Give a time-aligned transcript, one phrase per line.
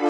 [0.00, 0.06] ¿Qué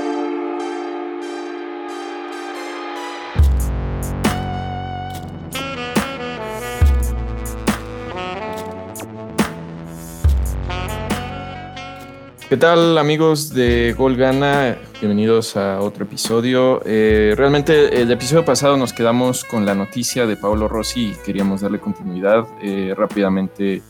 [12.56, 14.76] tal amigos de Gol Gana?
[15.00, 16.82] Bienvenidos a otro episodio.
[16.84, 21.60] Eh, realmente el episodio pasado nos quedamos con la noticia de Paolo Rossi y queríamos
[21.62, 23.82] darle continuidad, eh, rápidamente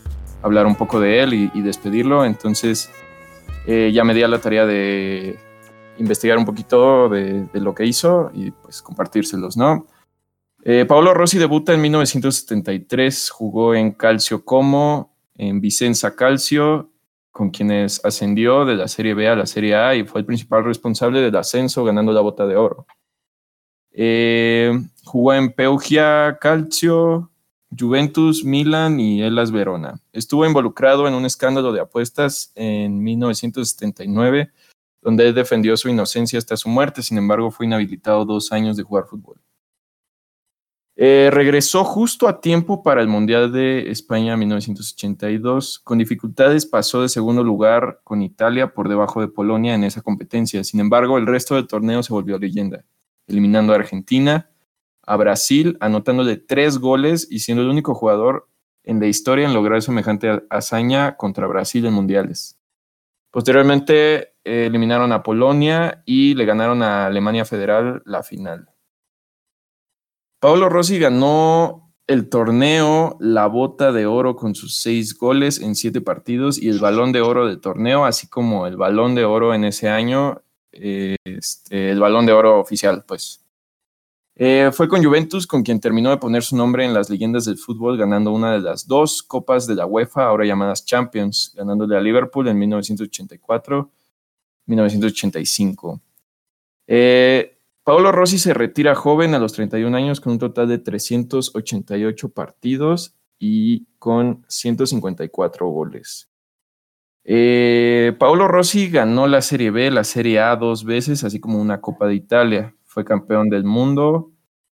[0.43, 2.25] hablar un poco de él y, despedirlo.
[2.25, 2.91] Entonces
[3.67, 5.39] eh, ya me di a la tarea de
[6.01, 9.87] investigar un poquito de, lo que hizo y pues compartírselos, ¿no?
[10.89, 16.91] Paolo Rossi debuta en 1973, jugó en Calcio Como, en Vicenza Calcio
[17.31, 20.65] con quienes ascendió de la Serie B a la Serie A y fue el principal
[20.65, 22.87] responsable del ascenso ganando la bota de oro.
[23.93, 24.73] Eh,
[25.05, 27.31] jugó en Peugia Calcio,
[27.77, 30.01] Juventus, Milan y Elas Verona.
[30.13, 34.51] Estuvo involucrado en un escándalo de apuestas en 1979,
[35.03, 39.07] donde defendió su inocencia hasta su muerte, sin embargo fue inhabilitado dos años de jugar
[39.07, 39.41] fútbol.
[41.03, 45.79] Eh, regresó justo a tiempo para el Mundial de España 1982.
[45.79, 50.63] Con dificultades pasó de segundo lugar con Italia por debajo de Polonia en esa competencia.
[50.63, 52.85] Sin embargo, el resto del torneo se volvió leyenda,
[53.27, 54.51] eliminando a Argentina,
[55.01, 58.51] a Brasil, anotándole tres goles y siendo el único jugador
[58.85, 62.59] en la historia en lograr semejante hazaña contra Brasil en mundiales.
[63.31, 68.69] Posteriormente eliminaron a Polonia y le ganaron a Alemania Federal la final.
[70.41, 76.01] Paolo Rossi ganó el torneo La Bota de Oro con sus seis goles en siete
[76.01, 79.65] partidos y el Balón de Oro del torneo, así como el Balón de Oro en
[79.65, 83.45] ese año, este, el Balón de Oro oficial, pues.
[84.35, 87.59] Eh, fue con Juventus con quien terminó de poner su nombre en las leyendas del
[87.59, 92.01] fútbol, ganando una de las dos copas de la UEFA, ahora llamadas Champions, ganándole a
[92.01, 92.59] Liverpool en
[94.71, 96.01] 1984-1985.
[96.87, 102.29] Eh, Paolo Rossi se retira joven a los 31 años con un total de 388
[102.31, 106.31] partidos y con 154 goles.
[107.25, 111.81] Eh, Paolo Rossi ganó la Serie B, la Serie A dos veces, así como una
[111.81, 112.75] Copa de Italia.
[112.85, 114.33] Fue campeón del mundo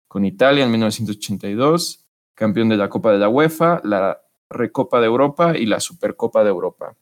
[0.08, 5.58] con Italia en 1982, campeón de la Copa de la UEFA, la Recopa de Europa
[5.58, 6.98] y la Supercopa de Europa.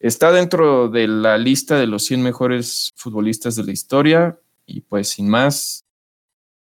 [0.00, 5.08] Está dentro de la lista de los 100 mejores futbolistas de la historia, y pues
[5.08, 5.84] sin más,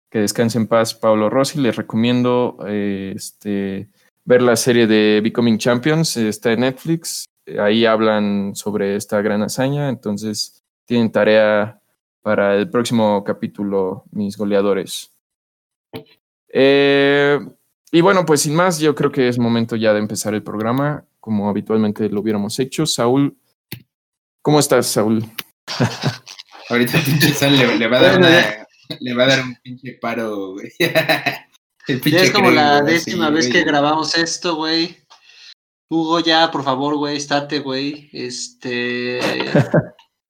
[0.10, 1.60] que descanse en paz Pablo Rossi.
[1.60, 3.90] Les recomiendo eh, este,
[4.24, 7.26] ver la serie de Becoming Champions, está en Netflix.
[7.60, 11.82] Ahí hablan sobre esta gran hazaña, entonces tienen tarea
[12.22, 15.12] para el próximo capítulo, mis goleadores.
[16.48, 17.40] Eh,
[17.92, 21.06] y bueno, pues sin más, yo creo que es momento ya de empezar el programa,
[21.26, 22.86] como habitualmente lo hubiéramos hecho.
[22.86, 23.36] Saúl,
[24.44, 25.26] ¿cómo estás, Saúl?
[26.70, 28.68] Ahorita pinche Sal le, va a dar
[29.00, 30.72] le va a dar un pinche paro, güey.
[31.88, 34.98] es como la décima vez que grabamos esto, güey.
[35.90, 38.08] Hugo, ya, por favor, güey, estate, güey.
[38.14, 39.20] Este.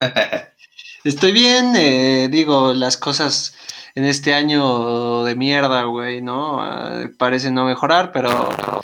[1.04, 3.54] Estoy bien, eh, digo, las cosas
[3.94, 6.62] en este año de mierda, güey, ¿no?
[6.62, 8.82] Ah, parece no mejorar, pero,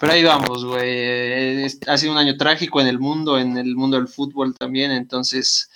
[0.00, 1.64] pero ahí vamos, güey.
[1.86, 5.70] ha sido un año trágico en el mundo, en el mundo del fútbol también, entonces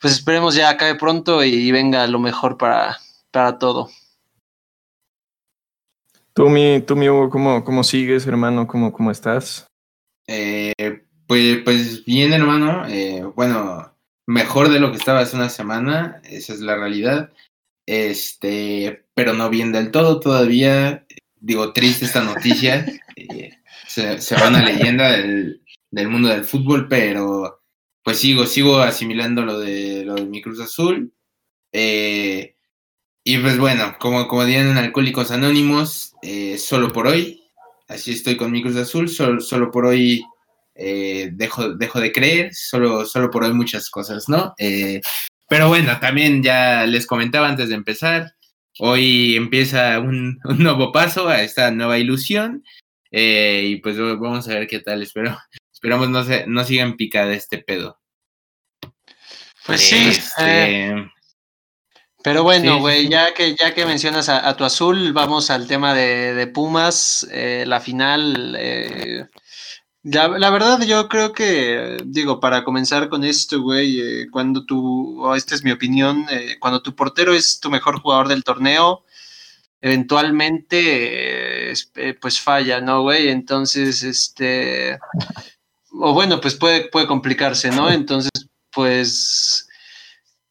[0.00, 2.98] pues esperemos ya acabe pronto y venga lo mejor para,
[3.30, 3.90] para todo.
[6.32, 8.68] Tú, mi, tú, mi Hugo, ¿cómo, cómo sigues, hermano?
[8.68, 9.66] ¿Cómo, cómo estás?
[10.28, 10.72] Eh,
[11.26, 12.86] pues, pues bien, hermano.
[12.86, 13.92] Eh, bueno,
[14.24, 17.32] mejor de lo que estaba hace una semana, esa es la realidad.
[17.86, 21.06] Este, pero no bien del todo todavía.
[21.40, 22.84] Digo, triste esta noticia.
[23.16, 23.50] Eh,
[23.86, 27.62] se, se, va una leyenda del, del mundo del fútbol, pero
[28.02, 31.12] pues sigo, sigo asimilando lo de, lo de mi Cruz Azul.
[31.72, 32.56] Eh,
[33.24, 37.42] y pues bueno, como, como dirían Alcohólicos Anónimos, eh, solo por hoy,
[37.88, 40.22] así estoy con mi Cruz Azul, solo, solo por hoy
[40.74, 44.54] dejo, dejo de creer, solo, solo por hoy muchas cosas, ¿no?
[45.48, 48.34] pero bueno, también ya les comentaba antes de empezar,
[48.78, 52.64] hoy empieza un, un nuevo paso a esta nueva ilusión.
[53.10, 55.36] y pues vamos a ver qué tal, espero,
[55.72, 58.00] Esperamos no, se, no sigan picada este pedo.
[59.64, 60.08] Pues sí.
[60.08, 61.10] Este, eh,
[62.24, 66.46] pero bueno, güey, ya que ya que mencionas a, tu azul, vamos al tema de,
[66.48, 68.56] Pumas, eh, la final.
[68.58, 69.24] Eh,
[70.12, 75.54] la, verdad, yo creo que, digo, para comenzar con esto, güey, cuando tú, o esta
[75.54, 76.26] es mi opinión,
[76.60, 79.04] cuando tu portero es tu mejor jugador del torneo,
[79.80, 81.72] eventualmente,
[82.20, 83.28] pues falla, ¿no, güey?
[83.28, 84.98] Entonces, este,
[85.92, 87.90] o bueno, pues puede, puede complicarse, ¿no?
[87.90, 88.30] Entonces,
[88.72, 89.68] pues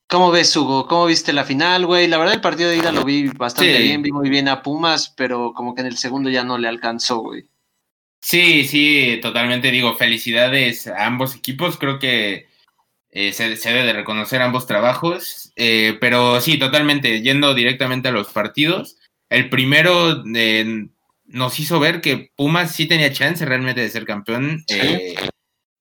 [0.09, 0.87] ¿Cómo ves, Hugo?
[0.87, 2.07] ¿Cómo viste la final, güey?
[2.07, 5.13] La verdad, el partido de ida lo vi bastante bien, vi muy bien a Pumas,
[5.17, 7.45] pero como que en el segundo ya no le alcanzó, güey.
[8.19, 12.47] Sí, sí, totalmente digo, felicidades a ambos equipos, creo que
[13.11, 18.27] eh, se, debe de reconocer ambos trabajos, eh, pero sí, totalmente, yendo directamente a los
[18.27, 18.97] partidos,
[19.29, 20.87] el primero eh,
[21.25, 24.63] nos hizo ver que Pumas sí tenía chance realmente de ser campeón,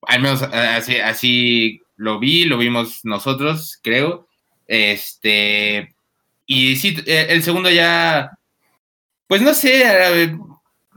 [0.02, 4.28] al menos así, así lo vi, lo vimos nosotros, creo,
[4.66, 5.94] este,
[6.46, 8.30] y sí, el segundo ya,
[9.26, 10.38] pues no sé,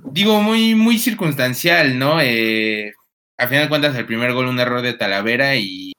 [0.06, 2.20] digo, muy, muy circunstancial, ¿no?
[2.22, 2.94] Eh,
[3.38, 5.94] a final de cuentas, el primer gol, un error de Talavera y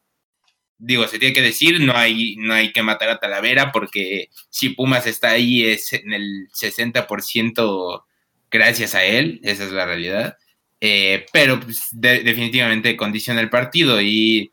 [0.79, 4.71] digo, se tiene que decir, no hay, no hay que matar a Talavera porque si
[4.71, 8.05] Pumas está ahí es en el 60%
[8.51, 10.39] gracias a él, esa es la realidad.
[10.81, 14.51] Eh, pero pues, definitivamente condiciona el partido y,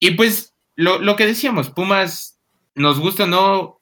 [0.00, 2.40] y pues lo, lo, que decíamos, Pumas,
[2.74, 3.78] nos gusta no,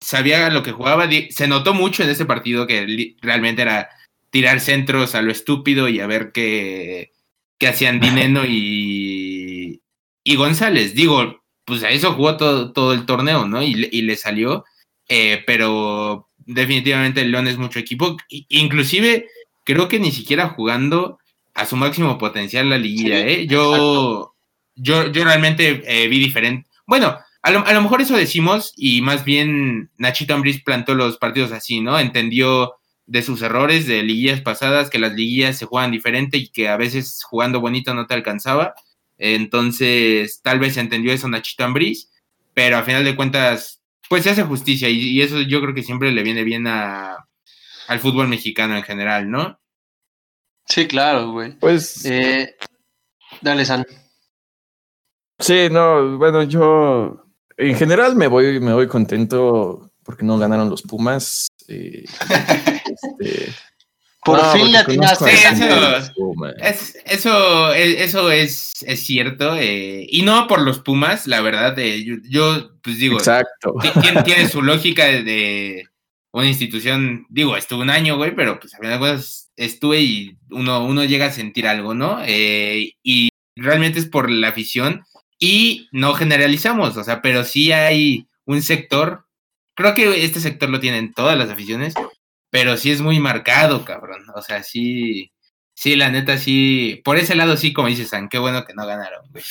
[0.00, 3.90] sabía lo que jugaba, se notó mucho en ese partido que realmente era
[4.34, 7.12] tirar centros a lo estúpido y a ver qué,
[7.56, 9.80] qué hacían Dineno y,
[10.24, 10.96] y González.
[10.96, 13.62] Digo, pues a eso jugó todo, todo el torneo, ¿no?
[13.62, 14.64] Y, y le salió,
[15.08, 19.28] eh, pero definitivamente el León es mucho equipo, inclusive
[19.62, 21.20] creo que ni siquiera jugando
[21.54, 23.46] a su máximo potencial la liguilla, ¿eh?
[23.46, 24.34] Yo,
[24.74, 26.68] yo, yo realmente eh, vi diferente.
[26.88, 31.18] Bueno, a lo, a lo, mejor eso decimos y más bien Nachito Ambriz plantó los
[31.18, 32.00] partidos así, ¿no?
[32.00, 32.74] Entendió
[33.06, 36.76] de sus errores de liguillas pasadas, que las liguillas se juegan diferente y que a
[36.76, 38.74] veces jugando bonito no te alcanzaba.
[39.18, 42.10] Entonces, tal vez se entendió eso Nachito Ambriz,
[42.54, 46.12] pero a final de cuentas, pues se hace justicia y, eso yo creo que siempre
[46.12, 47.26] le viene bien a,
[47.88, 49.60] al fútbol mexicano en general, ¿no?
[50.66, 51.58] Sí, claro, güey.
[51.58, 52.04] Pues.
[52.06, 52.56] Eh,
[53.42, 53.84] dale, San.
[55.38, 60.82] Sí, no, bueno, yo en general me voy, me voy contento porque no ganaron los
[60.82, 61.48] Pumas.
[61.68, 62.04] Eh,
[63.18, 63.52] este,
[64.24, 65.30] Por fin la atinaste.
[67.06, 69.56] Eso, eso, es, es cierto.
[69.56, 71.78] Eh, y no por los Pumas, la verdad.
[71.78, 73.74] Eh, yo, pues digo, Exacto.
[74.00, 75.84] Tiene, tiene su lógica de,
[76.32, 77.26] una institución.
[77.28, 81.04] Digo, estuve un año, güey, pero pues a final de cuentas estuve y uno, uno
[81.04, 82.20] llega a sentir algo, ¿no?
[82.26, 85.04] y realmente es por la afición
[85.38, 89.24] y no generalizamos, o sea, pero sí hay un sector
[89.74, 91.94] creo que este sector lo tienen todas las aficiones,
[92.54, 94.22] pero sí es muy marcado, cabrón.
[94.32, 95.32] O sea, sí,
[95.74, 97.02] sí, la neta, sí.
[97.04, 99.42] Por ese lado, sí, como dices, San, qué bueno que no ganaron, güey.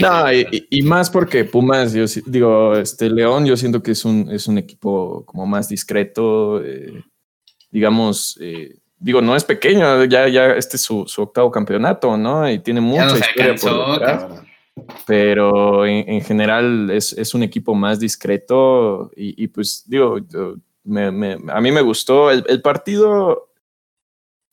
[0.00, 4.46] No, y, más porque Pumas, yo digo, este León, yo siento que es un, es
[4.46, 7.02] un equipo como más discreto, eh,
[7.72, 12.48] digamos, eh, digo, no es pequeño, ya, ya este es su, octavo campeonato, ¿no?
[12.48, 14.44] Y tiene mucha historia por
[15.04, 20.18] pero en, general es, un equipo más discreto y, pues digo,
[20.86, 23.48] a mí me gustó el, partido.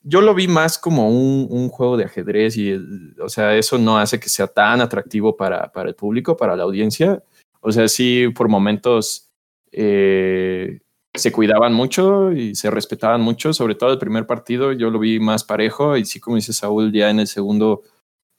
[0.01, 2.73] Yo lo vi más como un, juego de ajedrez y,
[3.19, 7.23] o sea, eso no hace que sea tan atractivo para, el público, para la audiencia.
[7.61, 9.29] O sea, sí, por momentos
[9.71, 10.79] eh,
[11.13, 15.19] se cuidaban mucho y se respetaban mucho, sobre todo el primer partido yo lo vi
[15.19, 17.83] más parejo y sí, como dice Saúl, ya en el segundo,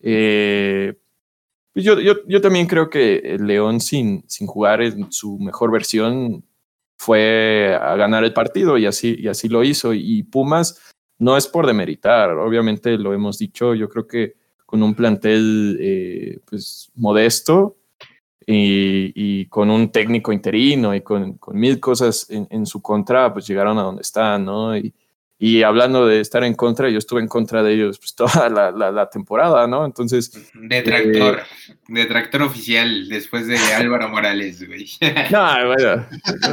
[0.00, 0.94] eh,
[1.74, 6.44] yo, también creo que León sin, sin jugar en su mejor versión
[6.98, 9.94] fue a ganar el partido y así, y así lo hizo.
[9.94, 10.80] Y Pumas
[11.18, 14.34] no es por demeritar, obviamente lo hemos dicho, yo creo que
[14.66, 17.76] con un plantel eh, pues modesto
[18.46, 23.82] y, con un técnico interino y con, mil cosas en, su contra, pues llegaron a
[23.82, 24.72] donde están, ¿no?
[25.40, 28.90] Y hablando de estar en contra, yo estuve en contra de ellos pues, toda la,
[28.90, 29.84] la, temporada, ¿no?
[29.84, 30.50] Entonces.
[30.54, 34.88] Detractor, eh, detractor oficial después de Álvaro Morales, güey.
[35.30, 36.06] No, bueno,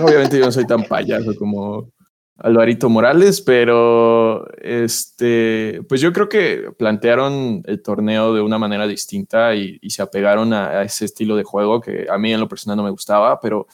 [0.03, 1.91] obviamente yo no soy tan payaso como
[2.37, 9.55] Alvarito Morales, pero este, pues yo creo que plantearon el torneo de una manera distinta
[9.55, 12.77] y, se apegaron a, a, ese estilo de juego que a mí en lo personal
[12.77, 13.65] no me gustaba, pero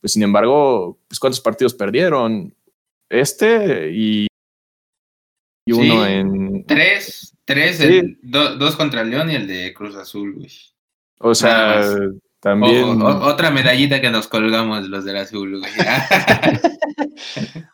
[0.00, 2.54] pues sin embargo, pues cuántos partidos perdieron
[3.08, 4.27] este y
[5.68, 6.64] y uno en.
[6.64, 7.78] Tres, tres,
[8.22, 10.50] dos contra el León y el de Cruz Azul, güey.
[11.18, 11.82] O sea,
[12.40, 13.02] también.
[13.02, 15.70] otra medallita que nos colgamos los del Azul, güey.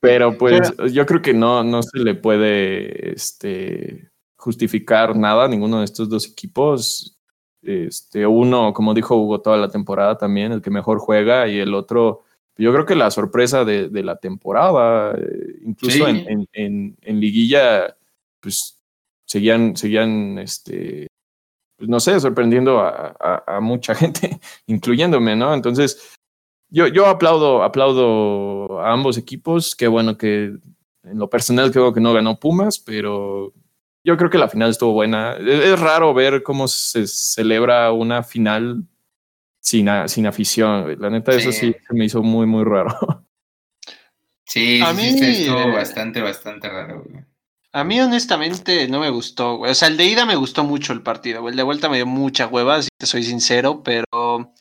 [0.00, 5.78] Pero pues yo creo que no, no se le puede este, justificar nada a ninguno
[5.78, 7.18] de estos dos equipos.
[7.62, 11.74] Este, uno, como dijo Hugo, toda la temporada también, el que mejor juega, y el
[11.74, 12.24] otro
[12.56, 17.96] yo creo que la sorpresa de, la temporada, eh, incluso en, liguilla,
[18.40, 18.80] pues
[19.26, 21.08] seguían, seguían este,
[21.76, 25.54] pues, no sé, sorprendiendo a, mucha gente, incluyéndome, ¿no?
[25.54, 26.14] Entonces,
[26.70, 29.74] yo, yo aplaudo, aplaudo a ambos equipos.
[29.76, 30.56] Qué bueno que
[31.04, 33.52] en lo personal creo que no ganó Pumas, pero
[34.04, 35.34] yo creo que la final estuvo buena.
[35.34, 38.84] Es, raro ver cómo se celebra una final
[39.64, 40.96] sin, sin afición.
[41.00, 42.96] La neta, eso sí se me hizo muy, muy raro.
[44.46, 47.02] Sí, a mí, estuvo bastante, bastante raro.
[47.72, 49.72] A mí honestamente no me gustó, güey.
[49.72, 51.52] O sea, el de ida me gustó mucho el partido, güey.
[51.52, 54.52] El de vuelta me dio mucha hueva, si te soy sincero, pero...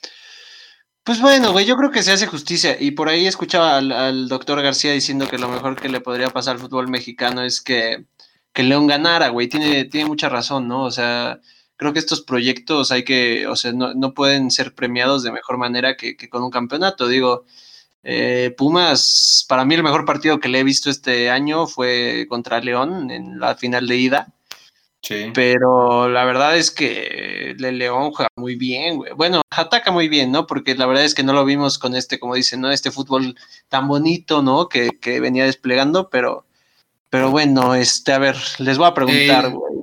[1.04, 2.78] Pues bueno, güey, yo creo que se hace justicia.
[2.80, 6.56] Y por ahí escuchaba al, doctor García diciendo que lo mejor que le podría pasar
[6.56, 8.06] al fútbol mexicano es que,
[8.54, 9.50] que León ganara, güey.
[9.50, 10.86] Tiene, tiene mucha razón, ¿no?
[10.86, 11.40] O sea,
[11.84, 15.58] creo que estos proyectos hay que, o sea, no, no pueden ser premiados de mejor
[15.58, 17.08] manera que, que con un campeonato.
[17.08, 17.44] Digo,
[18.04, 22.60] eh, Pumas, para mí el mejor partido que le he visto este año fue contra
[22.60, 24.34] León en la final de ida.
[25.02, 25.32] Sí.
[25.34, 29.12] Pero la verdad es que el León juega muy bien, güey.
[29.14, 30.48] Bueno, ataca muy bien, ¿no?
[30.48, 32.72] Porque la verdad es que no lo vimos con este, como dicen, ¿no?
[32.72, 33.36] Este fútbol
[33.68, 34.70] tan bonito, ¿no?
[34.70, 36.46] Que, venía desplegando, pero,
[37.10, 39.82] pero bueno, este, a ver, les voy a preguntar, güey.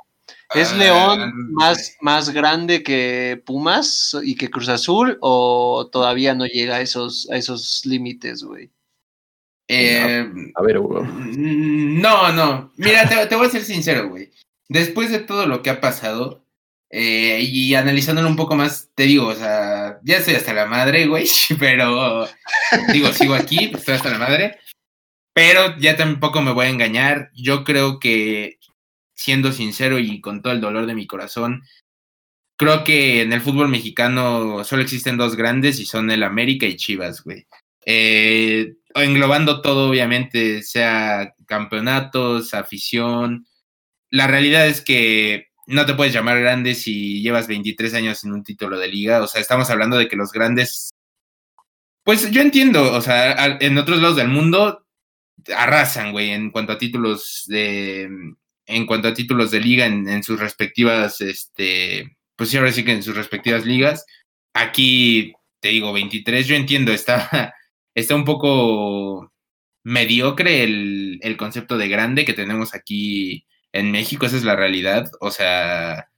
[0.54, 6.46] ¿Es ah, León más, más grande que Pumas y que Cruz Azul o todavía no
[6.46, 8.70] llega a esos, a esos límites, güey?
[9.68, 11.04] Eh, a ver, Hugo.
[11.04, 12.72] Mm, no, no.
[12.76, 14.30] Mira, te, voy a ser sincero, güey.
[14.68, 16.44] Después de todo lo que ha pasado
[16.90, 21.06] eh, y analizándolo un poco más, te digo, o sea, ya estoy hasta la madre,
[21.06, 21.28] güey,
[21.60, 22.28] pero
[22.92, 24.58] digo, sigo aquí, estoy hasta la madre,
[25.32, 27.30] pero ya tampoco me voy a engañar.
[27.34, 28.58] Yo creo que
[29.20, 31.62] siendo sincero y con todo el dolor de mi corazón,
[32.56, 36.76] creo que en el fútbol mexicano solo existen dos grandes y son el América y
[36.76, 37.46] Chivas, güey.
[37.84, 43.46] Eh, englobando todo, obviamente, sea campeonatos, afición.
[44.10, 48.42] La realidad es que no te puedes llamar grande si llevas 23 años en un
[48.42, 49.22] título de liga.
[49.22, 50.90] O sea, estamos hablando de que los grandes.
[52.04, 54.86] Pues yo entiendo, o sea, en otros lados del mundo
[55.54, 58.08] arrasan, güey, en cuanto a títulos de,
[58.70, 62.92] en cuanto a títulos de liga en, sus respectivas, este, pues sí, ahora sí que
[62.92, 64.06] en sus respectivas ligas.
[64.54, 67.54] Aquí, te digo, 23, yo entiendo, está,
[67.94, 69.32] está un poco
[69.84, 75.10] mediocre el, el, concepto de grande que tenemos aquí en México, esa es la realidad,
[75.20, 76.10] o sea,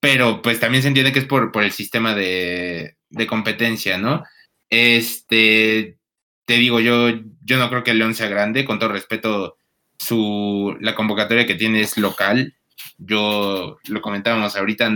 [0.00, 4.22] pero pues también se entiende que es por, por el sistema de, de competencia, ¿no?
[4.68, 5.98] Este,
[6.44, 7.08] te digo, yo,
[7.42, 9.56] yo no creo que el León sea grande, con todo respeto,
[10.04, 12.54] su, la convocatoria que tiene es local.
[12.98, 14.90] Yo lo comentábamos ahorita,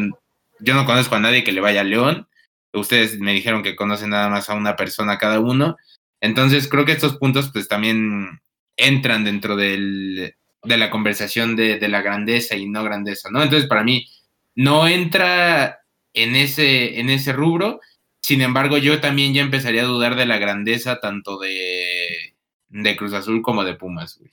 [0.60, 2.28] yo no conozco a nadie que le vaya a León.
[2.72, 5.76] Ustedes me dijeron que conocen nada más a una persona cada uno.
[6.20, 8.40] Entonces creo que estos puntos pues también
[8.76, 13.42] entran dentro del, de la conversación de, de, la grandeza y no grandeza, ¿no?
[13.42, 14.06] Entonces para mí
[14.54, 15.80] no entra
[16.12, 17.80] en ese, en ese rubro.
[18.20, 22.34] Sin embargo, yo también ya empezaría a dudar de la grandeza tanto de,
[22.68, 24.32] de Cruz Azul como de Pumas, güey.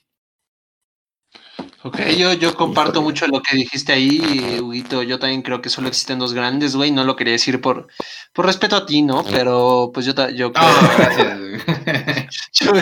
[1.86, 5.04] Ok, yo, yo comparto mucho lo que dijiste ahí, Huguito.
[5.04, 6.90] Yo también creo que solo existen dos grandes, güey.
[6.90, 7.86] No lo quería decir por,
[8.32, 9.22] por respeto a ti, ¿no?
[9.22, 10.66] Pero pues yo, yo creo.
[12.52, 12.72] yo,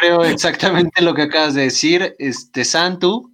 [0.00, 2.16] creo exactamente lo que acabas de decir.
[2.18, 3.30] Este, Santu.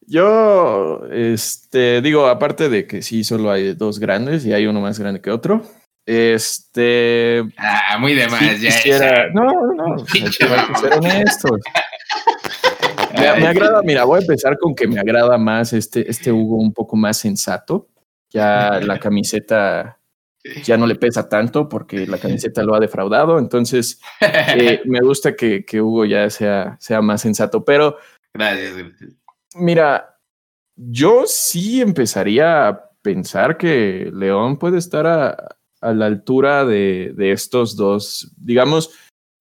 [0.00, 4.98] Yo, este, digo, aparte de que sí, solo hay dos grandes y hay uno más
[4.98, 5.62] grande que otro.
[6.06, 7.42] Este.
[7.58, 9.26] Ah, muy de más, ya.
[9.34, 10.04] No, no, no.
[10.10, 11.60] Hay que ser honestos.
[13.14, 16.72] Me, agrada, mira, voy a empezar con que me agrada más este, este Hugo un
[16.72, 17.88] poco más sensato.
[18.30, 19.98] Ya la camiseta
[20.64, 23.38] ya no le pesa tanto porque la camiseta lo ha defraudado.
[23.38, 27.64] Entonces, eh, me gusta que, que, Hugo ya sea, sea más sensato.
[27.64, 27.96] Pero,
[28.34, 28.72] Gracias.
[29.54, 30.18] mira,
[30.76, 37.32] yo sí empezaría a pensar que León puede estar a, a la altura de, de,
[37.32, 38.32] estos dos.
[38.36, 38.90] Digamos,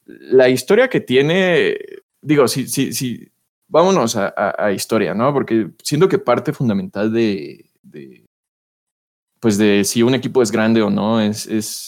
[0.05, 1.77] la historia que tiene,
[2.21, 3.31] digo, si, si, si,
[3.71, 5.33] vámonos a, historia, ¿no?
[5.33, 7.65] Porque siento que parte fundamental de,
[9.39, 11.87] pues de si un equipo es grande o no es, es,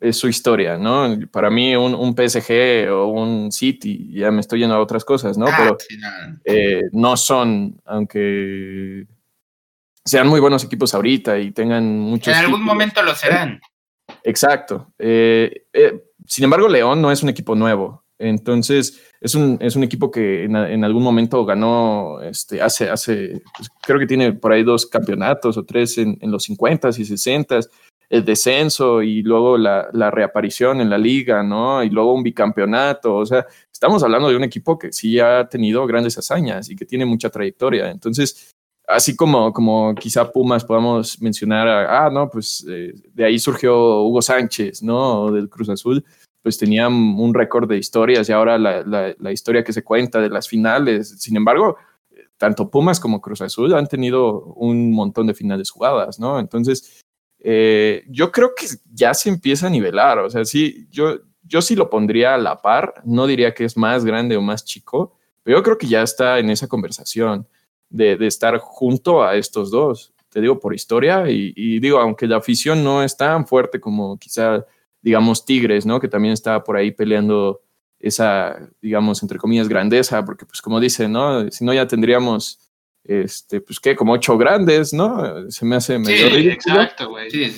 [0.00, 1.18] es su historia, ¿no?
[1.32, 5.36] Para mí un, un, PSG o un City, ya me estoy yendo a otras cosas,
[5.36, 5.46] ¿no?
[5.48, 5.76] Ah, Pero
[6.44, 9.06] eh, no son, aunque
[10.04, 12.32] sean muy buenos equipos ahorita y tengan muchos...
[12.32, 13.60] En algún momento lo serán.
[14.22, 14.92] Exacto.
[14.98, 18.04] Eh, eh, sin embargo, León no es un equipo nuevo.
[18.18, 23.70] Entonces, es un, es un equipo que en, algún momento ganó, este, hace, hace pues,
[23.80, 27.60] creo que tiene por ahí dos campeonatos o tres en, los 50 y 60
[28.10, 31.82] el descenso y luego la, la, reaparición en la liga, ¿no?
[31.82, 35.86] Y luego un bicampeonato, o sea, estamos hablando de un equipo que sí ha tenido
[35.86, 37.90] grandes hazañas y que tiene mucha trayectoria.
[37.90, 38.52] Entonces,
[38.86, 44.20] así como, como quizá Pumas podamos mencionar, ah, no, pues eh, de ahí surgió Hugo
[44.20, 45.32] Sánchez, ¿no?
[45.32, 46.04] Del Cruz Azul,
[46.44, 48.84] pues tenían un récord de historias y ahora la,
[49.18, 51.78] la, historia que se cuenta de las finales, sin embargo,
[52.36, 56.38] tanto Pumas como Cruz Azul han tenido un montón de finales jugadas, ¿no?
[56.38, 57.02] Entonces,
[57.38, 61.74] eh, yo creo que ya se empieza a nivelar, o sea, sí, yo, yo sí
[61.74, 65.56] lo pondría a la par, no diría que es más grande o más chico, pero
[65.58, 67.48] yo creo que ya está en esa conversación
[67.88, 70.12] de, estar junto a estos dos.
[70.28, 74.66] Te digo por historia y, digo, aunque la afición no es tan fuerte como quizá,
[75.04, 76.00] digamos, Tigres, ¿no?
[76.00, 77.62] Que también está por ahí peleando
[78.00, 81.50] esa, digamos, entre comillas, grandeza, porque pues como dicen, ¿no?
[81.50, 82.58] Si no ya tendríamos,
[83.04, 85.50] este, pues qué, como ocho grandes, ¿no?
[85.50, 87.30] Se me hace medio sí, Exacto, güey.
[87.30, 87.50] Sí,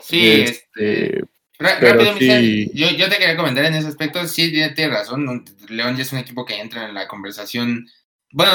[0.00, 1.18] sí, este...
[1.18, 2.18] este rápido,
[2.74, 6.18] yo, yo, te quería comentar en ese aspecto, sí, tienes razón, León ya es un
[6.18, 7.86] equipo que entra en la conversación
[8.32, 8.52] bueno,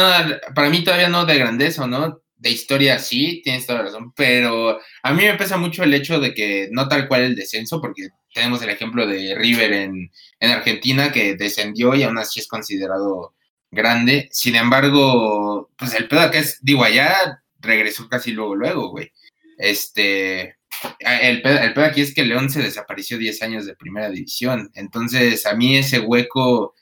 [0.53, 2.21] para mí todavía no de grandeza, ¿no?
[2.41, 6.19] De historia sí, tienes toda la razón, pero a mí me pesa mucho el hecho
[6.19, 10.51] de que no tal cual el descenso, porque tenemos el ejemplo de River en, en
[10.51, 13.35] Argentina que descendió y aún así es considerado
[13.69, 14.27] grande.
[14.31, 19.11] Sin embargo, pues el pedo que es, digo, allá regresó casi luego, luego, güey.
[19.59, 20.57] Este,
[20.99, 24.71] el pedo, el pedo aquí es que León se desapareció 10 años de primera división.
[24.73, 26.73] Entonces, a mí ese hueco,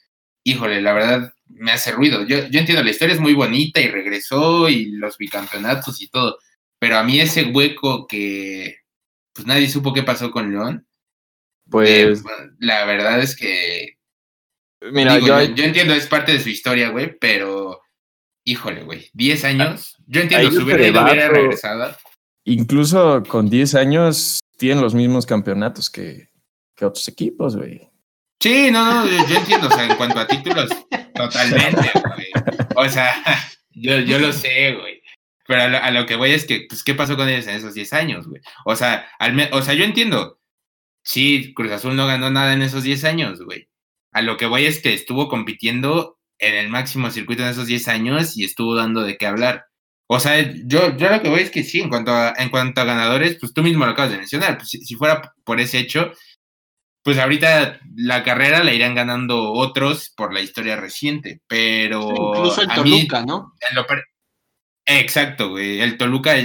[0.49, 2.25] híjole, la verdad, me hace ruido.
[2.25, 6.37] Yo, yo entiendo, la historia es muy bonita y regresó y los bicampeonatos y todo,
[6.79, 8.77] pero a mí ese hueco que
[9.33, 10.87] pues nadie supo qué pasó con León,
[11.69, 12.23] pues
[12.59, 13.97] la verdad es que...
[14.91, 17.81] Mira, yo, yo, entiendo, es parte de su historia, güey, pero
[18.45, 21.95] híjole, güey, 10 años, yo entiendo, si hubiera, hubiera regresado.
[22.45, 26.29] Incluso con 10 años tienen los mismos campeonatos que,
[26.75, 27.88] que otros equipos, güey.
[28.41, 30.69] Sí, no, no, yo, entiendo, o sea, en cuanto a títulos,
[31.13, 32.27] totalmente, güey.
[32.75, 33.13] O sea,
[33.71, 35.01] yo, yo lo sé, güey.
[35.45, 37.91] Pero a lo, que voy es que, pues, ¿qué pasó con ellos en esos 10
[37.93, 38.41] años, güey?
[38.65, 40.39] O sea, al o sea, yo entiendo.
[41.03, 43.67] Sí, Cruz Azul no ganó nada en esos 10 años, güey.
[44.11, 47.87] A lo que voy es que estuvo compitiendo en el máximo circuito en esos 10
[47.87, 49.65] años y estuvo dando de qué hablar.
[50.07, 52.81] O sea, yo, yo lo que voy es que sí, en cuanto a, en cuanto
[52.81, 54.57] a ganadores, pues tú mismo lo acabas de mencionar.
[54.57, 56.11] Pues, si fuera por ese hecho,
[57.03, 62.33] pues ahorita la carrera la irán ganando otros por la historia reciente, pero...
[62.35, 63.53] incluso el Toluca, ¿no?
[64.85, 65.81] Exacto, güey.
[65.81, 66.35] El Toluca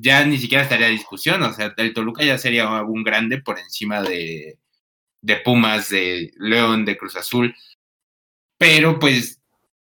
[0.00, 3.58] ya ni siquiera estaría a discusión, o sea, el Toluca ya sería un grande por
[3.58, 4.58] encima de,
[5.20, 7.54] de Pumas, de León, de Cruz Azul.
[8.58, 9.40] Pero pues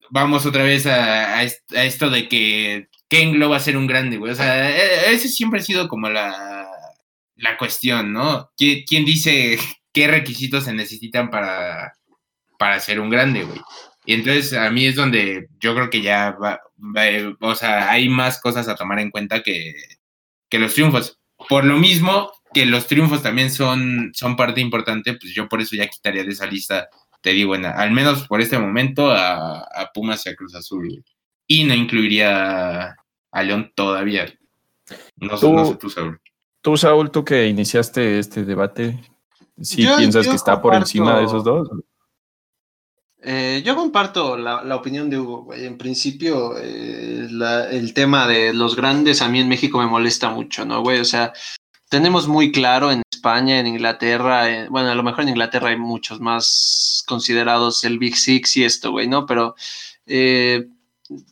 [0.10, 4.32] vamos otra vez a, esto de que Kenglo va a ser un grande, güey.
[4.32, 6.67] O sea, e, ese siempre ha sido como la,
[7.36, 8.52] la cuestión, ¿no?
[8.58, 9.58] ¿Quién dice
[9.93, 11.93] qué requisitos se necesitan para,
[12.58, 13.60] para ser un grande, güey.
[14.06, 16.60] Y entonces a mí es donde yo creo que ya va,
[17.39, 19.73] o sea, hay más cosas a tomar en cuenta que,
[20.49, 21.19] que, los triunfos.
[21.47, 25.75] Por lo mismo que los triunfos también son, son parte importante, pues yo por eso
[25.75, 26.89] ya quitaría de esa lista,
[27.21, 31.04] te digo, al menos por este momento, a, a Pumas y a Cruz Azul.
[31.47, 32.95] Y no incluiría
[33.32, 34.34] a León todavía.
[35.17, 36.19] No, sé, no sé tú, Saúl.
[36.62, 38.99] Tú, Saúl, tú que iniciaste este debate,
[39.62, 41.69] si piensas que está por encima de esos dos.
[43.24, 45.65] Eh, yo comparto la, opinión de Hugo, güey.
[45.65, 47.28] En principio, eh,
[47.71, 51.00] el tema de los grandes a mí en México me molesta mucho, ¿no, güey?
[51.00, 51.32] O sea,
[51.89, 56.19] tenemos muy claro en España, en Inglaterra, bueno, a lo mejor en Inglaterra hay muchos
[56.19, 59.26] más considerados el Big Six y esto, güey, ¿no?
[59.28, 59.56] Pero
[60.08, 60.67] eh,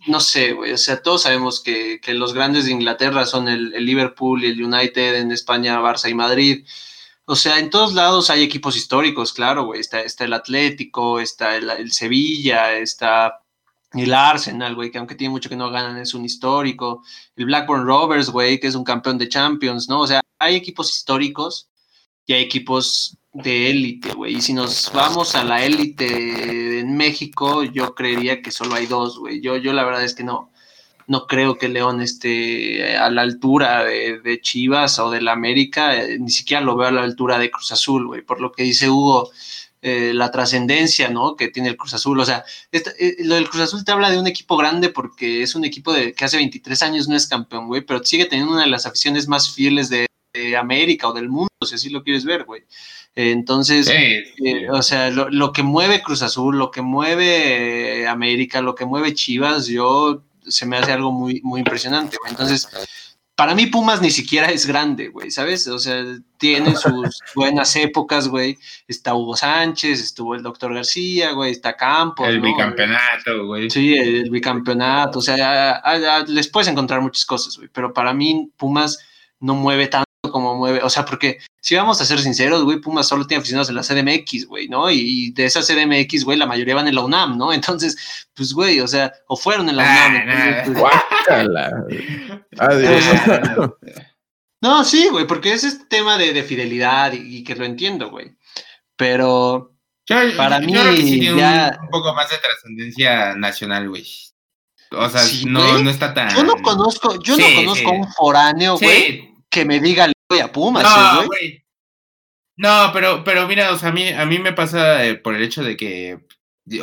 [0.07, 3.85] no sé, güey, o sea, todos sabemos que, los grandes de Inglaterra son el, el
[3.85, 6.65] Liverpool y el United, en España, Barça y Madrid.
[7.31, 9.79] O sea, en todos lados hay equipos históricos, claro, güey.
[9.81, 13.43] Está, está el Atlético, está el, Sevilla, está
[13.93, 17.03] el Arsenal, güey, que aunque tiene mucho que no ganan, es un histórico.
[17.35, 20.01] El Blackburn Rovers, güey, que es un campeón de Champions, ¿no?
[20.01, 21.69] O sea, hay equipos históricos
[22.25, 24.37] y hay equipos de élite, güey.
[24.37, 29.19] Y si nos vamos a la élite en México, yo creería que solo hay dos,
[29.19, 29.39] güey.
[29.39, 30.51] Yo, yo la verdad es que no,
[31.09, 36.29] no creo que León esté a la altura de, Chivas o del América, eh, ni
[36.29, 39.31] siquiera lo veo a la altura de Cruz Azul, güey, por lo que dice Hugo,
[39.81, 41.35] eh, la trascendencia, ¿no?
[41.35, 44.19] Que tiene el Cruz Azul, o sea, eh, lo del Cruz Azul te habla de
[44.19, 47.65] un equipo grande porque es un equipo de, que hace 23 años no es campeón,
[47.65, 50.05] güey, pero sigue teniendo una de las aficiones más fieles de,
[50.57, 52.61] América o del mundo, si así lo quieres ver, güey.
[53.15, 53.91] Entonces,
[54.71, 59.15] o sea, lo, lo, que mueve Cruz Azul, lo que mueve América, lo que mueve
[59.15, 62.17] Chivas, yo se me hace algo muy, muy impresionante.
[62.27, 62.67] Entonces,
[63.39, 65.65] para mí Pumas ni siquiera es grande, güey, ¿sabes?
[65.67, 66.03] O sea,
[66.37, 68.57] tiene sus buenas épocas, güey.
[68.85, 72.27] Está Hugo Sánchez, estuvo el doctor García, güey, está Campos.
[72.27, 73.69] El bicampeonato, güey.
[73.69, 75.19] Sí, el, bicampeonato.
[75.19, 75.81] O sea,
[76.27, 77.69] les puedes encontrar muchas cosas, güey.
[77.71, 78.99] Pero para mí, Pumas
[79.39, 80.81] no mueve tanto como mueve.
[80.83, 83.83] O sea, porque si vamos a ser sinceros, güey, Pumas solo tiene aficionados en la
[83.83, 84.89] CDMX, güey, ¿no?
[84.89, 87.51] Y de esa CDMX, güey, la mayoría van en la UNAM, ¿no?
[87.53, 90.73] Entonces, pues, güey, o sea, o fueron en la UNAM.
[90.73, 90.93] Pues,
[92.57, 93.03] Adiós.
[94.61, 98.35] no, sí, güey, porque ese es tema de, fidelidad y, que lo entiendo, güey.
[98.95, 99.75] Pero
[100.37, 101.77] para mí ya...
[101.81, 104.05] un, poco más de trascendencia nacional, güey.
[104.91, 106.35] O sea, no, no, está tan.
[106.35, 111.25] Yo no conozco, yo no conozco un foráneo, güey, que me diga a Pumas, no,
[111.25, 111.63] güey.
[112.55, 115.41] No, pero, pero mira, o sea, a mí, a mí me pasa eh, por el
[115.41, 116.19] hecho de que,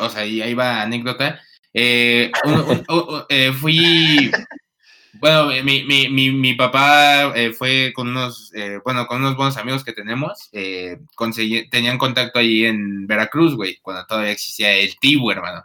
[0.00, 1.40] o sea, y ahí va anécdota.
[1.72, 2.32] Eh,
[3.28, 4.30] eh, fui,
[5.12, 8.50] bueno, mi, mi, mi, mi papá fue con unos,
[8.84, 10.50] bueno, con unos buenos amigos que tenemos,
[11.14, 15.62] conseguí, tenían contacto ahí en Veracruz, güey, cuando todavía existía el Tibu, hermano.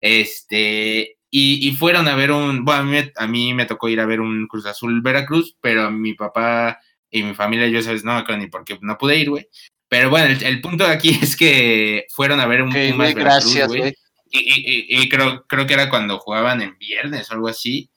[0.00, 3.98] Este, y, y, fueron a ver un, bueno, a mí, a mí me tocó ir
[3.98, 6.78] a ver un Cruz Azul Veracruz, pero mi papá
[7.14, 9.46] y mi familia, yo sabes, no me acuerdo ni por qué no pude ir, güey.
[9.88, 13.68] Pero bueno, el, punto de aquí es que fueron a ver un okay, Pumas gracias,
[13.68, 13.94] güey.
[14.32, 17.88] Y, y, creo, creo que era cuando jugaban en viernes o algo así.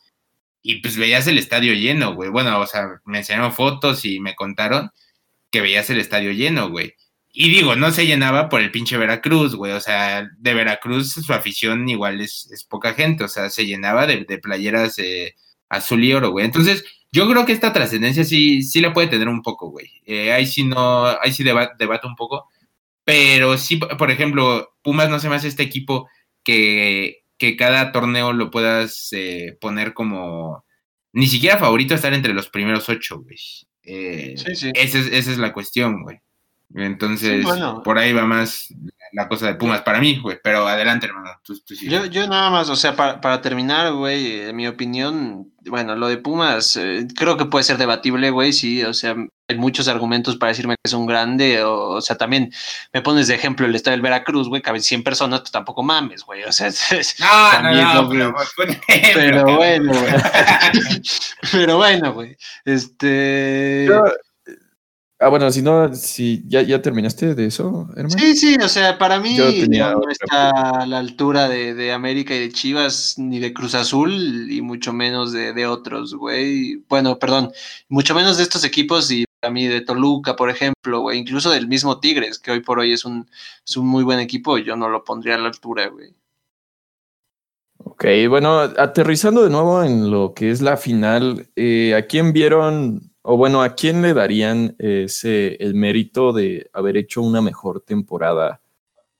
[0.61, 2.29] Y pues veías el estadio lleno, güey.
[2.29, 4.91] Bueno, o sea, me enseñaron fotos y me contaron
[5.49, 6.93] que veías el estadio lleno, güey.
[7.33, 9.71] Y digo, no se llenaba por el pinche Veracruz, güey.
[9.71, 13.23] O sea, de Veracruz su afición igual es, es poca gente.
[13.23, 15.33] O sea, se llenaba de, de playeras eh,
[15.69, 16.45] azul y oro, güey.
[16.45, 19.89] Entonces, yo creo que esta trascendencia sí, sí la puede tener un poco, güey.
[20.05, 22.47] Eh, ahí sí no, ahí sí debate un poco.
[23.03, 26.09] Pero sí, por ejemplo, Pumas no se me hace este equipo
[26.43, 30.65] que, que cada torneo lo puedas eh, poner como
[31.13, 33.37] ni siquiera favorito estar entre los primeros ocho, güey.
[33.83, 34.71] Eh, sí, sí.
[34.73, 36.19] Esa, es, esa es la cuestión, güey.
[36.75, 37.45] Entonces,
[37.83, 38.73] por ahí va más
[39.13, 40.39] la cosa de Pumas para mí, güey.
[40.43, 41.31] Pero adelante, hermano.
[41.81, 46.17] yo, yo nada más, o sea, para, terminar, güey, en mi opinión, bueno, lo de
[46.17, 48.83] Pumas eh, creo que puede ser debatible, güey, sí.
[48.83, 49.15] O sea,
[49.49, 51.63] hay muchos argumentos para decirme que es un grande.
[51.63, 52.51] O, sea, también
[52.93, 56.23] me pones de ejemplo el estado del Veracruz, güey, caben 100 personas, pues tampoco mames,
[56.23, 56.43] güey.
[56.43, 56.69] O sea,
[57.19, 58.33] no, no, no,
[59.13, 60.13] pero, bueno, güey.
[61.51, 62.37] pero bueno, güey.
[62.65, 63.87] Este.
[65.19, 68.19] Ah, bueno, si no, si ya, ya terminaste de eso, hermano.
[68.19, 72.39] Sí, sí, o sea, para mí no, está a la altura de, de, América y
[72.39, 76.83] de Chivas, ni de Cruz Azul, y mucho menos de, de, otros, güey.
[76.87, 77.51] Bueno, perdón,
[77.89, 81.67] mucho menos de estos equipos y para mí de Toluca, por ejemplo, güey, incluso del
[81.67, 83.27] mismo Tigres, que hoy por hoy es un,
[83.65, 86.13] es un muy buen equipo, yo no lo pondría a la altura, güey.
[87.79, 93.06] Ok, bueno, aterrizando de nuevo en lo que es la final, eh, ¿a quién vieron
[93.29, 98.61] o bueno, ¿a quién le darían ese, el mérito de haber hecho una mejor temporada?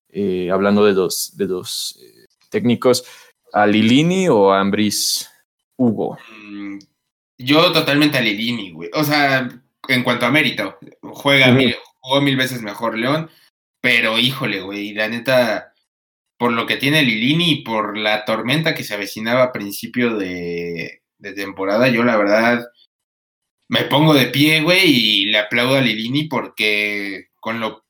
[0.08, 3.04] Eh, hablando de dos, de dos eh, técnicos,
[3.52, 5.30] ¿a Lilini o a Ambris
[5.76, 6.17] Hugo?
[6.41, 6.80] Mm,
[7.38, 8.89] yo totalmente a Lilini, güey.
[8.93, 9.50] O sea,
[9.89, 13.30] en cuanto a mérito, juega mil, jugó mil veces mejor León,
[13.82, 15.74] pero híjole, güey, la neta,
[16.38, 21.02] por lo que tiene Lilini y por la tormenta que se avecinaba a principio de,
[21.17, 22.65] de temporada, yo la verdad
[23.69, 27.86] me pongo de pie, güey, y le aplaudo a Lilini porque con lo,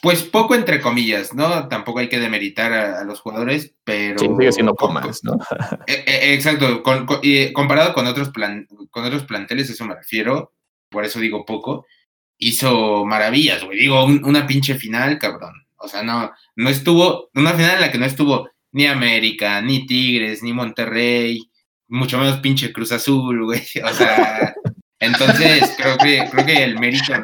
[0.00, 1.68] pues poco entre comillas, ¿no?
[1.68, 4.18] Tampoco hay que demeritar a, los jugadores, pero...
[4.18, 5.38] Sí, sigue siendo Pumas, ¿no?
[5.86, 6.82] Eh, eh, exacto,
[7.52, 10.54] comparado con otros, plan, con otros planteles, eso me refiero,
[10.88, 11.86] por eso digo poco,
[12.38, 15.66] hizo maravillas, güey, digo, una pinche final, cabrón.
[15.76, 19.86] O sea, no, no estuvo, una final en la que no estuvo ni América, ni
[19.86, 21.50] Tigres, ni Monterrey,
[21.88, 23.62] mucho menos pinche Cruz Azul, güey.
[23.84, 24.54] O sea,
[25.00, 27.14] entonces creo que, creo que el mérito,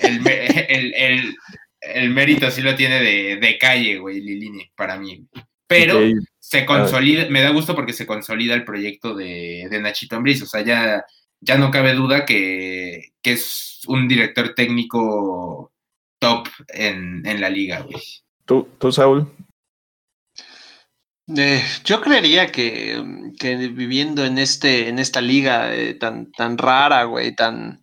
[0.00, 1.34] el,
[1.80, 5.26] el, mérito sí lo tiene de, de calle, güey, Lilini, para mí.
[5.66, 6.00] Pero
[6.38, 10.42] se consolida, me da gusto porque se consolida el proyecto de, de Nachito Ambriz.
[10.42, 11.02] O sea, ya,
[11.40, 15.72] ya no cabe duda que, que es un director técnico
[16.18, 17.96] top en, en la liga, güey.
[18.44, 19.28] ¿Tú, tú, Saúl?
[21.28, 23.00] Eh, yo creería que,
[23.72, 27.82] viviendo en este, en esta liga eh, tan, tan rara, güey, tan,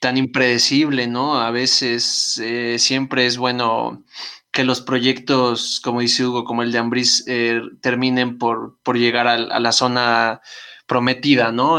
[0.00, 1.40] tan impredecible, ¿no?
[1.40, 4.04] A veces eh, siempre es bueno
[4.52, 7.24] que los proyectos, como dice Hugo, como el de Ambris,
[7.82, 10.40] terminen por, por llegar a, la zona
[10.86, 11.78] prometida, ¿no?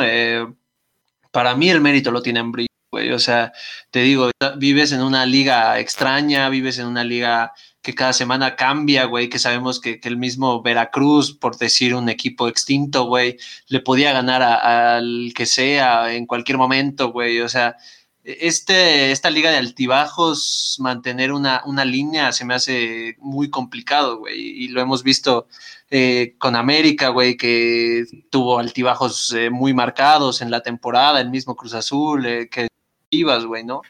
[1.31, 3.11] para mí el mérito lo tiene Ambris, güey.
[3.11, 3.51] O sea,
[3.91, 9.05] te digo, vives en una liga extraña, vives en una liga que cada semana cambia,
[9.05, 14.11] güey, que sabemos que, el mismo Veracruz, por decir un equipo extinto, güey, le podía
[14.11, 17.39] ganar al que sea en cualquier momento, güey.
[17.41, 17.77] O sea,
[18.23, 24.39] este, esta liga de altibajos, mantener una, una línea se me hace muy complicado, güey.
[24.39, 25.47] Y lo hemos visto
[25.89, 31.55] eh, con América, güey, que tuvo altibajos eh, muy marcados en la temporada, el mismo
[31.55, 32.67] Cruz Azul, eh, que
[33.09, 33.81] ibas, güey, ¿no?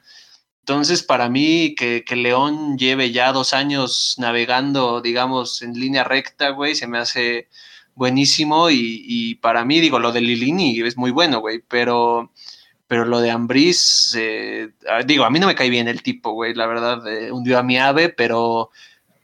[0.70, 6.76] Entonces, para mí, que, León lleve ya dos años navegando, digamos, en línea recta, güey,
[6.76, 7.48] se me hace
[7.96, 12.32] buenísimo y, para mí, digo, lo de Lilini es muy bueno, güey, pero,
[12.88, 16.34] pero lo de Ambriz, eh, ah, digo, a mí no me cae bien el tipo,
[16.34, 18.70] güey, la verdad, eh, hundió a mi ave, pero,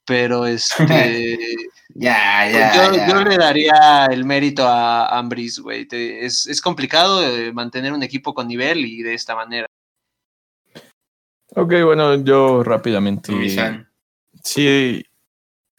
[0.03, 1.37] pero este...
[1.93, 5.87] ya, ya, yo, yo, le daría el mérito a Ambriz, güey.
[5.91, 9.67] Es, es complicado eh, mantener un equipo con nivel y de esta manera.
[11.55, 13.31] Ok, bueno, yo rápidamente.
[14.43, 15.05] Sí,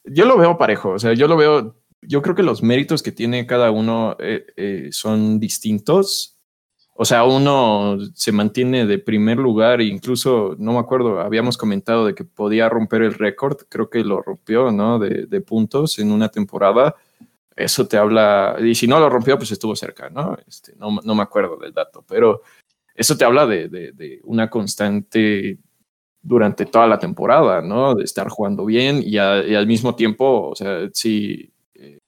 [0.04, 3.12] yo lo veo parejo, o sea, yo lo veo, yo creo que los méritos que
[3.12, 6.32] tiene cada uno eh, eh, son distintos.
[6.98, 12.14] O sea, uno se mantiene de primer lugar, incluso, no me acuerdo, habíamos comentado de
[12.14, 14.98] que podía romper el récord, creo que lo rompió, ¿no?
[14.98, 16.94] De, de, puntos en una temporada.
[17.54, 20.38] Eso te habla, y si no lo rompió, pues estuvo cerca, ¿no?
[20.48, 22.40] Este, no, no me acuerdo del dato, pero
[22.94, 25.58] eso te habla de, de, de una constante
[26.26, 27.94] durante toda la temporada, ¿no?
[27.94, 31.98] De estar jugando bien y, al mismo tiempo, o sea, sí, eh,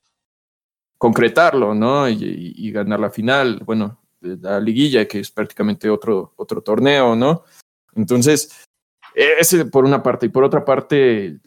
[0.99, 2.09] concretarlo, ¿no?
[2.09, 7.45] Y, ganar la final, bueno, la liguilla, que es prácticamente otro, otro torneo, ¿no?
[7.95, 8.67] Entonces,
[9.15, 10.27] ese por una parte.
[10.27, 11.39] Y por otra parte,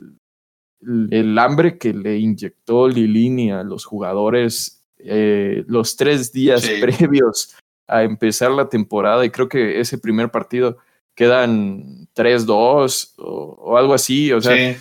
[0.81, 7.53] el, hambre que le inyectó Lilini a los jugadores eh, los tres días previos
[7.85, 10.77] a empezar la temporada, y creo que ese primer partido
[11.15, 14.77] quedan 3-2 o, algo así, o sea,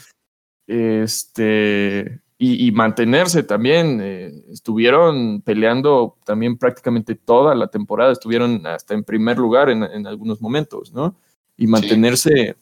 [0.67, 9.05] este, y, mantenerse también, eh, estuvieron peleando también prácticamente toda la temporada, estuvieron hasta en
[9.05, 11.17] primer lugar en, algunos momentos, ¿no?
[11.59, 12.57] Y mantenerse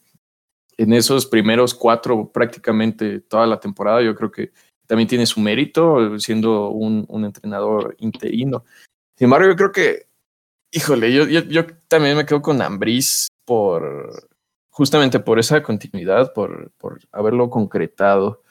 [0.77, 4.51] en esos primeros cuatro prácticamente toda la temporada, yo creo que
[4.85, 8.65] también tiene su mérito siendo un, un entrenador interino.
[9.15, 10.07] Sin embargo, yo creo que,
[10.71, 14.29] híjole, yo, yo, yo también me quedo con Ambris por
[14.69, 18.43] justamente por esa continuidad, por, por haberlo concretado.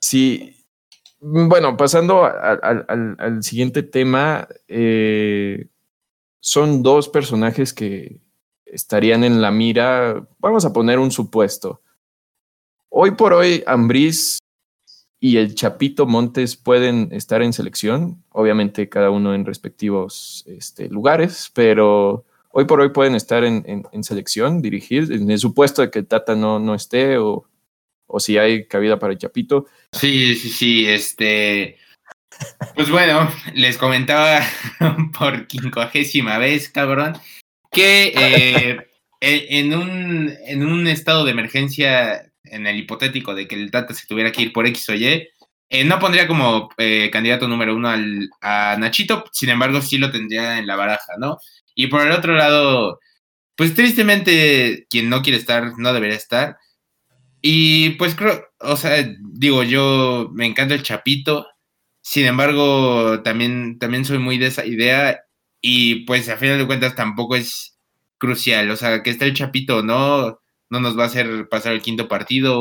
[0.00, 0.66] Sí,
[1.20, 5.68] bueno, pasando al, siguiente tema, eh,
[6.40, 8.20] son dos personajes que
[8.64, 10.26] estarían en la mira.
[10.40, 11.80] Vamos a poner un supuesto.
[12.88, 14.40] Hoy por hoy, Ambriz
[15.20, 21.48] y el Chapito Montes pueden estar en selección, obviamente cada uno en respectivos este, lugares,
[21.54, 22.24] pero
[22.56, 26.58] hoy por hoy pueden estar en, selección, dirigir, en el supuesto de que Tata no,
[26.58, 27.46] no esté o,
[28.06, 29.66] o si hay cabida para el Chapito.
[29.92, 31.76] Sí, sí, sí, este...
[32.74, 34.40] Pues bueno, les comentaba
[35.18, 37.18] por quincuagésima vez, cabrón,
[37.70, 38.88] que eh,
[39.20, 44.06] en, un, en un estado de emergencia, en el hipotético de que el Tata se
[44.06, 45.28] tuviera que ir por X o Y,
[45.68, 50.10] eh, no pondría como eh, candidato número uno al, a Nachito, sin embargo sí lo
[50.10, 51.36] tendría en la baraja, ¿no?
[51.76, 53.00] Y por el otro lado,
[53.56, 56.58] pues tristemente quien no quiere estar no debería estar.
[57.42, 61.46] Y pues creo, o sea, digo, yo me encanta el Chapito.
[62.02, 65.20] Sin embargo, también, también soy muy de esa idea.
[65.60, 67.78] Y pues a final de cuentas tampoco es
[68.18, 68.70] crucial.
[68.70, 71.82] O sea, que esté el Chapito o no, no nos va a hacer pasar el
[71.82, 72.58] quinto partido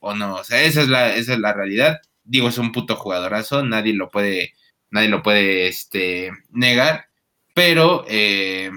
[0.00, 0.36] o, no.
[0.36, 1.98] O sea, esa es la, esa es la realidad.
[2.24, 4.54] Digo, es un puto jugadorazo, nadie lo puede,
[4.90, 7.08] nadie lo puede este, negar.
[7.54, 8.70] Pero, eh,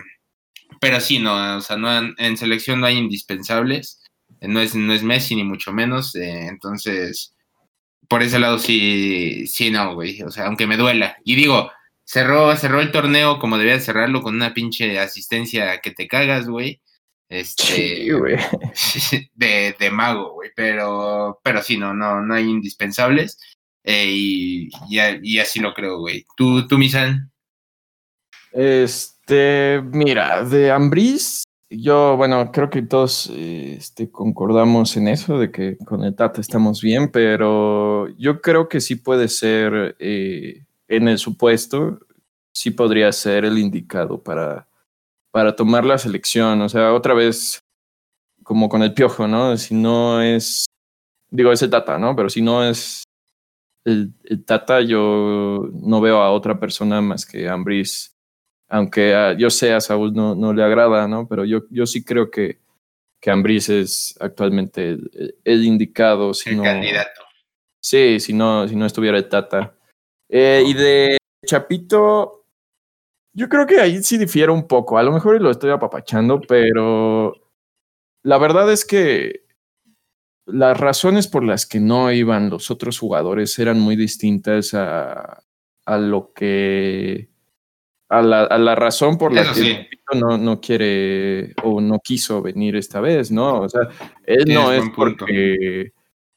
[0.79, 4.03] pero sí, no, o sea, no, en, selección no hay indispensables.
[4.41, 6.15] No es, no es Messi ni mucho menos.
[6.15, 7.35] Eh, entonces,
[8.07, 10.21] por ese lado sí, sí, no, güey.
[10.21, 11.17] O sea, aunque me duela.
[11.23, 11.71] Y digo,
[12.03, 16.81] cerró, cerró el torneo como debía cerrarlo con una pinche asistencia que te cagas, güey.
[17.29, 18.37] Este, güey.
[19.33, 20.51] De, de, mago, güey.
[20.55, 23.39] Pero, pero sí, no, no, no hay indispensables.
[23.83, 26.25] Eh, y, y, así lo creo, güey.
[26.35, 27.31] ¿Tú, tú Misan?
[28.57, 35.77] Este, mira, de Ambris, yo, bueno, creo que todos este, concordamos en eso, de que
[35.77, 41.19] con el Tata estamos bien, pero yo creo que sí puede ser, eh, en el
[41.19, 41.99] supuesto,
[42.51, 44.67] sí podría ser el indicado para,
[45.29, 46.59] para tomar la selección.
[46.63, 47.61] O sea, otra vez,
[48.41, 49.55] como con el piojo, ¿no?
[49.57, 50.65] Si no es,
[51.29, 52.15] digo, es el Tata, ¿no?
[52.15, 53.03] Pero si no es
[53.85, 58.16] el, el Tata, yo no veo a otra persona más que Ambris
[58.69, 61.27] aunque ah, yo sé a Saúl no, no le agrada, ¿no?
[61.27, 62.59] Pero yo, yo sí creo que,
[63.19, 64.97] que Ambris es actualmente
[65.43, 66.33] el, indicado.
[66.33, 67.21] Si el no, candidato.
[67.81, 69.73] Sí, si no, si no estuviera el Tata.
[70.29, 72.45] Eh, y de Chapito,
[73.33, 74.97] yo creo que ahí sí difiere un poco.
[74.97, 77.33] A lo mejor lo estoy apapachando, pero
[78.23, 79.45] la verdad es que
[80.45, 85.43] las razones por las que no iban los otros jugadores eran muy distintas a,
[85.85, 87.29] a lo que
[88.09, 92.75] a la, a la razón por la que no, no quiere o no quiso venir
[92.75, 93.61] esta vez, ¿no?
[93.61, 93.81] O sea,
[94.23, 95.91] él no es porque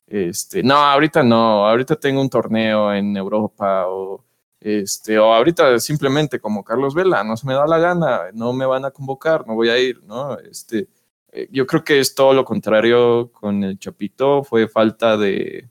[0.06, 4.24] este, no, ahorita no, ahorita tengo un torneo en Europa o
[4.61, 8.66] este, o ahorita simplemente como Carlos Vela, no se me da la gana, no me
[8.66, 10.38] van a convocar, no voy a ir, ¿no?
[10.38, 10.88] Este,
[11.33, 15.70] eh, yo creo que es todo lo contrario con el Chapito, fue falta de,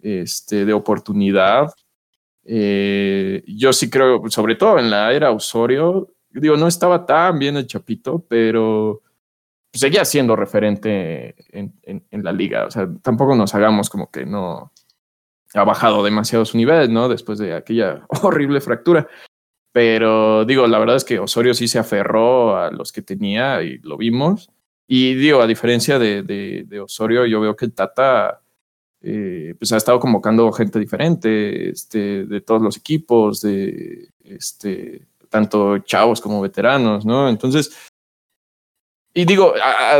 [0.00, 1.72] este, de oportunidad,
[2.44, 7.56] eh, yo sí creo, sobre todo en la era Osorio, digo, no estaba tan bien
[7.56, 9.02] el Chapito, pero
[9.72, 11.72] seguía siendo referente en,
[12.10, 12.66] la liga.
[12.66, 14.72] O sea, tampoco nos hagamos como que no
[15.54, 17.08] ha bajado demasiado su nivel, ¿no?
[17.08, 19.08] Después de aquella horrible fractura.
[19.72, 23.78] Pero digo, la verdad es que Osorio sí se aferró a los que tenía y
[23.78, 24.50] lo vimos.
[24.86, 28.43] Y digo, a diferencia de, de Osorio, yo veo que el Tata
[29.06, 35.80] eh, pues ha estado convocando gente diferente, este, de todos los equipos, de este, tanto
[35.80, 37.28] chavos como veteranos, ¿no?
[37.28, 37.76] Entonces,
[39.12, 39.52] y digo,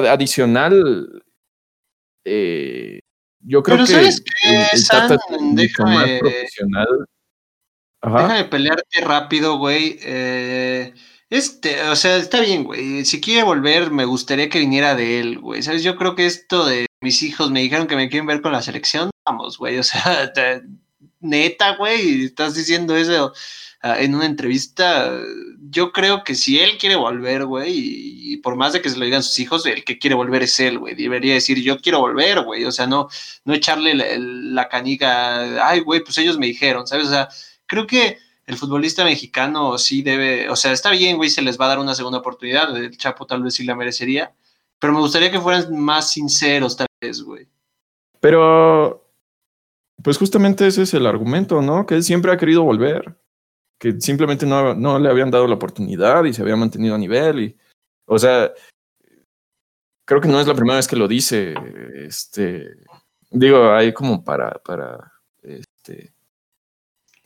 [0.08, 1.22] adicional,
[2.24, 3.00] eh,
[3.40, 6.86] yo creo que el, Tata es más profesional.
[8.02, 9.98] Déjame pelearte rápido, güey.
[10.02, 10.94] Eh,
[11.28, 13.04] este, o sea, está bien, güey.
[13.04, 15.62] Si quiere volver, me gustaría que viniera de él, güey.
[15.62, 15.82] ¿Sabes?
[15.82, 18.62] Yo creo que esto de mis hijos me dijeron que me quieren ver con la
[18.62, 20.32] selección, vamos, güey, o sea,
[21.20, 23.32] neta, güey, estás diciendo eso
[23.82, 25.12] ah, en una entrevista,
[25.70, 27.72] yo creo que si él quiere volver, güey,
[28.32, 30.58] y, por más de que se lo digan sus hijos, el que quiere volver es
[30.60, 33.08] él, güey, debería decir, yo quiero volver, güey, o sea, no,
[33.44, 37.08] no echarle la, canica, ay, güey, pues ellos me dijeron, ¿sabes?
[37.08, 37.28] O sea,
[37.66, 41.66] creo que el futbolista mexicano sí debe, o sea, está bien, güey, se les va
[41.66, 44.34] a dar una segunda oportunidad, el Chapo tal vez sí la merecería,
[44.78, 46.86] pero me gustaría que fueran más sinceros, tal
[48.20, 49.10] Pero,
[50.02, 51.86] pues justamente ese es el argumento, ¿no?
[51.86, 53.16] Que él siempre ha querido volver,
[53.78, 57.40] que simplemente no, no le habían dado la oportunidad y se había mantenido a nivel.
[57.40, 57.58] Y,
[58.06, 58.52] o sea,
[60.06, 61.54] creo que no es la primera vez que lo dice.
[61.94, 62.76] Este,
[63.30, 65.12] digo, hay como para, para,
[65.42, 66.13] este,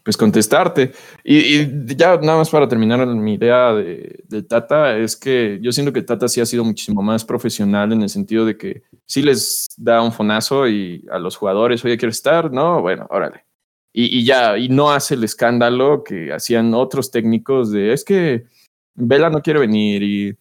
[0.08, 0.92] pues contestarte.
[1.22, 6.00] Y, ya nada más para terminar mi idea de, Tata, es que yo siento que
[6.00, 10.00] Tata sí ha sido muchísimo más profesional en el sentido de que sí les da
[10.00, 13.44] un fonazo y a los jugadores, oye, quiero estar, no, bueno, órale.
[13.92, 18.46] Y, ya, y no hace el escándalo que hacían otros técnicos de, es que
[18.94, 20.36] Vela no quiere venir y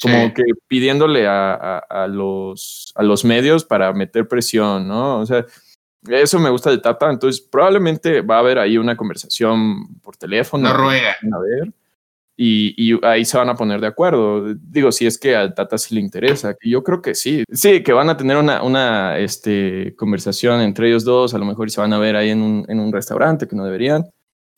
[0.00, 5.18] como que pidiéndole a, a, los, a los medios para meter presión, ¿no?
[5.18, 5.44] O sea,
[6.08, 10.68] eso me gusta de Tata, entonces probablemente va a haber ahí una conversación por teléfono.
[10.68, 11.10] No ruega.
[11.32, 11.72] A ver.
[12.42, 14.54] Y, ahí se van a poner de acuerdo.
[14.54, 16.56] Digo, si es que al Tata sí le interesa.
[16.62, 17.44] Y yo creo que sí.
[17.52, 21.34] Sí, que van a tener una, una este, conversación entre ellos dos.
[21.34, 23.64] A lo mejor se van a ver ahí en un, en un restaurante que no
[23.66, 24.06] deberían.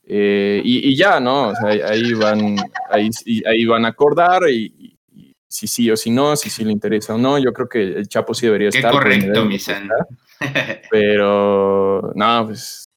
[0.04, 1.48] Eh, y, ya, ¿no?
[1.48, 2.56] O sea, ahí van,
[2.88, 3.10] ahí,
[3.46, 4.81] ahí van a acordar y,
[5.52, 7.38] si sí o si no, si sí le interesa o no.
[7.38, 8.90] Yo creo que el Chapo sí debería estar.
[8.90, 9.86] Correcto, mi San.
[10.90, 12.88] Pero, no, pues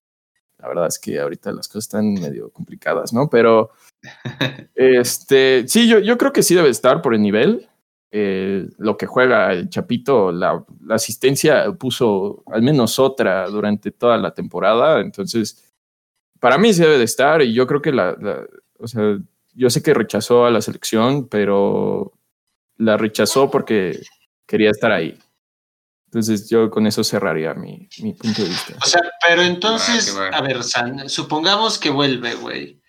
[0.57, 3.29] la verdad es que ahorita las cosas están medio complicadas, ¿no?
[3.29, 3.71] Pero,
[4.73, 7.67] este, sí, yo, yo creo que sí debe estar por el nivel.
[8.11, 14.33] Eh, lo que juega el Chapito, la, asistencia puso al menos otra durante toda la
[14.33, 15.01] temporada.
[15.01, 15.61] Entonces,
[16.39, 17.41] para mí sí debe de estar.
[17.41, 18.15] Y yo creo que la,
[18.79, 19.19] o sea,
[19.53, 22.13] yo sé que rechazó a la selección, pero
[22.77, 23.99] la rechazó porque
[24.45, 25.17] quería estar ahí.
[26.05, 28.73] Entonces yo con eso cerraría mi, punto de vista.
[28.81, 32.79] O sea, pero entonces, a ver, San, supongamos que vuelve, güey.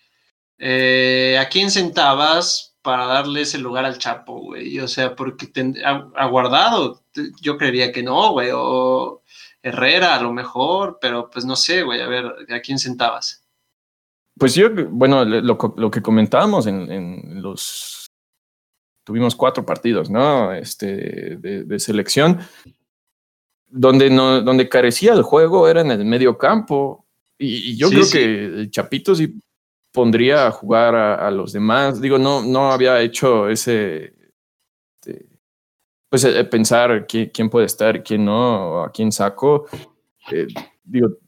[0.59, 4.79] Eh, ¿A quién sentabas para darle ese lugar al Chapo, güey?
[4.79, 5.51] O sea, porque
[5.85, 7.03] ha, guardado.
[7.41, 8.51] Yo creería que no, güey.
[8.55, 9.23] O
[9.61, 12.01] Herrera a lo mejor, pero pues no sé, güey.
[12.01, 13.45] A ver, ¿a quién sentabas?
[14.39, 17.96] Pues yo, bueno, lo, que comentábamos en, los...
[19.07, 20.53] Tuvimos cuatro partidos, ¿no?
[20.53, 22.41] Este, de, de selección
[23.69, 27.07] donde, no, donde carecía el juego era en el medio campo.
[27.39, 29.39] Y, yo creo que el Chapito sí
[29.93, 32.01] pondría a jugar a, los demás.
[32.01, 34.15] Digo, no, no había hecho ese.
[35.01, 35.27] Este,
[36.09, 39.67] pues eh, pensar quién, quién, puede estar, quién no, a quién saco.
[40.33, 40.47] Eh,
[40.85, 41.19] digo,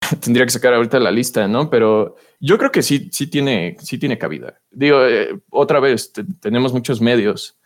[0.20, 1.68] tendría que sacar ahorita la lista, ¿no?
[1.68, 4.60] Pero yo creo que sí, sí tiene, sí tiene cabida.
[4.70, 7.56] Digo, eh, otra vez, tenemos muchos medios,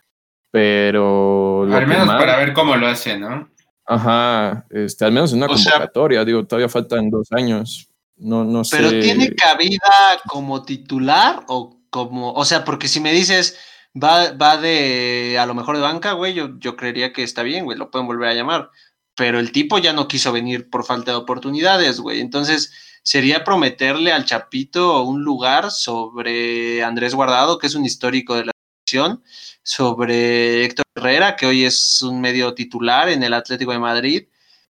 [0.51, 1.63] pero...
[1.71, 3.49] Al menos para ver cómo lo hace, ¿no?
[3.85, 7.89] Ajá, este, al menos en una convocatoria, digo, todavía faltan dos años.
[8.15, 8.77] No, no sé.
[8.77, 9.79] Pero tiene cabida
[10.27, 13.57] como titular o como, o sea, porque si me dices
[14.01, 17.65] va, va de a lo mejor de banca, güey, yo, yo creería que está bien,
[17.65, 18.69] güey, lo pueden volver a llamar.
[19.15, 22.19] Pero el tipo ya no quiso venir por falta de oportunidades, güey.
[22.19, 28.45] Entonces, sería prometerle al Chapito un lugar sobre Andrés Guardado, que es un histórico de
[28.45, 28.51] la
[28.85, 29.21] selección,
[29.61, 34.23] sobre Héctor Herrera, que hoy es un medio titular en el Atlético de Madrid,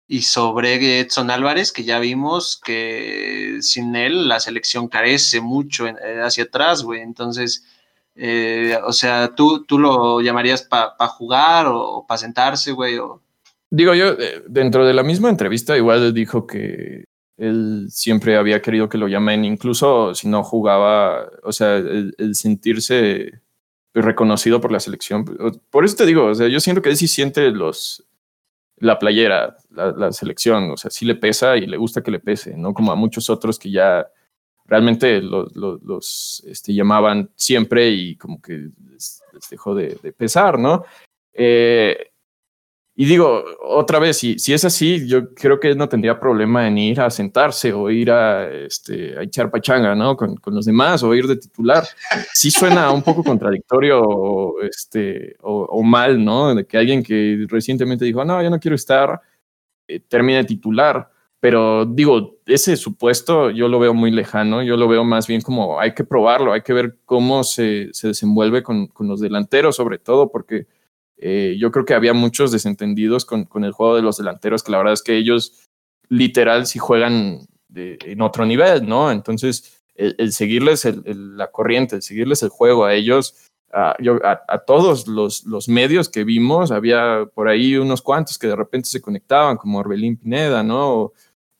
[0.08, 5.96] y sobre Edson Álvarez, que ya vimos que sin él la selección carece mucho eh,
[6.22, 7.00] hacia atrás, güey.
[7.02, 7.64] Entonces,
[8.16, 13.00] eh, o sea, ¿tú, tú lo llamarías para jugar o, para sentarse, güey?
[13.70, 17.06] Digo, yo, eh, dentro de la misma entrevista, igual dijo que
[17.42, 23.42] él siempre había querido que lo llamen, incluso si no jugaba, o sea, el, sentirse
[23.96, 25.26] reconocido por la selección.
[25.72, 28.06] Por eso te digo, o sea, yo siento que él sí siente los,
[28.78, 32.56] la playera, la, selección, o sea, sí le pesa y le gusta que le pese,
[32.56, 32.76] ¿no?
[32.76, 34.08] Como a muchos otros que ya
[34.66, 40.86] realmente los, este, llamaban siempre y como que les, dejó de, de, pesar, ¿no?
[41.34, 42.11] Eh,
[43.02, 46.78] y digo, otra vez, si, si es así, yo creo que no tendría problema en
[46.78, 50.16] ir a sentarse o ir a, este, a echar pachanga, ¿no?
[50.16, 51.84] Con, con, los demás o ir de titular.
[52.32, 56.54] Sí suena un poco contradictorio o, este, o, mal, ¿no?
[56.54, 59.20] De que alguien que recientemente dijo, no, yo no quiero estar,
[59.88, 61.10] eh, termine titular.
[61.40, 65.80] Pero digo, ese supuesto yo lo veo muy lejano, yo lo veo más bien como
[65.80, 69.98] hay que probarlo, hay que ver cómo se, se desenvuelve con, con los delanteros sobre
[69.98, 70.68] todo, porque
[71.22, 74.72] eh, yo creo que había muchos desentendidos con, con, el juego de los delanteros, que
[74.72, 75.68] la verdad es que ellos
[76.10, 79.12] literal sí juegan en otro nivel, ¿no?
[79.12, 83.36] Entonces, el, seguirles la corriente, el seguirles el juego a ellos,
[83.72, 84.20] a, yo,
[84.66, 89.00] todos los, los, medios que vimos, había por ahí unos cuantos que de repente se
[89.00, 91.14] conectaban, como Orbelín Pineda, ¿no?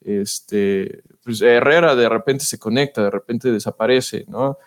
[0.04, 4.58] este, pues Herrera de repente se conecta, de repente desaparece, ¿no?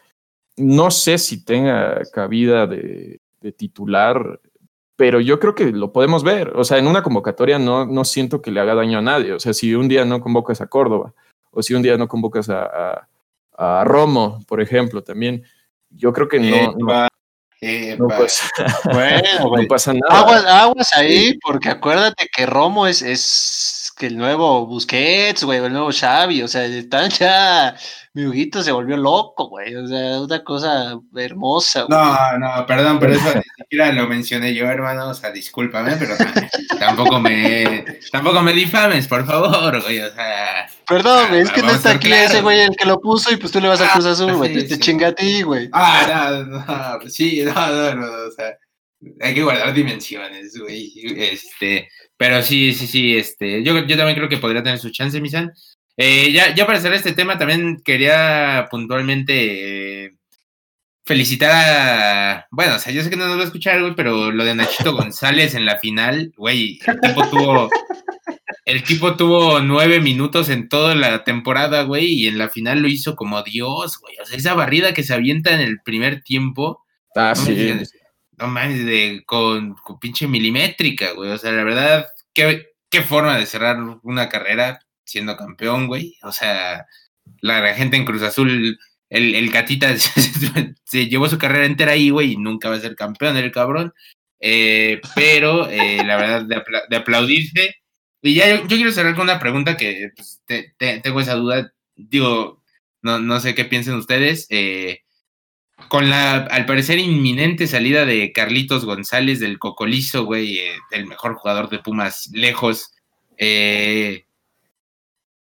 [0.58, 4.40] No sé si tenga cabida de, de titular
[4.96, 6.54] pero yo creo que lo podemos ver.
[6.56, 9.34] O sea, en una convocatoria no, no siento que le haga daño a nadie.
[9.34, 11.14] O sea, si un día no convocas a Córdoba
[11.52, 13.08] o si un día no convocas a,
[13.58, 15.44] a, Romo, por ejemplo, también,
[15.90, 16.74] yo creo que no.
[16.78, 18.08] no,
[19.68, 20.20] pasa, nada.
[20.20, 25.72] Aguas, aguas ahí, porque acuérdate que Romo es, es que el nuevo Busquets, güey, el
[25.74, 27.76] nuevo Xavi, o sea, están ya
[28.16, 29.76] mi Huguito se volvió loco, güey.
[29.76, 31.84] O sea, una cosa hermosa.
[31.84, 32.00] Güey.
[32.00, 35.10] No, no, perdón, pero eso ni siquiera lo mencioné yo, hermano.
[35.10, 36.16] O sea, discúlpame, pero
[36.80, 37.84] tampoco me,
[38.14, 40.00] tampoco me difames, por favor, güey.
[40.00, 40.66] O sea.
[40.88, 43.60] Perdón, es que no está aquí ese güey el que lo puso y pues tú
[43.60, 44.66] le vas a Cruz Azul, güey.
[44.66, 45.68] te, chinga a ti, güey.
[45.74, 48.58] Ah, no, no, sí, no, no, no, o sea.
[49.22, 50.94] Hay que guardar dimensiones, güey.
[51.18, 55.20] Este, pero sí, sí, sí, este, yo, yo también creo que podría tener su chance,
[55.20, 55.52] Misan.
[55.98, 60.12] Eh, ya, ya para cerrar este tema, también quería puntualmente eh,
[61.06, 62.48] felicitar a.
[62.52, 64.56] Bueno, o sea, yo sé que no nos va a escuchar, güey, pero lo de
[64.56, 67.70] Nachito González en la final, güey, el tipo tuvo.
[68.66, 72.88] El tipo tuvo nueve minutos en toda la temporada, güey, y en la final lo
[72.88, 74.16] hizo como Dios, güey.
[74.22, 76.84] O sea, esa barrida que se avienta en el primer tiempo.
[77.16, 77.74] Ah, sí.
[78.38, 81.32] No mames, de, con, con, pinche milimétrica, güey.
[81.32, 86.18] O sea, la verdad, qué, qué forma de cerrar una carrera siendo campeón, güey.
[86.24, 86.86] O sea,
[87.42, 88.80] la, gente en Cruz Azul,
[89.10, 89.96] el, el Catita
[90.84, 93.94] se, llevó su carrera entera ahí, güey, y nunca va a ser campeón el cabrón.
[94.40, 96.46] Eh, pero eh, la verdad,
[96.90, 97.76] de, aplaudirse.
[98.22, 100.42] Y ya yo, quiero cerrar con una pregunta que pues,
[100.78, 101.74] tengo esa duda.
[101.96, 102.64] Digo,
[103.02, 104.48] no, no sé qué piensen ustedes.
[104.50, 105.05] Eh,
[105.88, 110.60] con la, al parecer, inminente salida de Carlitos González del Cocolizo, güey,
[110.92, 112.94] el mejor jugador de Pumas lejos.
[113.38, 114.26] Eh,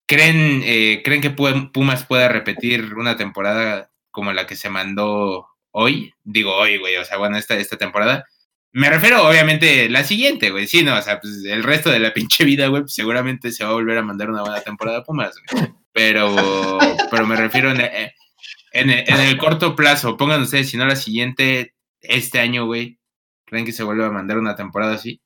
[0.05, 6.13] ¿Creen, eh, ¿Creen que Pumas pueda repetir una temporada como la que se mandó hoy?
[6.23, 8.25] Digo hoy, güey, o sea, bueno, esta, esta temporada.
[8.73, 10.67] Me refiero, obviamente, la siguiente, güey.
[10.67, 13.63] Sí, no, o sea, pues el resto de la pinche vida, güey, pues, seguramente se
[13.63, 15.67] va a volver a mandar una buena temporada a Pumas, güey.
[15.93, 16.79] Pero,
[17.09, 17.81] pero me refiero en,
[18.71, 20.17] en, en, el corto plazo.
[20.17, 22.99] Pongan ustedes, si no la siguiente, este año, güey.
[23.45, 25.21] ¿Creen que se vuelva a mandar una temporada así?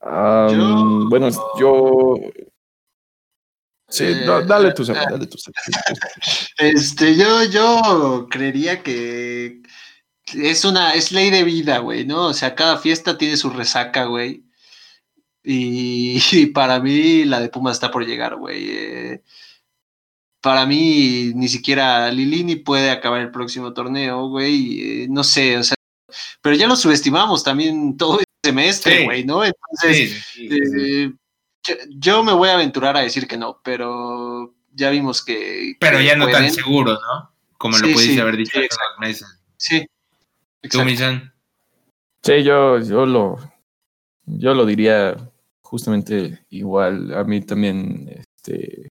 [0.00, 1.28] Bueno,
[1.58, 2.14] yo
[3.90, 5.38] Sí, eh, dale tu dale tu
[6.58, 9.62] Este, yo, yo creería que
[10.34, 12.26] es una, es ley de vida, güey, ¿no?
[12.26, 14.44] O sea, cada fiesta tiene su resaca, güey.
[15.42, 18.68] Y, para mí la de Pumas está por llegar, güey.
[18.70, 19.22] Eh,
[20.40, 24.80] para mí ni siquiera Lilini puede acabar el próximo torneo, güey.
[24.80, 25.74] Eh, no sé, o sea,
[26.40, 29.42] pero ya lo subestimamos también todo el semestre, güey, ¿no?
[29.44, 31.12] Entonces, eh,
[31.90, 35.76] yo, me voy a aventurar a decir que no, pero ya vimos que.
[35.80, 37.32] Pero ya no tan seguro, ¿no?
[37.58, 39.40] Como lo pudiste haber dicho hace unos meses.
[39.56, 39.86] Sí.
[40.70, 40.80] ¿Tú,
[42.20, 43.38] Sí, yo, yo lo,
[44.26, 45.16] yo lo diría
[45.60, 47.14] justamente igual.
[47.14, 48.87] A mí también, este,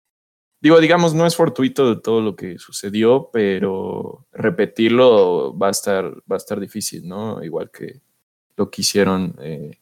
[0.65, 6.07] digo, digamos, no es fortuito de todo lo que sucedió, pero repetirlo va a estar,
[6.07, 7.45] va a estar difícil, ¿no?
[7.45, 8.01] Igual que
[8.57, 9.79] lo que hicieron eh,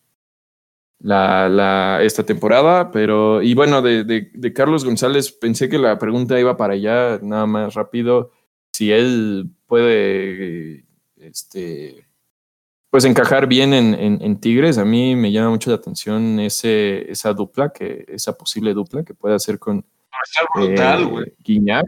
[0.98, 6.40] la, la, esta temporada, pero, y bueno, de, de, Carlos González, pensé que la pregunta
[6.40, 8.32] iba para allá, nada más rápido,
[8.72, 12.08] si él puede, este,
[12.90, 14.78] pues encajar bien en, en, Tigres.
[14.78, 19.14] A mí me llama mucho la atención ese, esa dupla, que, esa posible dupla que
[19.14, 19.84] puede hacer con
[20.60, 21.86] eh, Guiñac.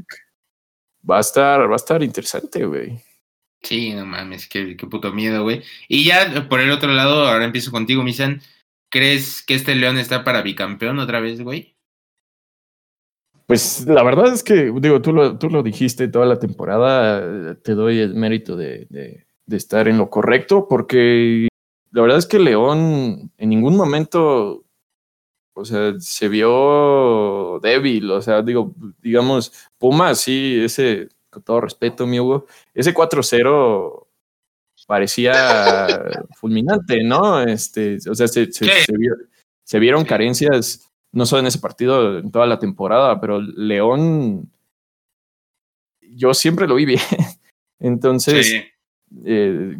[1.09, 2.99] Va a estar, va a estar interesante, güey.
[3.62, 5.62] Sí, no mames, qué, qué puto miedo, güey.
[5.89, 8.41] Y ya por el otro lado, ahora empiezo contigo, Misan.
[8.91, 11.75] ¿Crees que este León está para bicampeón otra vez, güey?
[13.47, 17.75] Pues la verdad es que, digo, tú lo, tú lo dijiste toda la temporada, te
[17.75, 18.87] doy el mérito de,
[19.47, 21.49] de estar en lo correcto, porque
[21.91, 24.64] la verdad es que León en ningún momento,
[25.55, 26.51] o sea, se vio
[27.61, 34.07] débil, o sea, digo, digamos, Puma, sí, ese, con todo respeto, mi Hugo, ese 4-0
[34.87, 35.33] parecía
[36.37, 37.43] fulminante, ¿no?
[37.43, 42.59] Este, o sea, se, se, vieron carencias, no solo en ese partido, en toda la
[42.59, 44.51] temporada, pero León,
[46.01, 47.01] yo siempre lo vi bien.
[47.81, 48.65] Entonces,
[49.25, 49.77] eh,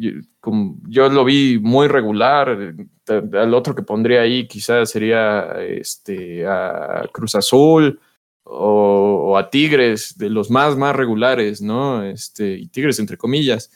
[0.89, 2.75] yo, lo vi muy regular.
[3.09, 8.01] Al otro que pondría ahí quizás sería este, a Cruz Azul
[8.45, 12.03] o, a Tigres, de los más, más regulares, ¿no?
[12.03, 13.71] Este, y Tigres entre comillas.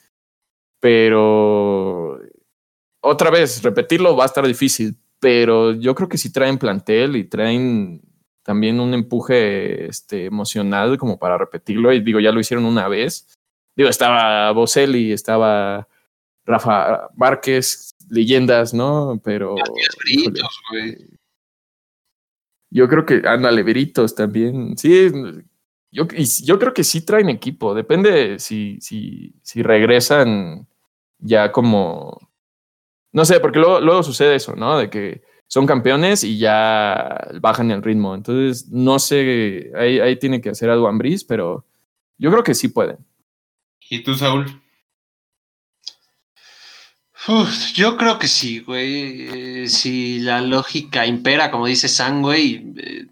[0.80, 2.18] Pero
[3.00, 7.24] otra vez, repetirlo va a estar difícil, pero yo creo que si traen plantel y
[7.24, 8.02] traen
[8.42, 11.92] también un empuje este, emocional como para repetirlo.
[11.92, 13.26] Y digo, ya lo hicieron una vez
[13.78, 15.86] Digo, estaba Boselli, estaba
[16.44, 19.20] Rafa Márquez, leyendas, ¿no?
[19.22, 19.54] Pero.
[22.70, 24.76] Yo creo que, ándale, Veritos también.
[24.76, 25.10] Sí,
[25.90, 26.06] yo,
[26.44, 27.74] yo creo que sí traen equipo.
[27.74, 30.66] Depende si, si, si regresan
[31.18, 32.30] ya como.
[33.12, 34.78] No sé, porque luego, luego sucede eso, ¿no?
[34.78, 38.14] De que son campeones y ya bajan el ritmo.
[38.14, 41.64] Entonces, no sé, ahí, ahí tiene que hacer algo Ambris, pero
[42.18, 42.98] yo creo que sí pueden.
[43.88, 44.46] ¿Y tú, Saúl?
[47.74, 49.62] Yo creo que sí, güey.
[49.62, 53.06] Eh, si la lógica impera, como dice San, güey, eh,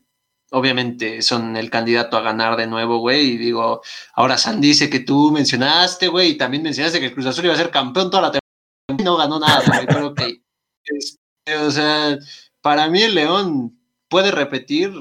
[0.50, 3.32] obviamente son el candidato a ganar de nuevo, güey.
[3.32, 3.82] Y digo,
[4.14, 7.54] ahora San dice que tú mencionaste, güey, y también mencionaste que el Cruz Azul iba
[7.54, 9.86] a ser campeón toda la temporada y no ganó nada, güey.
[9.86, 10.40] Pero que,
[10.84, 12.18] este, o sea,
[12.60, 13.78] para mí el León
[14.08, 14.92] puede repetir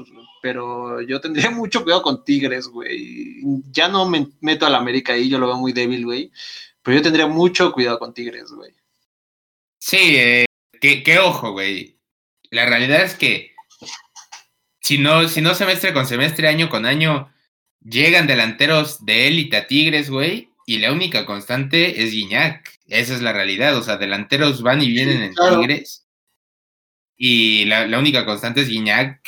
[0.46, 3.42] pero yo tendría mucho cuidado con Tigres, güey.
[3.72, 6.30] Ya no me meto al América ahí, yo lo veo muy débil, güey.
[6.82, 8.72] Pero yo tendría mucho cuidado con Tigres, güey.
[9.86, 10.46] Sí, eh,
[10.80, 12.00] qué, ojo, güey.
[12.50, 13.54] La realidad es que
[14.80, 17.32] si no, si no semestre con semestre, año con año,
[17.84, 22.80] llegan delanteros de élite a Tigres, güey, y la única constante es Guiñac.
[22.88, 23.76] Esa es la realidad.
[23.76, 26.04] O sea, delanteros van y vienen en Tigres.
[27.16, 29.20] Y la, la, única constante es Guiñac,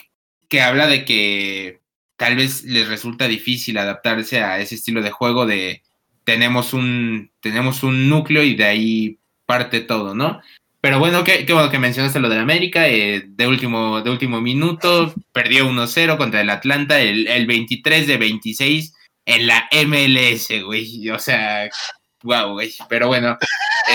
[0.49, 1.83] que habla de que
[2.17, 5.85] tal vez les resulta difícil adaptarse a ese estilo de juego de
[6.25, 9.19] tenemos un, tenemos un núcleo y de ahí
[9.49, 10.43] parte todo, ¿no?
[10.83, 15.15] Pero bueno, qué, bueno que mencionaste lo de América, eh, de, último, de último minuto,
[15.33, 18.95] perdió 1-0 contra el Atlanta, el, el 23 de 26
[19.25, 21.09] en la MLS, güey.
[21.11, 21.69] O sea,
[22.23, 22.75] wow, güey.
[22.91, 23.39] Pero bueno,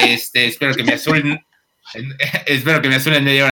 [0.04, 1.40] este, espero que me azul,
[2.48, 3.52] espero que me azul en media hora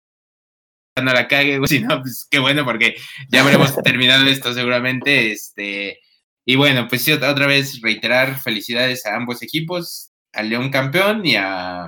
[1.03, 1.69] no la cague, güey.
[1.69, 2.97] Si no, pues qué bueno, porque
[3.29, 5.33] ya habremos terminado esto seguramente.
[5.33, 6.01] Este,
[6.45, 11.37] y bueno, pues sí, otra vez reiterar felicidades a ambos equipos, al León campeón y
[11.37, 11.87] a,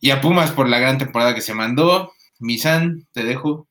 [0.00, 2.12] y a Pumas por la gran temporada que se mandó.
[2.38, 3.68] Misan, te dejo.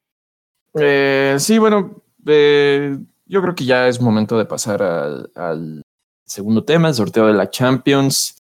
[0.76, 5.84] Eh, sí, bueno, eh, yo creo que ya es momento de pasar al, al,
[6.26, 8.38] segundo tema, el sorteo de la Champions.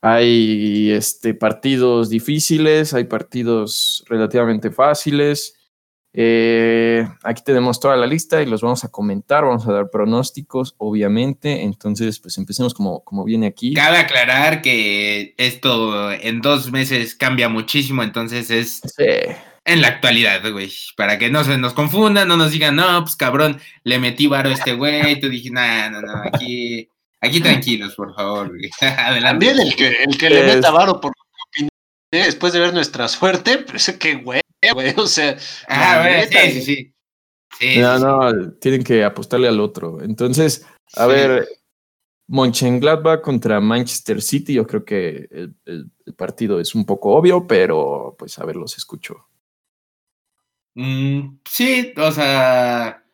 [0.00, 5.55] Hay este, partidos difíciles, hay partidos relativamente fáciles.
[6.18, 10.74] Eh, aquí tenemos toda la lista y los vamos a comentar, vamos a dar pronósticos,
[10.78, 11.62] obviamente.
[11.62, 13.74] Entonces, pues empecemos como, como viene aquí.
[13.74, 18.80] Cabe aclarar que esto en dos meses cambia muchísimo, entonces es
[19.66, 23.16] en la actualidad, güey, para que no se nos confundan, no nos digan, no, pues
[23.16, 26.88] cabrón, le metí varo a este güey, tú dije, no, no, no, aquí,
[27.20, 28.70] aquí tranquilos, por favor, güey.
[28.80, 29.46] Adelante.
[29.46, 31.12] También el que, el que le meta varo por
[32.10, 34.40] después de ver nuestra suerte, pero ese que güey,
[34.74, 35.36] güey, o sea.
[35.68, 36.94] Ah, sí, sí,
[37.58, 40.02] sí, No, no, tienen que apostarle al otro.
[40.02, 41.48] Entonces, a ver,
[42.28, 48.38] Mönchengladbach contra Manchester City, yo creo que el, partido es un poco obvio, pero pues
[48.38, 49.28] a ver, los escucho.
[50.74, 53.04] Mm, sí, o sea,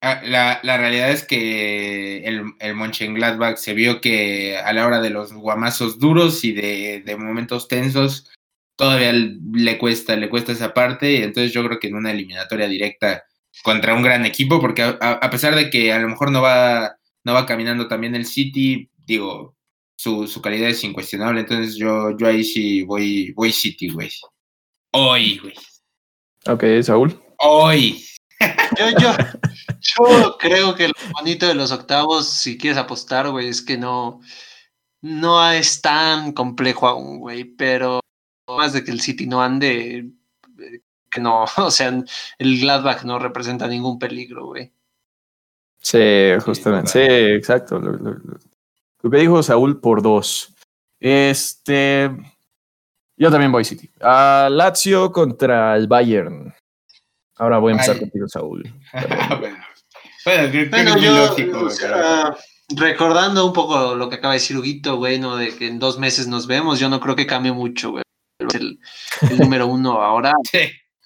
[0.00, 5.10] la, la, realidad es que el, el Mönchengladbach se vio que a la hora de
[5.10, 8.30] los guamazos duros y de, de momentos tensos,
[8.78, 12.66] todavía le cuesta, le cuesta esa parte, y entonces yo creo que en una eliminatoria
[12.66, 13.24] directa
[13.62, 16.98] contra un gran equipo, porque a pesar de que a lo mejor no va
[17.28, 19.54] no va caminando también el City, digo,
[19.96, 24.10] su, su calidad es incuestionable, entonces yo, yo ahí sí voy, voy City, güey.
[24.92, 25.54] Hoy, güey.
[26.46, 27.20] Ok, Saúl.
[27.38, 28.02] Hoy.
[28.78, 29.14] Yo, yo,
[29.80, 34.20] yo creo que lo bonito de los octavos, si quieres apostar, güey, es que no,
[35.02, 38.00] no es tan complejo aún, güey, pero
[38.56, 40.10] más de que el City no ande,
[41.10, 41.88] que no, o sea,
[42.38, 44.72] el Gladbach no representa ningún peligro, güey.
[45.80, 45.98] Sí,
[46.44, 46.90] justamente.
[46.90, 46.98] Sí,
[47.34, 47.78] exacto.
[47.78, 50.54] Lo, que dijo Saúl por dos.
[51.00, 52.10] Este.
[53.16, 53.88] Yo también voy City.
[54.00, 56.52] A Lazio contra el Bayern.
[57.36, 58.64] Ahora voy a empezar contigo, Saúl.
[60.24, 62.36] bueno, yo,
[62.76, 65.36] recordando un poco lo que acaba de decir Huguito, güey, ¿no?
[65.36, 68.04] de que en dos meses nos vemos, yo no creo que cambie mucho, güey.
[68.54, 68.78] El,
[69.30, 70.32] el número uno ahora.
[70.50, 70.58] Sí.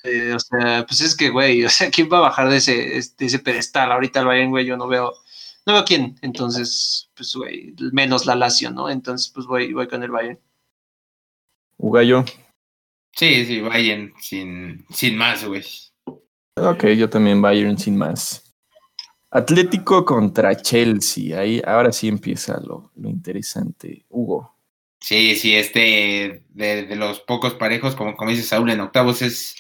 [0.04, 2.72] Eh, o sea, pues es que, güey, o sea, ¿quién va a bajar de ese,
[2.72, 3.92] de ese pedestal?
[3.92, 5.12] Ahorita el Bayern, güey, yo no veo,
[5.64, 6.18] no veo quién.
[6.22, 8.90] Entonces, pues, güey, menos la Lazio, ¿no?
[8.90, 10.40] Entonces, pues voy, voy con el Bayern.
[11.76, 12.24] Ugayo.
[13.12, 15.64] Sí, sí, Bayern sin, sin más, güey.
[16.56, 18.52] Ok, yo también Bayern sin más.
[19.30, 21.38] Atlético contra Chelsea.
[21.38, 24.04] Ahí ahora sí empieza lo, lo interesante.
[24.10, 24.52] Hugo.
[25.02, 29.56] Sí, sí, este de, de, los pocos parejos, como, como dice Saúl, en octavos es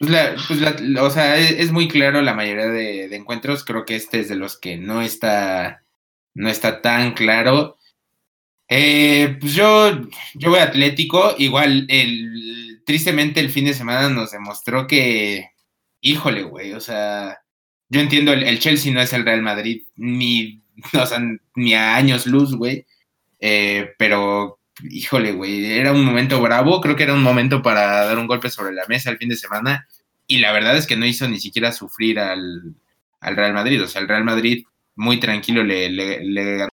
[0.00, 3.64] pues la, pues la, o sea, es, muy claro la mayoría de, encuentros.
[3.64, 5.84] Creo que este es de los que no está,
[6.32, 7.76] no está tan claro.
[8.68, 10.00] Eh, pues yo,
[10.34, 11.34] yo voy a Atlético.
[11.36, 15.50] Igual, el, tristemente el fin de semana nos demostró que,
[16.00, 17.42] híjole, güey, o sea,
[17.90, 20.62] yo entiendo, el, Chelsea no es el Real Madrid, ni,
[20.94, 21.20] o sea,
[21.56, 22.86] ni a años luz, güey.
[23.40, 28.18] Eh, pero híjole, güey, era un momento bravo, creo que era un momento para dar
[28.18, 29.86] un golpe sobre la mesa el fin de semana
[30.26, 32.74] y la verdad es que no hizo ni siquiera sufrir al,
[33.20, 34.64] Real Madrid, o sea, el Real Madrid
[34.94, 36.70] muy tranquilo le, le, ganó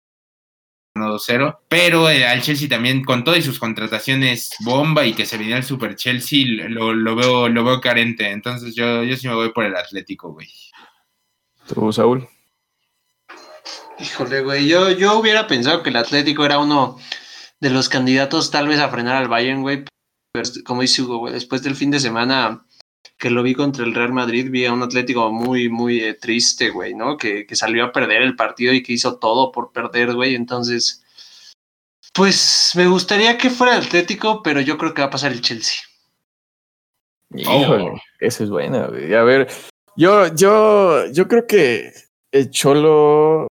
[1.16, 5.58] 2-0, pero eh, al Chelsea también con todas sus contrataciones bomba y que se venía
[5.58, 9.66] el Super Chelsea, lo, veo, lo veo carente, entonces yo, yo sí me voy por
[9.66, 10.48] el Atlético, güey.
[11.68, 12.28] ¿Tú, Saúl?
[14.00, 16.98] Híjole, güey, yo, yo hubiera pensado que el Atlético era uno
[17.60, 19.86] de los candidatos tal vez a frenar al Bayern, güey.
[20.66, 22.64] como dice Hugo, güey, después del fin de semana
[23.18, 26.70] que lo vi contra el Real Madrid, vi a un Atlético muy, muy eh, triste,
[26.70, 27.18] güey, ¿no?
[27.18, 30.36] Que, que, salió a perder el partido y que hizo todo por perder, güey.
[30.36, 31.04] Entonces,
[32.14, 35.42] pues me gustaría que fuera el Atlético, pero yo creo que va a pasar el
[35.42, 35.82] Chelsea.
[37.34, 37.98] Híjole, oh.
[38.20, 39.14] esa es buena, güey.
[39.16, 39.50] A ver,
[39.96, 41.92] yo, yo, yo creo que
[42.32, 43.47] el Cholo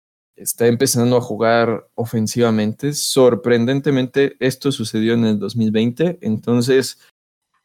[0.41, 2.93] está empezando a jugar ofensivamente.
[2.93, 6.19] Sorprendentemente, esto sucedió en el 2020.
[6.21, 6.99] Entonces,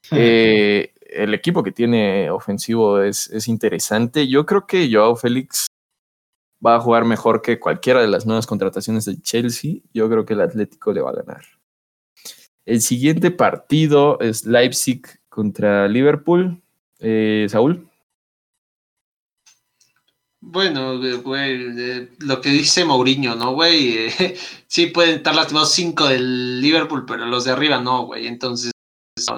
[0.11, 4.29] eh, el equipo que tiene ofensivo es, es, interesante.
[4.29, 5.66] Yo creo que Joao Félix
[6.64, 9.77] va a jugar mejor que cualquiera de las nuevas contrataciones del Chelsea.
[9.93, 11.45] Yo creo que el Atlético le va a ganar.
[12.64, 16.61] El siguiente partido es Leipzig contra Liverpool.
[16.99, 17.86] Eh, Saúl.
[20.49, 24.09] Bueno, güey, lo que dice Mourinho, ¿no, güey?
[24.68, 28.28] sí pueden estar lastimados cinco del Liverpool, pero los de arriba no, güey.
[28.28, 28.70] Entonces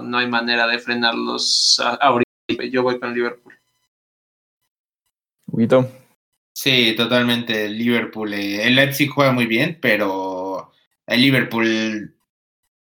[0.03, 2.27] no, hay manera de frenarlos ahorita.
[2.71, 3.55] Yo voy con Liverpool.
[5.47, 5.91] Huito.
[6.53, 7.65] Sí, totalmente.
[7.65, 8.35] El Liverpool.
[8.35, 10.73] Eh, el Leipzig juega muy bien, pero
[11.07, 12.19] el Liverpool,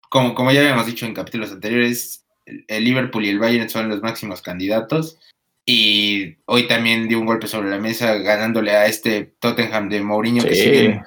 [0.10, 4.02] como, como ya habíamos dicho en capítulos anteriores, el Liverpool y el Bayern son los
[4.02, 5.18] máximos candidatos
[5.66, 10.44] y hoy también dio un golpe sobre la mesa ganándole a este Tottenham de Mourinho
[10.44, 11.00] que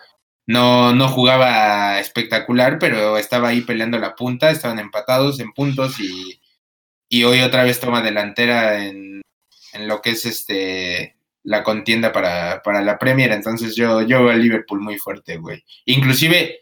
[0.46, 6.40] no, no jugaba espectacular, pero estaba ahí peleando la punta, estaban empatados en puntos y,
[7.08, 9.22] y hoy otra vez toma delantera en,
[9.72, 14.32] en, lo que es este la contienda para, para la Premier, entonces yo, yo veo
[14.32, 15.62] a Liverpool muy fuerte, güey.
[15.84, 16.60] Inclusive,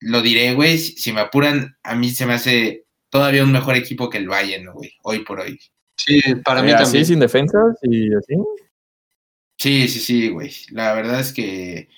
[0.00, 4.08] lo diré, güey, si me apuran, a mí se me hace todavía un mejor equipo
[4.08, 5.58] que el Bayern, güey, hoy por hoy.
[5.98, 7.04] Sí, para mí también.
[7.04, 8.34] sin defensas y así.
[9.58, 10.52] Sí, sí, sí, güey.
[10.70, 11.88] La verdad es que.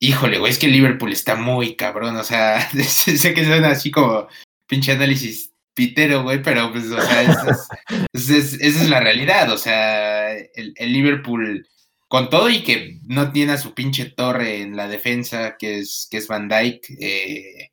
[0.00, 2.16] Híjole, güey, es que Liverpool está muy cabrón.
[2.16, 4.28] O sea, sé que suena así como
[4.66, 9.52] pinche análisis pitero, güey, pero pues, o sea, esa es, la realidad.
[9.52, 11.68] O sea, el, Liverpool,
[12.08, 16.08] con todo y que no tiene a su pinche torre en la defensa, que es,
[16.10, 17.70] que es Van Dyke, eh,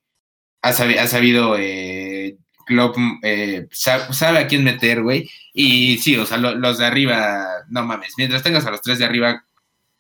[0.62, 5.30] ha, sabido eh, Klopp eh, sabe, a quién meter, güey.
[5.54, 8.14] Y sí, o sea, los de arriba, no mames.
[8.18, 9.46] Mientras tengas a los tres de arriba,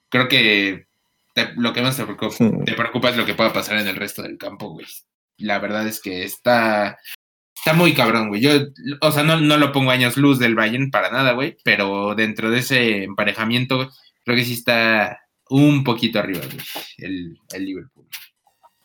[0.09, 0.88] creo que
[1.57, 2.36] lo que más te preocupa,
[2.66, 4.86] te preocupa, es lo que pueda pasar en el resto del campo, güey.
[5.38, 6.97] La verdad es que está,
[7.55, 8.41] está muy cabrón, güey.
[8.41, 8.51] Yo,
[9.01, 11.57] o sea, no, no lo pongo años luz del Bayern para nada, güey.
[11.63, 13.89] Pero dentro de ese emparejamiento,
[14.24, 16.66] creo que sí está un poquito arriba, güey,
[16.97, 18.07] el, el Liverpool.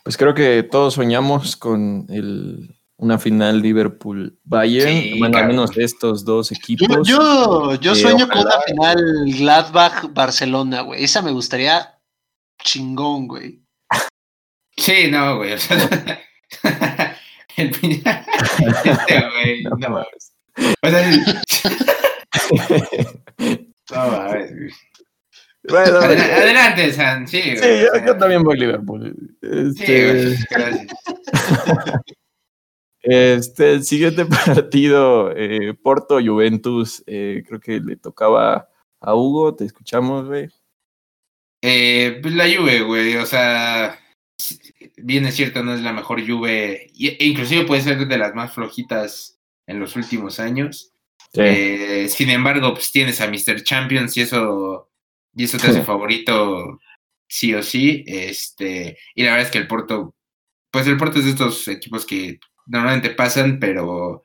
[0.03, 6.53] Pues creo que todos soñamos con el una final Liverpool-Bayern, bueno, al menos estos dos
[6.53, 7.09] equipos.
[7.09, 11.03] Yo, yo, sueño con una final Gladbach-Barcelona, güey.
[11.03, 11.99] Esa me gustaría
[12.63, 13.63] chingón, güey.
[14.77, 15.55] Sí, no, güey.
[15.55, 15.79] O sea,
[17.57, 18.27] el final.
[18.59, 19.65] Este, güey.
[19.79, 20.33] No, mames.
[20.83, 21.11] O sea,
[23.91, 24.53] no mames,
[25.69, 27.41] Bueno, adelante, San, sí.
[27.57, 29.37] Sí, yo, también voy a Liverpool.
[29.41, 29.75] Este...
[29.75, 30.87] Sí, güey, gracias.
[33.03, 38.69] Este, el siguiente partido, eh, Porto Juventus, eh, creo que le tocaba
[39.01, 40.49] a Hugo, te escuchamos, güey.
[41.63, 43.99] Eh, pues la Juve, güey, o sea,
[44.97, 48.55] bien es cierto, no es la mejor Juve, e inclusive puede ser de las más
[48.55, 50.93] flojitas en los últimos años.
[51.33, 53.63] sin embargo, pues tienes a Mr.
[53.63, 54.91] Champions y eso,
[55.35, 56.81] y eso te hace favorito
[57.29, 58.05] sí o sí.
[58.07, 60.15] Este, y la verdad es que el Porto,
[60.71, 62.41] pues el Porto es de estos equipos que
[62.71, 64.23] normalmente pasan, pero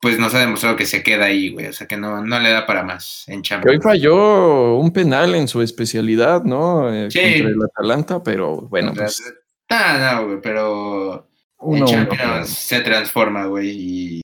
[0.00, 1.66] pues nos ha demostrado que se queda ahí, güey.
[1.68, 3.76] O sea que no, no le da para más en Champions.
[3.76, 6.92] hoy falló un penal en su especialidad, ¿no?
[6.92, 8.92] Eh, contra el Atalanta, pero bueno.
[8.94, 9.22] pues...
[9.70, 11.26] Ah, no, güey, pero
[11.62, 13.70] en Champions se transforma, güey.
[13.70, 14.20] Y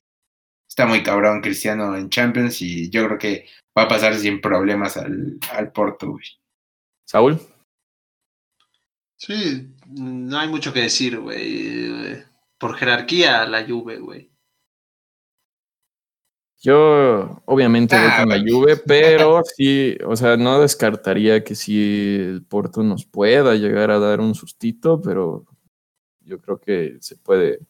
[0.69, 4.97] está muy cabrón Cristiano en Champions y yo creo que va a pasar sin problemas
[4.97, 6.25] al, al Porto, güey.
[7.05, 7.39] Saúl.
[9.15, 12.30] Sí, no hay mucho que decir, güey
[12.61, 14.29] por jerarquía la Juve, güey.
[16.61, 22.17] Yo obviamente voy con la ah, Juve, pero sí, o sea, no descartaría que si
[22.19, 25.43] el Porto nos pueda llegar a dar un sustito, pero
[26.19, 27.61] yo creo que se puede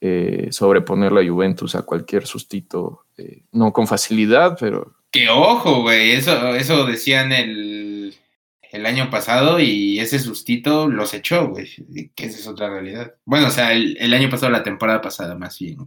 [0.00, 4.96] eh, sobreponer la Juventus a cualquier sustito, eh, no con facilidad, pero...
[5.10, 8.14] Que ojo, güey, eso, eso decían el,
[8.74, 11.68] el año pasado y ese sustito los echó, güey.
[12.16, 13.14] Que esa es otra realidad.
[13.24, 15.78] Bueno, o sea, el, año pasado, la temporada pasada, más bien.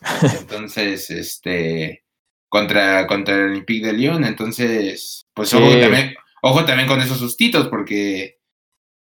[0.40, 2.04] Entonces, este.
[2.48, 4.24] Contra, contra el Olympique de Lyon.
[4.24, 8.40] Entonces, pues ojo, también, ojo también con esos sustitos, porque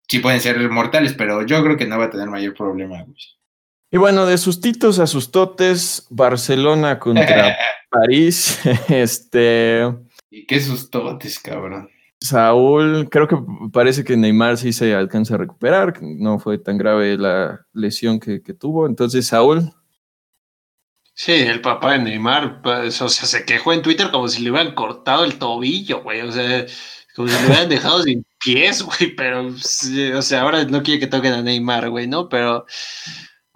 [0.07, 3.17] sí pueden ser mortales, pero yo creo que no va a tener mayor problema, güey.
[3.89, 7.57] Y bueno, de sustitos a sustotes, Barcelona contra
[7.89, 8.59] París.
[8.89, 9.83] Este.
[10.29, 11.89] ¿Y qué sustotes, cabrón?
[12.19, 13.37] Saúl, creo que
[13.71, 18.39] parece que Neymar sí se alcanza a recuperar, no fue tan grave la lesión que,
[18.39, 18.87] tuvo.
[18.87, 19.71] Entonces, Saúl.
[21.13, 24.51] Sí, el papá de Neymar, pues, o sea, se quejó en Twitter como si le
[24.51, 26.65] hubieran cortado el tobillo, güey, o sea,
[27.15, 31.07] como si le hubieran dejado sin pies, güey, pero, o sea, ahora no quiere que
[31.07, 32.29] toquen a Neymar, güey, ¿no?
[32.29, 32.65] Pero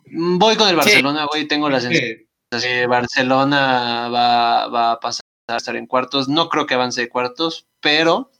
[0.05, 5.21] mm, voy con el Barcelona, güey, tengo la sensación que Barcelona va, va a pasar
[5.47, 8.31] a estar en cuartos, no creo que avance de cuartos, pero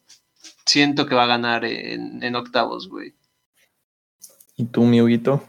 [0.66, 3.14] siento que va a ganar en, octavos, güey.
[4.56, 5.48] ¿Y tú, mi Huguito?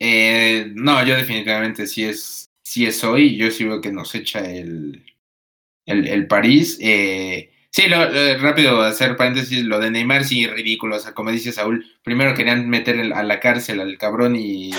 [0.00, 3.36] Eh, no, yo definitivamente sí es, sí es hoy.
[3.36, 5.04] Yo sí veo que nos echa el,
[5.86, 6.78] el, París.
[6.80, 7.98] Eh, sí, lo,
[8.38, 10.96] rápido, hacer paréntesis, lo de Neymar sí ridículo.
[10.96, 14.72] O sea, como dice Saúl, primero querían meter a la cárcel al cabrón y...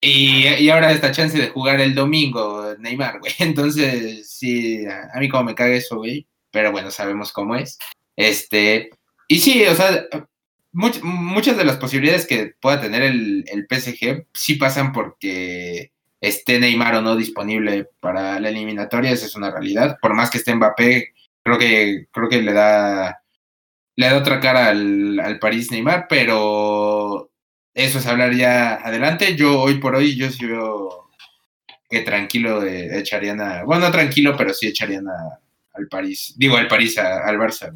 [0.00, 3.32] Y, y, ahora esta chance de jugar el domingo, Neymar, güey.
[3.40, 7.78] Entonces, sí, a mí como me caga eso, güey pero bueno, sabemos cómo es.
[8.16, 8.90] Este,
[9.28, 10.06] y sí, o sea,
[10.72, 16.96] muchas de las posibilidades que pueda tener el, el, PSG sí pasan porque esté Neymar
[16.96, 19.98] o no disponible para la eliminatoria, esa es una realidad.
[20.00, 23.22] Por más que esté Mbappé, creo que, creo que le da,
[23.96, 27.30] le da otra cara al, al París Neymar, pero
[27.74, 29.36] eso es hablar ya adelante.
[29.36, 31.10] Yo hoy por hoy, yo sí veo
[31.88, 35.40] que tranquilo echarían a, bueno, tranquilo, pero sí echarían a,
[35.78, 37.72] al París, digo al París, al Barça.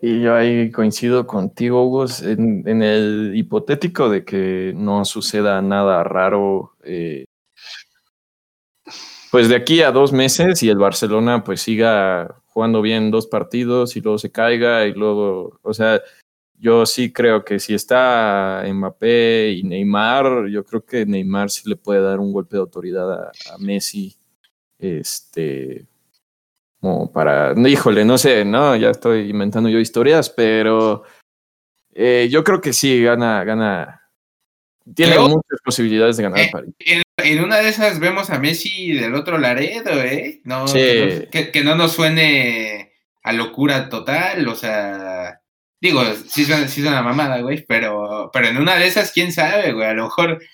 [0.00, 6.76] Y yo ahí coincido contigo, Hugo, en, el hipotético de que no suceda nada raro.
[6.84, 7.24] Eh,
[9.30, 13.96] pues de aquí a dos meses y el Barcelona pues siga jugando bien dos partidos
[13.96, 16.00] y luego se caiga y luego, o sea,
[16.58, 21.76] yo sí creo que si está Mbappé y Neymar, yo creo que Neymar sí le
[21.76, 24.16] puede dar un golpe de autoridad a, Messi.
[24.78, 25.86] Este,
[26.80, 31.04] como para, híjole, no sé, no, ya estoy inventando yo historias, pero
[31.94, 34.02] eh, yo creo que sí, gana, gana,
[34.94, 36.74] tiene muchas posibilidades de ganar París.
[37.18, 40.40] En, una de esas vemos a Messi del otro Laredo, ¿eh?
[40.44, 45.40] No, que, que no nos suene a locura total, o sea,
[45.80, 49.86] Digo, sí es una mamada, güey, pero, pero en una de esas, quién sabe, güey,
[49.86, 50.46] a lo mejor eh,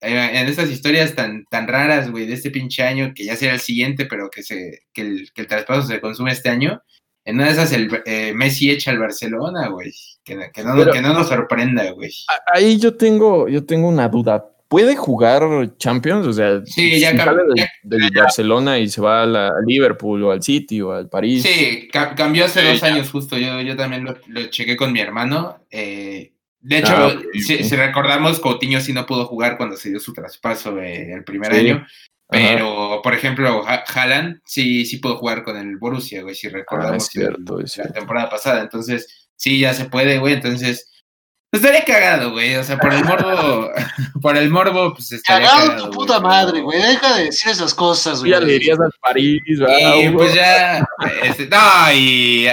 [0.00, 3.60] en estas historias tan, tan raras, güey, de este pinche año, que ya será el
[3.60, 6.82] siguiente, pero que, se, que, el, que el traspaso se consume este año,
[7.24, 9.92] en una de esas el eh, Messi echa al Barcelona, güey.
[10.24, 12.10] Que, que, no, que no nos sorprenda, güey.
[12.52, 15.42] Ahí yo tengo, yo tengo una duda puede jugar
[15.78, 17.42] Champions, o sea, sí, ya, sale
[17.82, 21.42] del, Barcelona y se va a, Liverpool o al City o al París.
[21.42, 25.64] Sí, cambió hace dos años justo, yo, yo también lo, lo chequé con mi hermano.
[25.70, 30.12] Eh, de hecho, ah, si, recordamos, Coutinho sí no pudo jugar cuando se dio su
[30.12, 31.86] traspaso el primer año,
[32.28, 37.60] pero, por ejemplo, Haaland sí, sí pudo jugar con el Borussia, güey, si recordamos ah,
[37.64, 40.88] es la temporada pasada, entonces sí, ya se puede, güey, entonces
[41.50, 42.56] Estaría cagado, güey.
[42.56, 43.70] O sea, por el morbo,
[44.20, 45.68] por el morbo, pues estaría cagado.
[45.68, 46.80] Cagado tu puta madre, güey.
[46.80, 48.32] Deja de decir esas cosas, güey.
[48.32, 50.12] Ya le dirías al París, güey.
[50.12, 50.86] pues ya.
[51.22, 52.48] Este, no, y.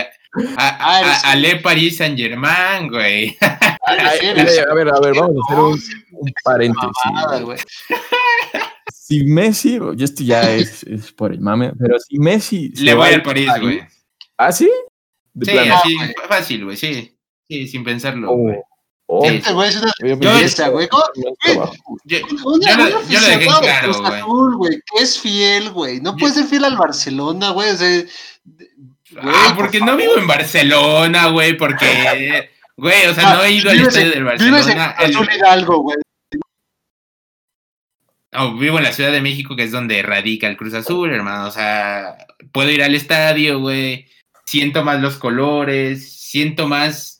[0.57, 3.37] A, a, Le París Saint Germain, güey.
[3.87, 5.79] A ver, a ver, vamos a hacer un,
[6.13, 7.65] un paréntesis.
[8.91, 12.69] Si Messi, y esto ya es, es, por el mame, pero si Messi.
[12.69, 13.81] Le voy al París, güey.
[14.37, 14.71] ¿Ah, sí?
[15.33, 17.15] De sí, así, fácil, güey, sí.
[17.47, 18.31] Sí, sin pensarlo.
[18.31, 18.65] Oh.
[19.07, 20.17] Oh, este güey es una yo,
[20.71, 20.89] güey.
[22.05, 24.81] Yo, yo, lo dejé claro, güey.
[24.81, 26.01] Que es fiel, güey.
[26.01, 27.69] No puede ser fiel al Barcelona, güey.
[27.69, 28.03] O sea,
[29.21, 31.57] ah, porque no vivo en Barcelona, güey.
[31.57, 34.57] Porque, güey, o sea, no he ido al estadio del Barcelona.
[34.57, 35.97] Vives en Azul Hidalgo, güey.
[38.59, 41.47] Vivo en la Ciudad de México, que es donde radica el Cruz Azul, hermano.
[41.47, 42.17] O sea,
[42.51, 44.07] puedo ir al estadio, güey.
[44.45, 47.15] Siento más los colores, siento más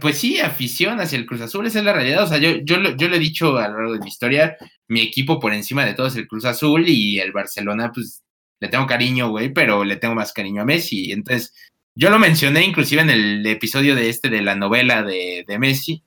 [0.00, 2.22] pues sí, afición hacia el Cruz Azul, esa es la realidad.
[2.22, 4.56] O sea, yo, yo, yo le he dicho a lo largo de mi historia,
[4.86, 8.22] mi equipo por encima de todo es el Cruz Azul y el Barcelona, pues
[8.60, 11.12] le tengo cariño, güey, pero le tengo más cariño a Messi.
[11.12, 11.54] Entonces,
[11.94, 16.02] yo lo mencioné inclusive en el episodio de este de la novela de, de Messi,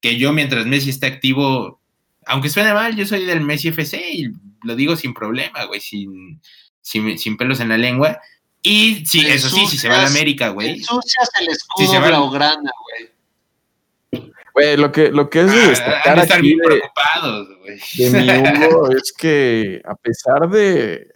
[0.00, 1.80] que yo mientras Messi esté activo,
[2.26, 4.28] aunque suene mal, yo soy del Messi FC y
[4.62, 6.40] lo digo sin problema, güey, sin,
[6.82, 8.20] sin, pelos en la lengua.
[8.62, 10.70] Y sí, eso sí, si se va a América, güey.
[10.70, 13.18] Ensucias el escudo si se va, Blaugrana, güey
[14.76, 16.56] lo que, lo que es de ah, destacar aquí
[17.96, 21.06] de, mi Hugo es que a pesar de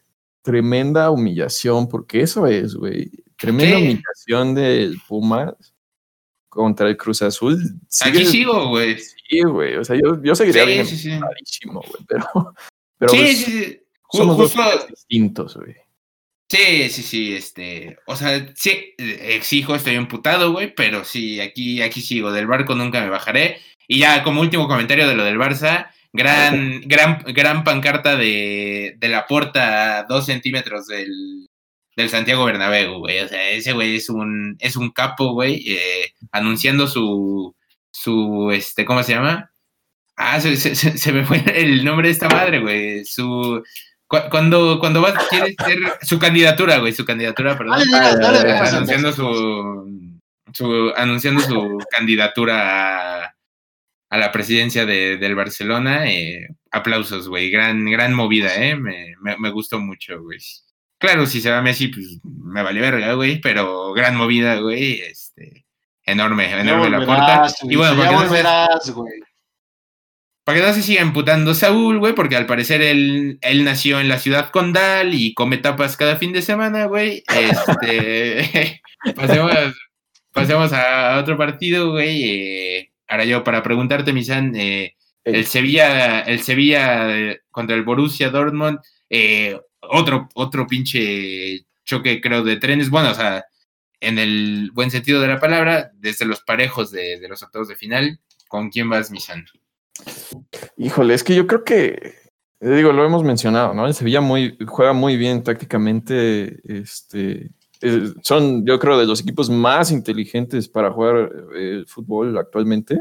[0.43, 5.55] tremenda humillación, porque eso es, güey, tremenda humillación del Pumas
[6.49, 7.59] contra el Cruz Azul.
[8.05, 8.99] Aquí sigo, güey.
[8.99, 11.19] Sí, güey, o sea, yo, yo seguiría bien sí,
[11.65, 12.27] güey, pero,
[12.99, 13.81] pero sí, pues, sí,
[14.11, 15.77] somos dos distintos, güey.
[16.51, 22.03] Sí, sí, sí, este, o sea, sí, exijo, estoy emputado, güey, pero sí, aquí, aquí
[22.03, 23.59] sigo, del barco nunca me bajaré.
[23.89, 29.09] Y ya como último comentario de lo del Barça, gran, gran, gran pancarta de, de
[29.09, 31.49] la puerta a dos centímetros del,
[31.97, 36.13] del Santiago Bernabéu, güey, o sea, ese güey es un, es un capo, güey, eh,
[36.31, 37.55] anunciando su,
[37.91, 39.51] su, este, ¿cómo se llama?
[40.17, 43.63] Ah, se, se me fue el nombre de esta madre, güey, su
[44.31, 47.81] cuando, cuando va, quiere ser su candidatura, güey, su candidatura, perdón.
[47.95, 50.21] anunciando su,
[50.53, 53.35] su, anunciando su candidatura a,
[54.13, 56.07] a la presidencia de, del Barcelona.
[56.11, 57.51] Eh, aplausos, güey.
[57.51, 58.77] Gran, gran movida, ¿eh?
[58.77, 60.39] Me, me, me, gustó mucho, güey.
[60.99, 65.01] Claro, si se va Messi, pues me vale verga, güey, pero gran movida, güey.
[65.01, 65.65] Este,
[66.05, 67.47] enorme, enorme la puerta.
[67.63, 69.15] Y bueno, ya volverás, güey.
[70.45, 74.11] Para que no se siga imputando Saúl, güey, porque al parecer él, él nació en
[74.11, 77.25] la ciudad condal y come tapas cada fin de semana, güey.
[77.35, 78.83] Este,
[80.35, 82.25] pasemos, a otro partido, güey.
[82.25, 88.31] Eh, ahora yo, para preguntarte, Misan, eh, el Sevilla, el Sevilla eh, contra el Borussia
[88.31, 88.79] Dortmund,
[89.81, 92.91] otro, otro pinche choque, creo, de trenes.
[92.91, 93.45] Bueno, o sea,
[94.01, 97.77] en el buen sentido de la palabra, desde los parejos de, de los octavos de
[97.77, 98.19] final.
[98.49, 99.47] ¿Con quién vas, Misan?
[100.77, 102.17] Híjole, es que yo creo que,
[102.61, 103.87] digo, lo hemos mencionado, ¿no?
[103.87, 107.51] El Sevilla muy, juega muy bien tácticamente, este,
[108.23, 113.01] son, yo creo, de los equipos más inteligentes para jugar eh, fútbol actualmente,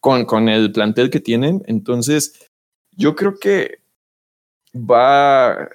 [0.00, 1.62] con, con el plantel que tienen.
[1.66, 2.50] Entonces,
[2.92, 3.80] yo creo que
[4.74, 5.68] va,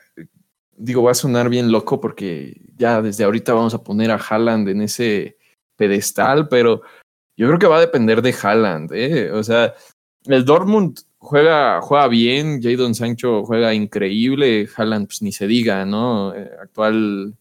[0.75, 4.69] digo, va a sonar bien loco porque ya desde ahorita vamos a poner a Haaland
[4.69, 5.37] en ese
[5.75, 6.81] pedestal, pero
[7.35, 9.31] yo creo que va a depender de Haaland, ¿eh?
[9.31, 9.73] O sea,
[10.25, 16.33] el Dortmund juega, juega bien, Jadon Sancho juega increíble, Haaland pues ni se diga, ¿no?
[16.33, 17.35] Eh, actual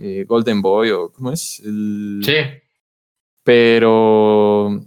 [0.00, 1.62] eh, Golden Boy o ¿cómo es?
[1.62, 2.34] sí.
[3.44, 4.80] Pero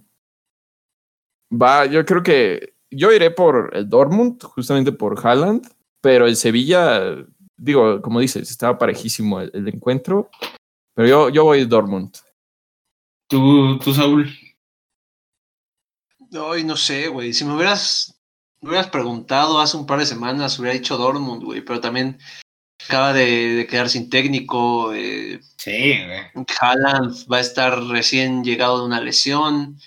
[1.51, 5.67] va, yo creo que yo iré por el Dortmund, justamente por Haaland,
[6.01, 7.25] pero el Sevilla,
[7.57, 10.29] digo, como dices, estaba parejísimo el, encuentro,
[10.95, 12.15] pero yo, yo voy Dortmund.
[13.27, 14.29] ¿Tú, tú Saúl?
[16.31, 17.33] Ay, no sé, güey.
[17.33, 18.19] Si me hubieras,
[18.61, 22.17] me hubieras preguntado hace un par de semanas, hubiera dicho Dortmund, güey, pero también
[22.87, 24.93] acaba de, quedar sin técnico.
[24.93, 26.45] Eh, sí, güey.
[26.59, 29.77] Haaland va a estar recién llegado de una lesión.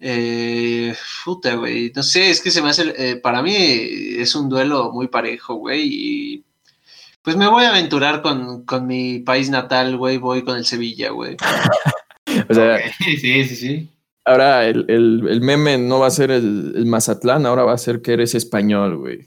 [0.00, 0.94] Eh,
[1.24, 1.92] puta, güey.
[1.94, 2.94] No sé, es que se me hace.
[2.96, 5.88] Eh, para mí es un duelo muy parejo, güey.
[5.90, 6.44] Y
[7.22, 10.18] pues me voy a aventurar con, con mi país natal, güey.
[10.18, 11.36] Voy con el Sevilla, güey.
[12.48, 13.90] o sea, sí, sí, sí.
[14.26, 17.78] Ahora el, el, el, meme no va a ser el, el, Mazatlán, ahora va a
[17.78, 19.18] ser que eres español, güey.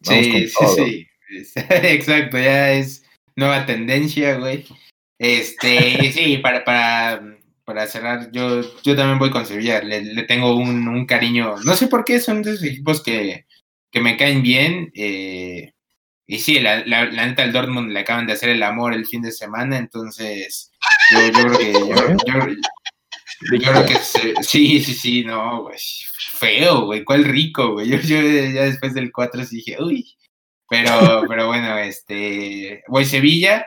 [0.00, 1.07] Sí, sí, sí.
[1.54, 3.04] Exacto, ya es
[3.36, 4.66] nueva tendencia, güey.
[5.18, 9.82] Este, sí, para, para, para cerrar, yo, yo también voy con Sevilla.
[9.82, 11.56] Le, le tengo un, un, cariño.
[11.64, 13.46] No sé por qué son de esos equipos que,
[13.90, 14.90] que me caen bien.
[14.94, 15.72] Eh,
[16.26, 19.06] y sí, la, la, la, neta del Dortmund le acaban de hacer el amor el
[19.06, 20.70] fin de semana, entonces
[21.10, 21.72] yo, yo creo que
[23.40, 23.94] yo, creo que
[24.42, 25.78] sí, sí, sí, no, güey.
[26.32, 27.04] Feo, güey.
[27.04, 27.88] ¿Cuál rico, güey?
[27.88, 30.17] Yo, ya después del 4 sí dije, uy.
[30.68, 32.82] Pero, pero bueno, este.
[32.88, 33.66] Voy Sevilla.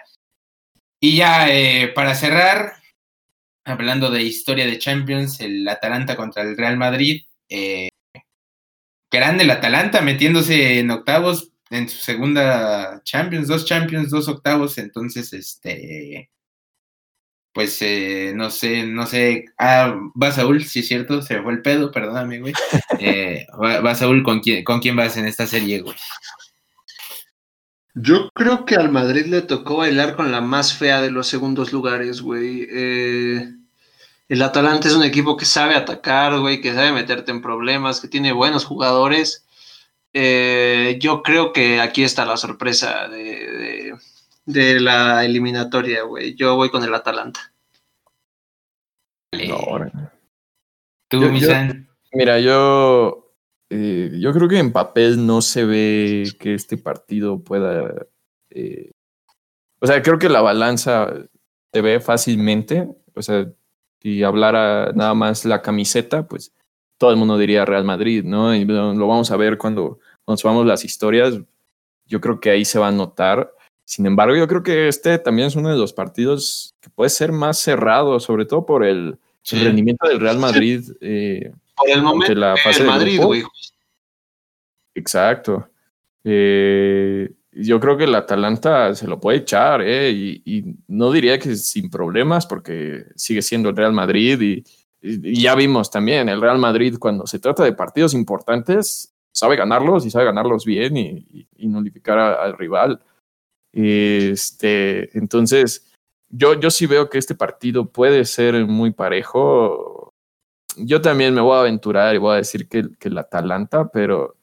[0.99, 2.73] Y ya, eh, para cerrar,
[3.65, 7.23] hablando de historia de Champions, el Atalanta contra el Real Madrid.
[7.49, 7.89] Eh,
[9.11, 14.77] grande el Atalanta metiéndose en octavos en su segunda Champions, dos Champions, dos octavos.
[14.77, 16.29] Entonces, este
[17.53, 19.45] pues eh, no sé, no sé.
[19.57, 22.53] Ah, va Saúl, sí es cierto, se fue el pedo, perdóname, güey.
[22.99, 25.95] Eh, va, Saúl, ¿con quién, ¿con quién vas en esta serie, güey?
[27.93, 31.73] Yo creo que al Madrid le tocó bailar con la más fea de los segundos
[31.73, 32.67] lugares, güey.
[32.71, 33.53] Eh,
[34.29, 38.07] el Atalanta es un equipo que sabe atacar, güey, que sabe meterte en problemas, que
[38.07, 39.45] tiene buenos jugadores.
[40.13, 43.93] Eh, yo creo que aquí está la sorpresa de, de
[44.45, 46.35] de la eliminatoria, güey.
[46.35, 47.53] Yo voy con el Atalanta.
[49.47, 49.91] No,
[51.07, 51.19] ¿Tú,
[52.13, 53.20] mira, yo,
[53.73, 58.05] eh, yo creo que en papel no se ve que este partido pueda.
[58.49, 58.91] Eh,
[59.79, 61.13] o sea, creo que la balanza
[61.71, 62.89] se ve fácilmente.
[63.15, 63.49] O sea,
[64.01, 66.53] si hablara nada más la camiseta, pues
[66.97, 68.53] todo el mundo diría Real Madrid, ¿no?
[68.53, 71.39] Y lo vamos a ver cuando, cuando subamos las historias.
[72.05, 73.53] Yo creo que ahí se va a notar.
[73.85, 77.31] Sin embargo, yo creo que este también es uno de los partidos que puede ser
[77.31, 79.17] más cerrado, sobre todo por el,
[79.49, 80.83] rendimiento del Real Madrid.
[80.99, 83.43] Eh, por el momento la fase Madrid, güey.
[84.95, 85.67] Exacto.
[86.23, 91.55] Eh, yo creo que el Atalanta se lo puede echar, eh, y, no diría que
[91.55, 94.63] sin problemas, porque sigue siendo el Real Madrid y,
[95.41, 100.11] ya vimos también, el Real Madrid cuando se trata de partidos importantes, sabe ganarlos y
[100.11, 103.01] sabe ganarlos bien y, y nulificar al rival.
[103.73, 105.91] Este, entonces,
[106.29, 109.90] yo, yo sí veo que este partido puede ser muy parejo.
[110.85, 114.35] Yo también me voy a aventurar y voy a decir que, que el Atalanta, pero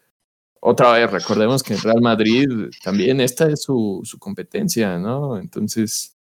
[0.60, 2.48] otra vez recordemos que el Real Madrid
[2.82, 5.38] también esta es su, competencia, ¿no?
[5.38, 6.16] Entonces,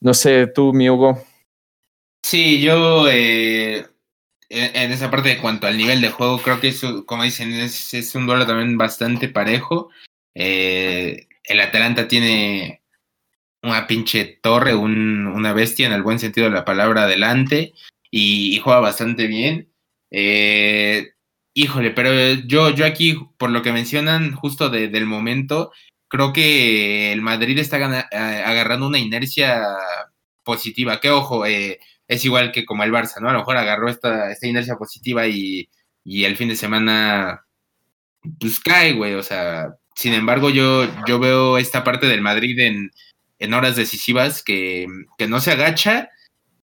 [0.00, 1.22] no sé, tú, mi Hugo.
[2.22, 3.86] Sí, yo eh,
[4.48, 7.94] en esa parte de cuanto al nivel de juego, creo que eso, como dicen, es,
[7.94, 9.90] es un duelo también bastante parejo.
[10.34, 12.82] Eh, el Atalanta tiene
[13.62, 17.74] una pinche torre, un, una bestia en el buen sentido de la palabra adelante
[18.12, 19.72] y, juega bastante bien.
[20.10, 21.12] Eh,
[21.54, 22.12] híjole, pero
[22.46, 25.72] yo, yo aquí, por lo que mencionan justo del momento,
[26.08, 27.76] creo que el Madrid está
[28.12, 29.62] agarrando una inercia
[30.44, 31.00] positiva.
[31.00, 33.30] Que ojo, eh, es igual que como el Barça, ¿no?
[33.30, 35.68] A lo mejor agarró esta, esta inercia positiva y,
[36.04, 37.46] y el fin de semana,
[38.40, 39.14] pues cae, güey.
[39.14, 42.90] O sea, sin embargo, yo, yo veo esta parte del Madrid en,
[43.38, 44.86] en horas decisivas que,
[45.18, 46.10] que, no se agacha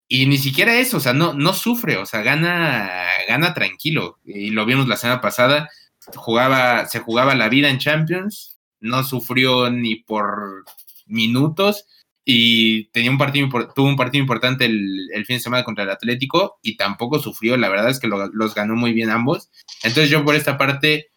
[0.08, 4.20] y ni siquiera eso, o sea, no, no sufre, o sea, gana, gana tranquilo.
[4.24, 5.70] Y lo vimos la semana pasada,
[6.16, 10.64] jugaba, se jugaba la vida en Champions, no sufrió ni por
[11.08, 11.88] minutos
[12.24, 16.60] y tenía un partido, tuvo un partido importante el, fin de semana contra el Atlético
[16.62, 19.50] y tampoco sufrió, la verdad es que los ganó muy bien ambos.
[19.84, 21.10] Entonces yo por esta parte,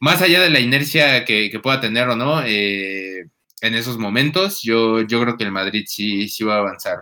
[0.00, 3.30] más allá de la inercia que, pueda tener o no, eh,
[3.62, 6.98] en esos momentos, yo, yo creo que el Madrid sí, sí va a avanzar.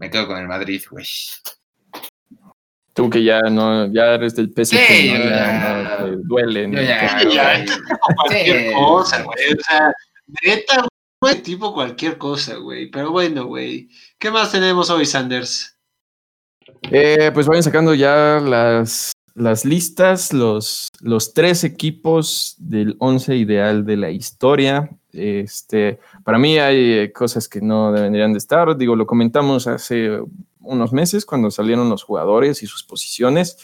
[0.00, 1.04] Me quedo con el Madrid, güey.
[2.94, 5.12] Tú que ya no, ya eres del PSG, sí,
[6.24, 6.70] duele.
[8.16, 9.52] cualquier cosa, güey.
[9.52, 9.92] O sea,
[10.42, 10.88] neta,
[11.20, 12.90] güey, tipo cualquier cosa, güey.
[12.90, 13.90] Pero bueno, güey.
[14.18, 15.76] ¿Qué más tenemos hoy, Sanders?
[16.90, 23.84] Eh, pues vayan sacando ya las, las listas, los, los tres equipos del once ideal
[23.86, 24.90] de la historia.
[25.12, 28.76] Este, para mí hay cosas que no deberían de estar.
[28.76, 30.20] Digo, lo comentamos hace
[30.60, 33.56] unos meses cuando salieron los jugadores y sus posiciones.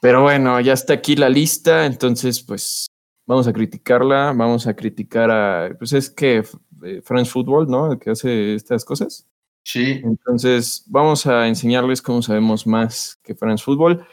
[0.00, 2.86] Pero bueno, ya está aquí la lista, entonces pues
[3.26, 6.44] vamos a criticarla, vamos a criticar a, pues es que
[6.84, 7.92] eh, France Football, ¿no?
[7.92, 9.26] El que hace estas cosas.
[9.64, 10.00] Sí.
[10.04, 14.06] Entonces vamos a enseñarles cómo sabemos más que France Football.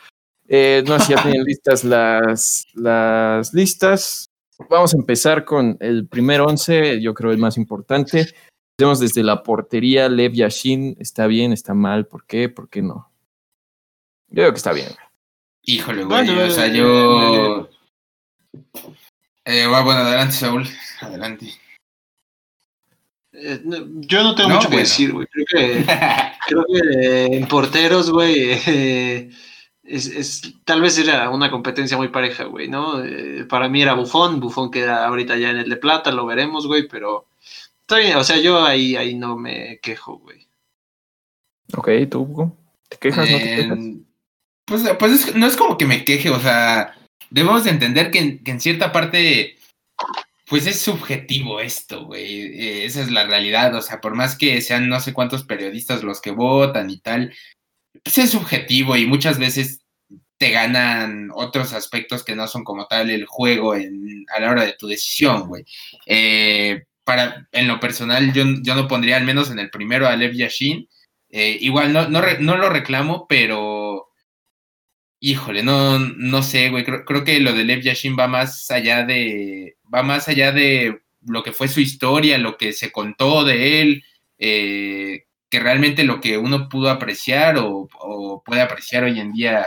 [0.48, 4.30] Eh, no sé si ya tienen listas las, las listas.
[4.70, 8.34] Vamos a empezar con el primer once, yo creo el más importante.
[8.78, 12.08] Hacemos desde la portería, Lev Yashin, ¿está bien, está mal?
[12.08, 12.50] ¿Por qué?
[12.50, 13.10] ¿Por qué no?
[14.28, 14.90] Yo creo que está bien.
[15.64, 17.70] Híjole, güey, o sea, yo...
[19.46, 20.68] Eh, bueno, adelante, Saúl,
[21.02, 21.54] adelante.
[23.34, 25.28] Eh, yo no tengo mucho que decir, güey.
[25.28, 25.86] Creo que,
[26.48, 29.30] creo que en porteros, güey, eh,
[29.86, 33.04] es, es, tal vez era una competencia muy pareja, güey, ¿no?
[33.50, 36.88] para mí era Bufón, Bufón queda ahorita ya en el de plata, lo veremos, güey,
[36.88, 37.28] pero
[37.86, 40.48] Está bien, o sea, yo ahí, ahí no me quejo, güey.
[41.78, 42.52] Ok, ¿tú,
[42.90, 43.30] ¿Te quejas?
[43.30, 43.80] ¿No te quejas?
[44.66, 46.98] Pues, pues no es como que me queje, o sea,
[47.30, 49.60] debemos de entender que, en cierta parte,
[50.48, 52.60] pues es subjetivo esto, güey.
[52.60, 56.02] Eh, esa es la realidad, o sea, por más que sean no sé cuántos periodistas
[56.02, 57.36] los que votan y tal,
[58.06, 59.82] pues es subjetivo y muchas veces
[60.38, 64.74] te ganan otros aspectos que no son como tal el juego a la hora de
[64.74, 65.66] tu decisión, güey.
[66.06, 66.84] Eh,
[67.52, 70.88] en lo personal, yo, yo no pondría al menos en el primero a Lev Yashin.
[71.30, 74.10] Eh, igual no, no, no, lo reclamo, pero
[75.20, 76.84] híjole, no, no sé, güey.
[76.86, 79.78] Creo, creo, que lo de Lev Yashin va más allá de.
[79.92, 84.04] va más allá de lo que fue su historia, lo que se contó de él,
[84.38, 85.26] eh,
[85.56, 87.88] que realmente lo que uno pudo apreciar o,
[88.46, 89.66] puede apreciar hoy en día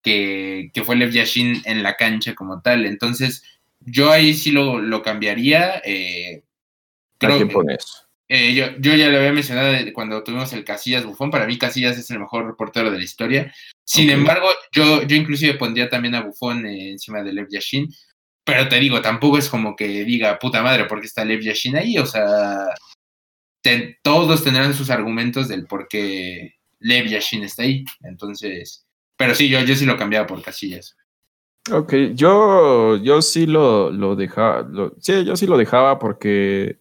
[0.00, 2.86] que, que, fue Lev Yashin en la cancha como tal.
[2.86, 3.42] Entonces,
[3.80, 5.82] yo ahí sí lo, lo cambiaría.
[5.84, 6.44] Eh,
[7.18, 8.06] Creo, pones?
[8.28, 11.32] Eh, yo, yo, ya lo había mencionado cuando tuvimos el Casillas Bufón.
[11.32, 13.52] Para mí, Casillas es el mejor reportero de la historia.
[13.82, 17.92] Sin embargo, yo, yo inclusive pondría también a Bufón encima de Lev Yashin.
[18.44, 21.76] Pero te digo, tampoco es como que diga, puta madre, ¿por qué está Lev Yashin
[21.76, 21.98] ahí?
[21.98, 22.68] O sea,
[24.02, 27.84] todos tendrán sus argumentos del por qué Lev Yashin está ahí.
[28.02, 28.86] Entonces,
[29.16, 30.96] pero sí, yo, yo sí lo cambiaba por Casillas.
[31.70, 34.66] Ok, yo, yo sí lo, lo dejaba,
[35.00, 36.78] sí, yo sí lo dejaba porque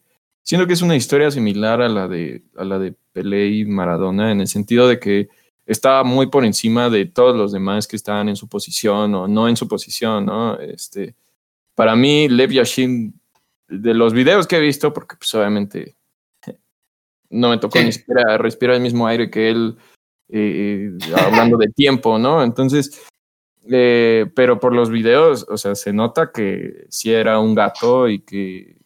[0.48, 4.32] Siento que es una historia similar a la de, a la de Pelé y Maradona,
[4.32, 5.28] en el sentido de que
[5.66, 9.50] estaba muy por encima de todos los demás que estaban en su posición o no
[9.50, 10.58] en su posición, ¿no?
[10.58, 11.16] Este,
[11.76, 13.20] para mí, Lev Yashin,
[13.68, 15.98] de los videos que he visto, porque pues obviamente
[17.30, 19.78] no me tocó ni siquiera respirar el mismo aire que él,
[20.30, 22.44] eh, hablando de tiempo, ¿no?
[22.44, 23.06] Entonces,
[23.70, 28.20] eh, pero por los videos, o sea, se nota que sí era un gato y
[28.20, 28.78] que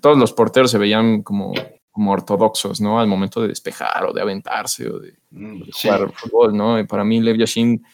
[0.00, 1.54] todos los porteros se veían como,
[1.90, 3.00] como ortodoxos, ¿no?
[3.00, 6.78] Al momento de despejar o de aventarse o de, mm, jugar fútbol, ¿no?
[6.78, 7.84] Y para mí Lev Yashin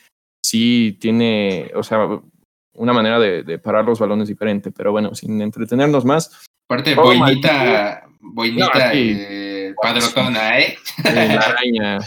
[0.43, 2.21] sí tiene, o sea,
[2.75, 6.47] una manera de, parar los balones diferente, pero bueno, sin entretenernos más.
[6.69, 10.79] Aparte, Boinita, Boinita, eh, Padrotona, ¿eh?
[11.05, 11.99] La araña.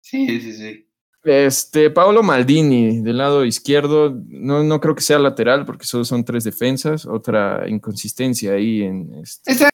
[0.00, 0.86] sí, sí, sí.
[1.24, 6.24] Este, Paolo Maldini, del lado izquierdo, no, no creo que sea lateral porque solo son
[6.24, 9.68] tres defensas, otra inconsistencia ahí en este.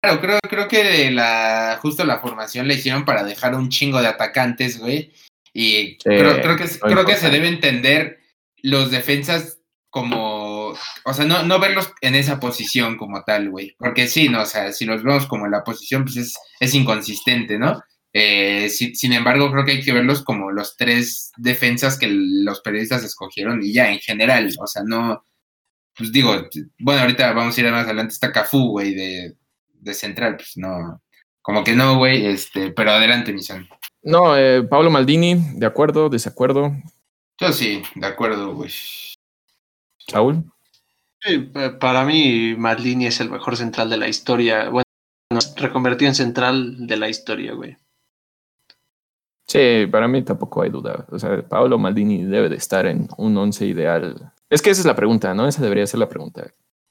[0.00, 4.06] Claro, creo, creo que la, justo la formación le hicieron para dejar un chingo de
[4.06, 5.12] atacantes, güey.
[5.52, 8.20] Y creo, creo, que, creo que se debe entender
[8.62, 9.58] los defensas
[9.90, 10.33] como,
[11.04, 13.74] o sea, no, no verlos en esa posición como tal, güey.
[13.78, 16.74] Porque sí, no, o sea, si los vemos como en la posición, pues es, es
[16.74, 17.82] inconsistente, ¿no?
[18.16, 23.02] Eh, sin embargo, creo que hay que verlos como los tres defensas que los periodistas
[23.02, 25.24] escogieron y ya en general, o sea, no,
[25.96, 26.48] pues digo,
[26.78, 29.34] bueno, ahorita vamos a ir más adelante, está Cafú, güey, de,
[29.80, 31.02] de, central, pues no,
[31.42, 33.68] como que no, güey, este, pero adelante, mi son.
[34.00, 36.72] No, eh, Pablo Maldini, de acuerdo, desacuerdo.
[37.40, 38.70] Yo sí, de acuerdo, güey.
[40.06, 40.44] Saúl.
[41.80, 44.68] Para mí, Maldini es el mejor central de la historia.
[44.68, 44.84] Bueno,
[45.56, 47.76] reconvertido en central de la historia, güey.
[49.46, 51.06] Sí, para mí tampoco hay duda.
[51.10, 54.32] O sea, Paolo Maldini debe de estar en un once ideal.
[54.48, 55.46] Es que esa es la pregunta, ¿no?
[55.46, 56.50] Esa debería ser la pregunta.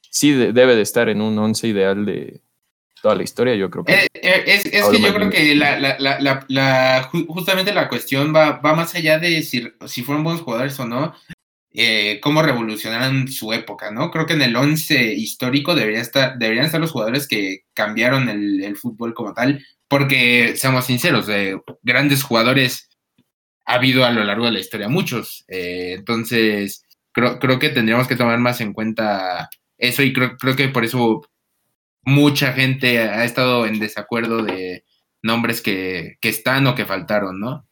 [0.10, 2.42] Sí, debe de estar en un once ideal de
[3.02, 3.94] toda la historia, yo creo que...
[3.94, 8.34] Eh, eh, es, es que yo creo que la, la, la, la, justamente la cuestión
[8.34, 11.14] va, va más allá de si, si fueron buenos jugadores o no,
[11.74, 14.12] eh, cómo revolucionaron su época, ¿no?
[14.12, 18.76] Creo que en el once histórico debería estar, deberían estar los jugadores que cambiaron el,
[18.76, 21.28] fútbol como tal, porque, seamos sinceros,
[21.82, 22.90] grandes jugadores
[23.66, 25.46] ha habido a lo largo de la historia, muchos.
[25.48, 30.56] Eh, entonces, creo, creo que tendríamos que tomar más en cuenta eso y creo, creo
[30.56, 31.22] que por eso
[32.04, 34.86] mucha gente ha estado en desacuerdo de
[35.22, 37.68] nombres que, que están o que faltaron, ¿no?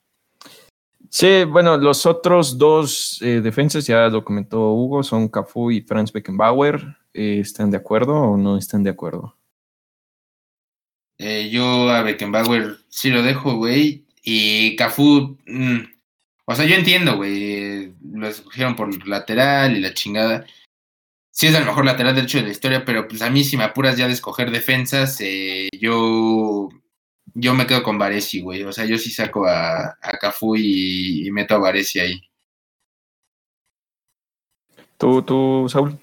[1.14, 6.14] Sí, bueno, los otros dos eh, defensas, ya lo comentó Hugo, son Cafu y Franz
[6.14, 6.98] Beckenbauer.
[7.14, 9.36] ¿Están de acuerdo o no están de acuerdo?
[11.18, 14.06] Eh, yo a Beckenbauer sí lo dejo, güey.
[14.24, 15.80] Y Cafú, mm,
[16.46, 17.94] o sea, yo entiendo, güey.
[18.14, 20.46] Lo escogieron por lateral y la chingada.
[21.30, 23.66] Sí es el mejor lateral derecho de la historia, pero pues a mí si me
[23.66, 26.70] apuras ya de escoger defensas, eh, yo,
[27.34, 28.64] yo me quedo con Varesi, güey.
[28.64, 32.22] O sea, yo sí saco a, a Cafú y, meto a Varesi ahí.
[34.98, 35.98] ¿Tú, tú, Saúl?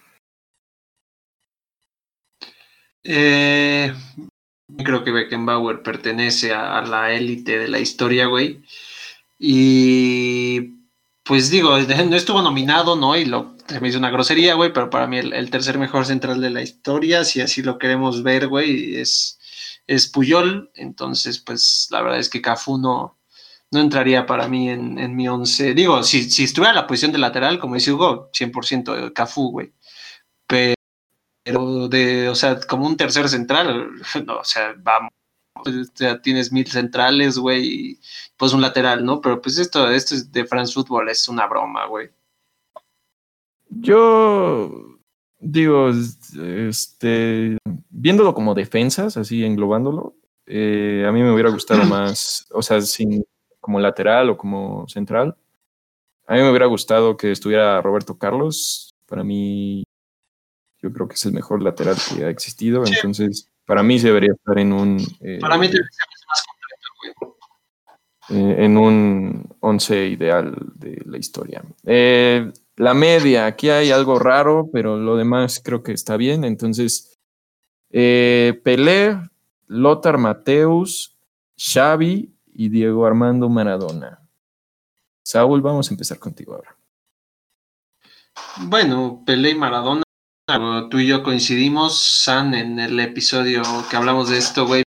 [3.05, 3.92] Eh,
[4.76, 8.60] Creo que Beckenbauer pertenece a, la élite de la historia, güey.
[9.38, 10.60] Y
[11.24, 11.78] pues digo,
[12.09, 13.16] no estuvo nominado, ¿no?
[13.16, 16.40] Y lo, se me hizo una grosería, güey, pero para mí el, tercer mejor central
[16.40, 19.38] de la historia, si así lo queremos ver, güey, es,
[19.89, 20.70] es Puyol.
[20.74, 23.19] Entonces, pues la verdad es que Cafú no,
[23.73, 25.74] no entraría para mí en, en mi once.
[25.74, 29.73] Digo, si, si estuviera en la posición de lateral, como dice Hugo, 100% Cafú, güey.
[30.47, 33.90] Pero de, o sea, como un tercer central,
[34.27, 35.10] no, o sea, vamos,
[36.23, 37.98] tienes mil centrales, güey,
[38.36, 39.20] pues un lateral, ¿no?
[39.20, 42.10] Pero pues esto, esto es de France Football es una broma, güey.
[43.70, 44.98] Yo
[45.40, 47.59] digo, este,
[47.90, 50.15] viéndolo como defensas, así englobándolo,
[50.47, 53.24] eh, a mí me hubiera gustado más, o sea, sin,
[53.60, 55.36] como lateral o como central.
[56.27, 58.94] A mí me hubiera gustado que estuviera Roberto Carlos.
[59.06, 59.85] Para mí,
[60.82, 62.85] yo creo que es el mejor lateral que ha existido.
[62.85, 64.98] Entonces, para mí se debería estar en un.
[65.20, 67.35] Eh, para mí más completo,
[68.28, 68.40] güey.
[68.40, 71.62] Eh, en un once ideal de la historia.
[71.85, 76.44] Eh, la media, aquí hay algo raro, pero lo demás creo que está bien.
[76.44, 77.18] Entonces,
[77.90, 79.20] Pelé,
[79.66, 81.16] Lothar Mateus,
[81.56, 84.20] Xavi y Diego Armando Maradona.
[85.22, 86.76] Saúl, vamos a empezar contigo ahora.
[88.60, 90.02] Bueno, Pelé y Maradona
[90.90, 94.82] tú y yo coincidimos, San, en el episodio que hablamos de esto, güey,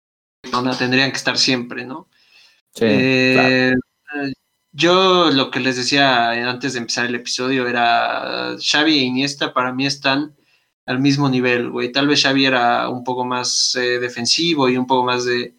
[0.78, 2.08] tendrían que estar siempre, ¿no?
[2.74, 3.76] Sí, eh,
[4.72, 9.74] Yo lo que les decía antes de empezar el episodio era Xavi e Iniesta para
[9.74, 10.36] mí están
[10.86, 11.92] al mismo nivel, güey.
[11.92, 15.56] Tal vez Xavi era un poco más eh, defensivo y un poco más de,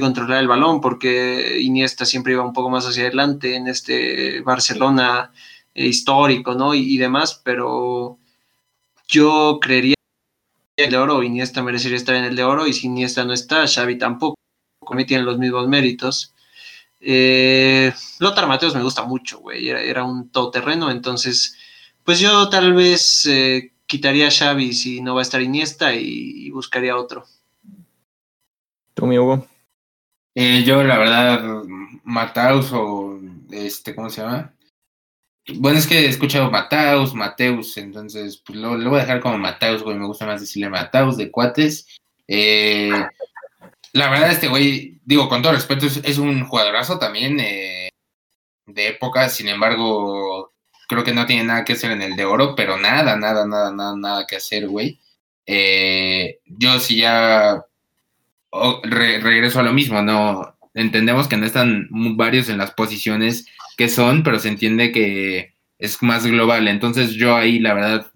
[0.00, 5.32] controlar el balón, porque Iniesta siempre iba un poco más hacia adelante en este Barcelona
[5.74, 6.74] eh, histórico, ¿no?
[6.74, 8.18] y demás, pero
[9.08, 9.96] yo creería
[10.76, 13.32] que el de oro, Iniesta merecería estar en el de oro, y si Iniesta no
[13.32, 14.36] está, Xavi tampoco,
[14.80, 16.34] como tienen los mismos méritos.
[17.00, 21.56] Eh, Lothar Mateos me gusta mucho, güey, era, un todoterreno, entonces,
[22.04, 26.50] pues yo tal vez eh, quitaría a Xavi si no va a estar Iniesta y,
[26.50, 27.24] buscaría otro.
[28.94, 29.46] ¿Tú, mi Hugo?
[30.34, 31.42] Eh, yo, la verdad,
[32.04, 33.18] Mataus o
[33.50, 34.54] este, ¿cómo se llama?
[35.56, 39.82] Bueno, es que he escuchado Mateus, Mateus, entonces pues, lo, voy a dejar como Mateus,
[39.82, 39.96] güey.
[39.96, 41.86] Me gusta más decirle Mateus de cuates.
[42.28, 42.92] Eh,
[43.92, 47.88] la verdad, este güey, digo, con todo respeto, es, un jugadorazo también eh,
[48.66, 49.28] de época.
[49.28, 50.52] Sin embargo,
[50.88, 53.72] creo que no tiene nada que hacer en el de oro, pero nada, nada, nada,
[53.72, 55.00] nada, nada que hacer, güey.
[55.46, 57.64] Eh, yo sí ya
[58.84, 60.56] regreso a lo mismo, ¿no?
[60.74, 63.46] Entendemos que no están varios en las posiciones
[63.76, 66.68] que son, pero se entiende que es más global.
[66.68, 68.06] Entonces yo ahí, la verdad,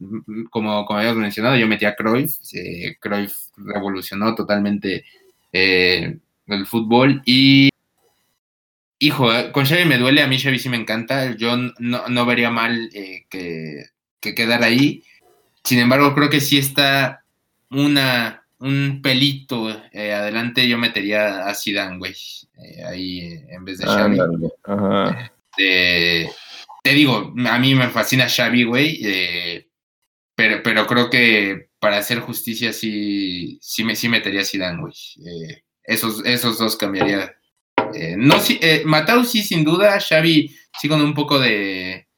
[0.50, 2.36] como, como habíamos mencionado, yo metí a Cruyff.
[2.52, 5.04] Eh, Cruyff revolucionó totalmente
[5.54, 6.18] eh,
[6.48, 7.70] el fútbol y...
[8.98, 12.26] Hijo, eh, con Xavi me duele, a mí Xavi sí me encanta, yo no, no
[12.26, 13.86] vería mal eh, que,
[14.20, 15.02] que quedara ahí.
[15.62, 17.24] Sin embargo, creo que sí está
[17.70, 22.14] una, un pelito adelante, yo metería a Zidane, güey,
[22.86, 24.18] ahí en vez de Xavi.
[24.64, 25.32] Ajá.
[25.56, 29.66] Te digo, a mí me fascina Xavi, güey,
[30.34, 34.94] pero, pero creo que para hacer justicia, sí, sí, me, sí metería a Zidane, güey.
[35.26, 37.36] Eh, esos, esos dos cambiaría.
[37.92, 40.00] Eh, no, sí, eh, Matau sí, sin duda.
[40.00, 40.50] Xavi
[40.80, 42.08] sí con un poco de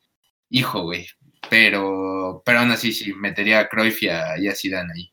[0.51, 1.09] hijo, güey.
[1.51, 5.13] Pero, pero aún así sí, metería a Cruyff y a, y a Zidane ahí.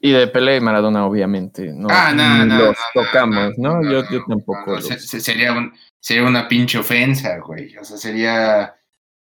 [0.00, 1.72] Y de Pelé y Maradona, obviamente.
[1.72, 2.58] No, ah, no, no.
[2.58, 3.80] Los tocamos, ¿no?
[3.84, 4.80] Yo, yo tampoco.
[4.80, 7.76] sería, un, sería una pinche ofensa, güey.
[7.76, 8.74] O sea, sería.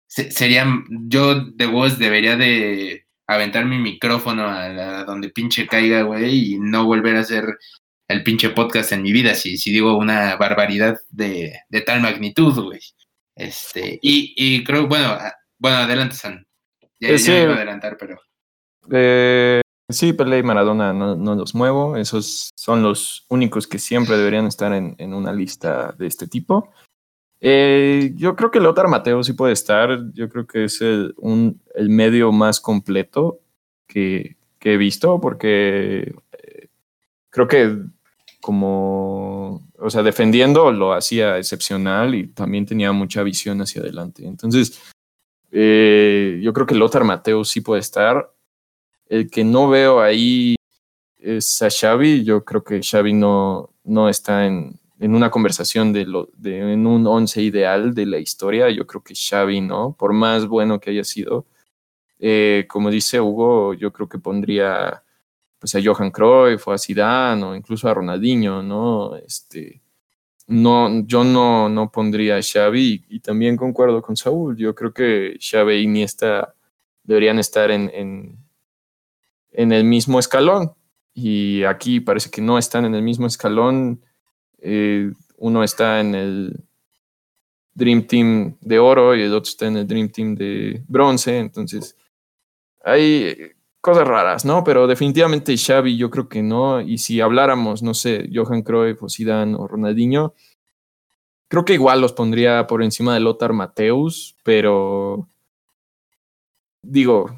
[0.07, 0.67] sería.
[0.89, 6.85] Yo de voz debería de aventar mi micrófono a, donde pinche caiga, güey, y no
[6.85, 7.59] volver a hacer
[8.09, 12.55] el pinche podcast en mi vida si, si digo una barbaridad de, de tal magnitud,
[12.55, 12.81] güey.
[13.37, 15.17] Este, y, y creo, bueno,
[15.59, 16.47] bueno, adelante, San.
[16.99, 18.19] Ya, sí, iba a adelantar, pero.
[18.91, 19.61] Eh,
[19.91, 21.97] Sí, Pelé y Maradona no, no, los muevo.
[21.97, 26.71] Esos son los únicos que siempre deberían estar en, en una lista de este tipo.
[27.40, 30.12] Eh, yo creo que Lothar Mateo sí puede estar.
[30.12, 31.15] Yo creo que es el,
[31.89, 33.40] medio más completo
[33.86, 36.69] que, que he visto, porque eh,
[37.31, 37.77] creo que
[38.40, 44.27] como, o sea, defendiendo lo hacía excepcional y también tenía mucha visión hacia adelante.
[44.27, 44.81] Entonces,
[45.51, 48.32] eh, yo creo que Lothar Mateo sí puede estar.
[49.09, 50.56] El que no veo ahí
[51.19, 52.24] es a Xavi.
[52.24, 56.87] Yo creo que Xavi no, no está en, en una conversación de, lo, de en
[56.87, 58.70] un once ideal de la historia.
[58.70, 61.47] Yo creo que Xavi no, por más bueno que haya sido.
[62.19, 65.05] Eh, como dice Hugo, yo creo que pondría
[65.59, 69.16] pues a Johan Cruyff o a Zidane o incluso a Ronaldinho, ¿no?
[69.16, 69.83] Este,
[70.47, 74.57] no, yo no, no pondría a Xavi y, y también concuerdo con Saúl.
[74.57, 76.55] Yo creo que Xavi y Iniesta
[77.03, 78.39] deberían estar en, en,
[79.53, 80.73] en el mismo escalón.
[81.15, 84.01] Y aquí parece que no están en el mismo escalón.
[84.59, 86.65] Eh, uno está en el
[87.75, 91.39] Dream Team de oro y el otro está en el Dream Team de bronce.
[91.39, 91.97] Entonces,
[92.83, 94.65] hay cosas raras, ¿no?
[94.65, 96.81] Pero definitivamente Xavi yo creo que no.
[96.81, 100.35] Y si habláramos, no sé, Johan Cruyff o Zidane o Ronaldinho,
[101.49, 105.29] creo que igual los pondría por encima de Lothar Mateus, pero
[106.83, 107.35] digo,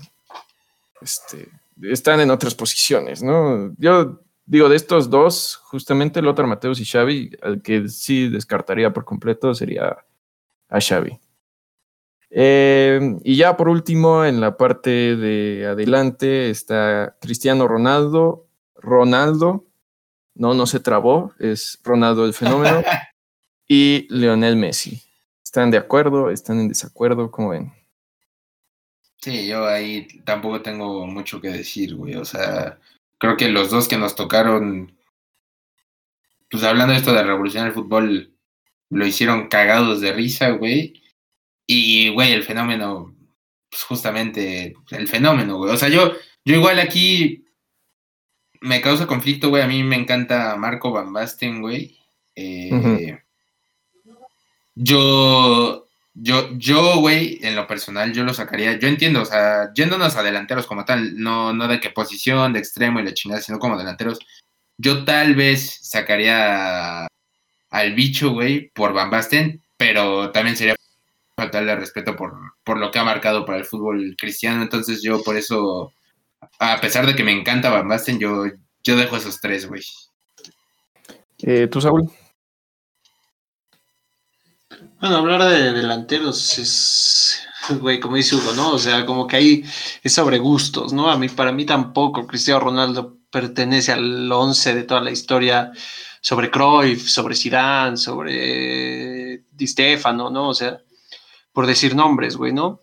[1.00, 1.48] este,
[1.82, 3.74] están en otras posiciones, ¿no?
[3.78, 9.04] Yo digo, de estos dos, justamente Lothar Mateus y Xavi, al que sí descartaría por
[9.04, 9.96] completo sería
[10.68, 11.20] a Xavi.
[12.30, 18.48] Eh, y ya por último, en la parte de adelante está Cristiano Ronaldo.
[18.74, 19.66] Ronaldo,
[20.34, 22.82] no, no se trabó, es Ronaldo el fenómeno.
[23.68, 25.00] y Lionel Messi.
[25.44, 26.28] ¿Están de acuerdo?
[26.28, 27.30] ¿Están en desacuerdo?
[27.30, 27.72] ¿Cómo ven?
[29.18, 32.16] Sí, yo ahí tampoco tengo mucho que decir, güey.
[32.16, 32.80] O sea,
[33.20, 34.98] creo que los dos que nos tocaron,
[36.50, 38.34] pues hablando de esto de revolucionar el fútbol,
[38.88, 41.02] lo hicieron cagados de risa, güey.
[41.66, 43.14] Y, güey, el fenómeno,
[43.68, 45.72] pues justamente el fenómeno, güey.
[45.72, 46.12] O sea, yo,
[46.44, 47.44] yo igual aquí
[48.62, 49.62] me causa conflicto, güey.
[49.62, 51.98] A mí me encanta Marco Van Basten, güey.
[52.34, 53.22] Eh, uh -huh.
[54.74, 55.89] Yo
[56.22, 58.78] yo, yo, güey, en lo personal, yo lo sacaría.
[58.78, 62.58] Yo entiendo, o sea, yéndonos a delanteros como tal, no, no de qué posición, de
[62.58, 64.18] extremo y la chingada, sino como delanteros.
[64.76, 67.06] Yo tal vez sacaría
[67.70, 70.74] al bicho, güey, por Van Basten, pero también sería
[71.36, 72.34] faltarle respeto por,
[72.64, 74.62] por lo que ha marcado para el fútbol cristiano.
[74.62, 75.94] Entonces, yo por eso,
[76.58, 78.44] a pesar de que me encanta Van Basten, yo,
[78.84, 79.82] yo dejo esos tres, güey.
[81.38, 82.10] Eh, ¿Tú, Saúl?
[85.00, 87.40] Bueno, hablar de delanteros es,
[87.80, 88.72] güey, como dice Hugo, ¿no?
[88.72, 89.64] O sea, como que ahí
[90.02, 91.10] es sobre gustos, ¿no?
[91.10, 95.72] A mí, para mí tampoco Cristiano Ronaldo pertenece al once de toda la historia
[96.20, 100.50] sobre Cruyff, sobre Zidane, sobre Di Stefano, ¿no?
[100.50, 100.80] O sea,
[101.52, 102.80] por decir nombres, güey, ¿no?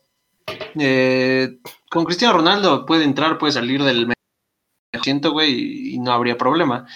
[0.79, 4.11] Eh, con Cristiano Ronaldo puede entrar, puede salir del
[5.03, 6.87] siento, güey, y no habría problema.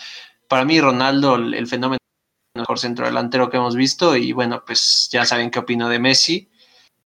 [0.48, 2.01] Para mí, Ronaldo, el, el fenómeno
[2.54, 6.50] mejor centro delantero que hemos visto y bueno, pues ya saben qué opino de Messi.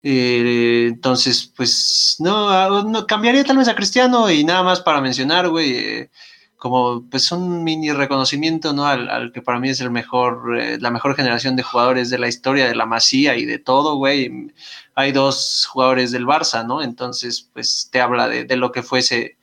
[0.03, 5.49] Eh, entonces, pues no, no, cambiaría tal vez a Cristiano y nada más para mencionar,
[5.49, 6.11] güey, eh,
[6.57, 8.85] como pues un mini reconocimiento, ¿no?
[8.85, 12.27] Al, que para mí es el mejor, eh, la mejor generación de jugadores de la
[12.27, 14.53] historia de la Masía y de todo, güey.
[14.95, 16.81] Hay dos jugadores del Barça, ¿no?
[16.81, 19.36] Entonces, pues te habla de, de lo que fuese ese,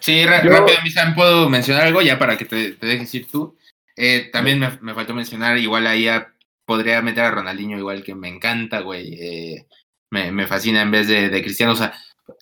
[0.00, 3.56] Sí, Yo, rápido, Misan, puedo mencionar algo ya para que te, te dejes ir tú.
[3.96, 6.32] Eh, también me, me, faltó mencionar, igual ahí a,
[6.64, 9.14] podría meter a Ronaldinho, igual que me encanta, güey.
[9.20, 9.66] Eh,
[10.10, 11.72] me, me, fascina en vez de, de Cristiano.
[11.72, 11.92] O sea,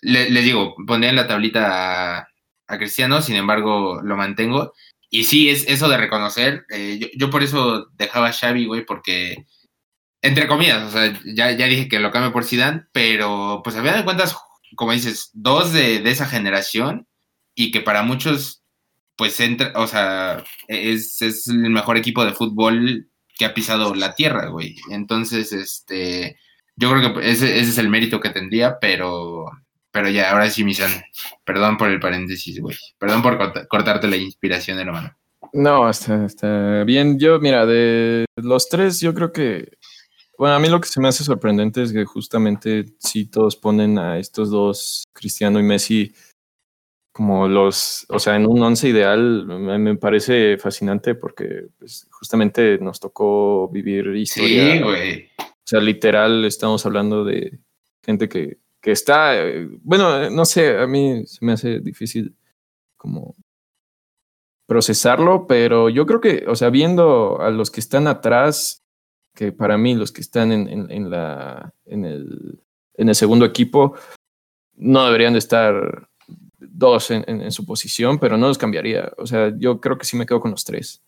[0.02, 2.28] les le digo, pondría en la tablita a,
[2.68, 4.72] a, Cristiano, sin embargo, lo mantengo.
[5.10, 6.64] Y sí, es eso de reconocer.
[6.70, 9.46] Eh, yo, yo, por eso dejaba a Xavi, güey, porque,
[10.22, 13.80] entre comillas, o sea, ya, ya dije que lo cambio por Zidane, pero pues a
[13.80, 14.36] final de cuentas
[14.76, 17.07] como dices, dos de, de esa generación
[17.58, 18.62] y que para muchos,
[19.16, 24.14] pues entra, o sea, es, es el mejor equipo de fútbol que ha pisado la
[24.14, 24.76] tierra, güey.
[24.92, 26.36] Entonces, este,
[26.76, 29.46] yo creo que ese, ese es el mérito que tendría, pero,
[29.90, 31.02] pero ya, ahora sí, Misan,
[31.44, 32.76] perdón por el paréntesis, güey.
[32.96, 35.12] Perdón por cortarte la inspiración, hermano.
[35.52, 37.18] No, está, está bien.
[37.18, 39.68] Yo, mira, de los tres, yo creo que,
[40.38, 43.98] bueno, a mí lo que se me hace sorprendente es que justamente sí todos ponen
[43.98, 46.14] a estos dos, Cristiano y Messi,
[47.18, 53.00] como los, o sea, en un once ideal me, parece fascinante porque pues, justamente nos
[53.00, 54.74] tocó vivir historia.
[54.74, 55.30] Sí, güey.
[55.36, 57.58] O sea, literal estamos hablando de
[58.04, 62.36] gente que, que está, eh, bueno, no sé, a mí se me hace difícil
[62.96, 63.34] como
[64.68, 68.84] procesarlo, pero yo creo que, o sea, viendo a los que están atrás,
[69.34, 72.62] que para mí los que están en, en, en la, en, el,
[72.94, 73.96] en el segundo equipo,
[74.76, 76.08] no deberían de estar
[76.78, 79.12] dos en, su posición, pero no los cambiaría.
[79.18, 81.02] O sea, yo creo que sí me quedo con los tres.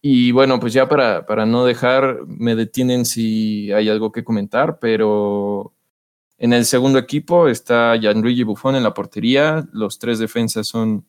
[0.00, 4.78] Y bueno, pues ya para, para no dejar, me detienen si hay algo que comentar,
[4.78, 5.74] pero
[6.38, 9.66] en el segundo equipo está Gianluigi Buffon en la portería.
[9.72, 11.04] Los tres defensas son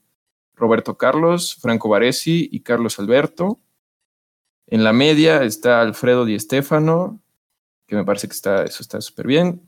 [0.56, 3.60] Roberto Carlos, Franco Baresi y Carlos Alberto.
[4.68, 7.22] En la media está Alfredo Di Stefano,
[7.86, 9.62] que me parece que está, eso está súper bien.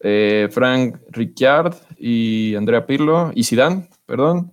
[0.00, 4.52] Eh, Frank Ricciard y Andrea Pirlo y Zidane, perdón.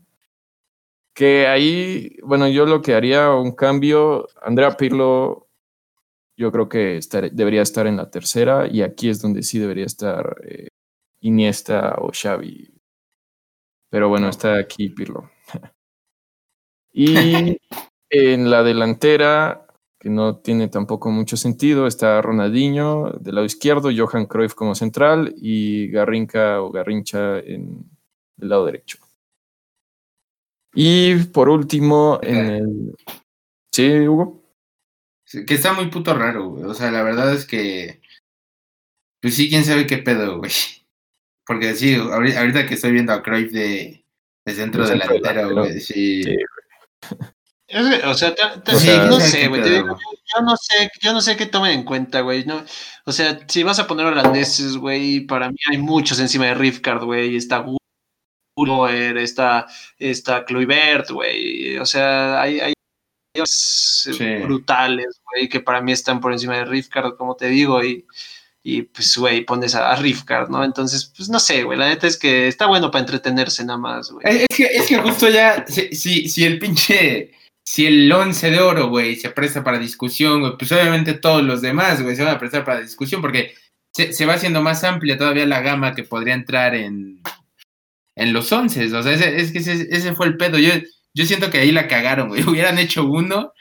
[1.13, 5.47] Que ahí, bueno, yo lo que haría un cambio, Andrea Pirlo,
[6.38, 6.99] yo creo que
[7.31, 10.67] debería estar en la tercera y aquí es donde sí debería estar eh,
[11.22, 12.73] Iniesta o Xavi.
[13.89, 15.31] Pero bueno, está aquí Pirlo.
[16.91, 17.57] y
[18.09, 19.65] en la delantera,
[20.06, 21.88] que no tiene tampoco mucho sentido.
[21.88, 27.90] Está Ronaldinho del lado izquierdo, Johan Cruyff como central y Garrinca o Garrincha en
[28.40, 28.99] el lado derecho.
[30.76, 32.95] Y por último, en el...
[33.72, 34.44] Sí, Hugo.
[35.48, 36.65] Que está muy puto raro, güey.
[36.65, 37.99] O sea, la verdad es que...
[39.19, 40.52] Pues sí, quién sabe qué pedo, güey.
[41.48, 44.06] Porque sí, ahorita que estoy viendo a Cruyff de,
[44.45, 46.22] de centro delantero, güey, sí.
[46.22, 46.38] sí
[47.76, 48.34] o sea,
[49.07, 49.61] no sé, güey.
[49.64, 52.45] Yo, no sé, yo no sé qué tomen en cuenta, güey.
[52.45, 52.64] No,
[53.06, 57.03] o sea, si vas a poner holandeses, güey, para mí hay muchos encima de Rifkard,
[57.03, 57.35] güey.
[57.35, 57.65] Está
[58.56, 59.68] Guller, está,
[59.99, 61.77] está Kluivert, güey.
[61.77, 62.73] O sea, hay, hay
[64.43, 68.06] brutales, güey, que para mí están por encima de Rifkard, como te digo, y,
[68.64, 70.64] y pues, güey, pones a, a Rifkard, ¿no?
[70.64, 74.11] Entonces, pues no sé, güey, la neta es que está bueno para entretenerse nada más,
[74.11, 74.45] güey.
[74.49, 77.34] Es que, es que justo ya, si, si el pinche
[77.68, 81.62] si el once de oro, güey, se presta para discusión, güey, pues obviamente todos los
[81.62, 83.56] demás, güey, se van a prestar para discusión porque
[83.92, 87.22] se, va haciendo más amplia todavía la gama que podría entrar en,
[88.16, 88.94] en los once.
[88.94, 90.60] O sea, es que ese, fue el pedo.
[90.60, 90.72] Yo,
[91.14, 92.44] yo siento que ahí la cagaron, güey.
[92.48, 93.54] Hubieran hecho uno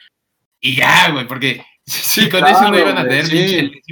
[0.61, 3.83] y ya, güey, porque si con eso no iban a tener, les,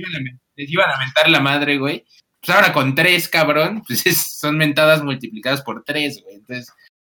[0.56, 2.04] iban a, mentar la madre, güey.
[2.40, 6.36] Pues ahora con tres, cabrón, pues son mentadas multiplicadas por tres, güey.
[6.36, 6.72] Entonces,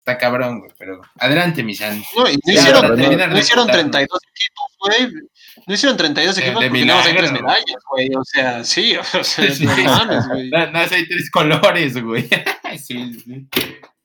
[0.08, 2.02] está cabrón, güey, pero adelante, Misan.
[2.16, 5.22] No, no, hicieron, no, hicieron 32 equipos, güey.
[5.66, 8.10] No hicieron 32 equipos porque no hay tres medallas, güey.
[8.14, 10.50] O sea, sí, o sea, sí, no mames, güey.
[10.50, 12.28] No, hay tres colores, güey.
[12.78, 13.48] sí, sí.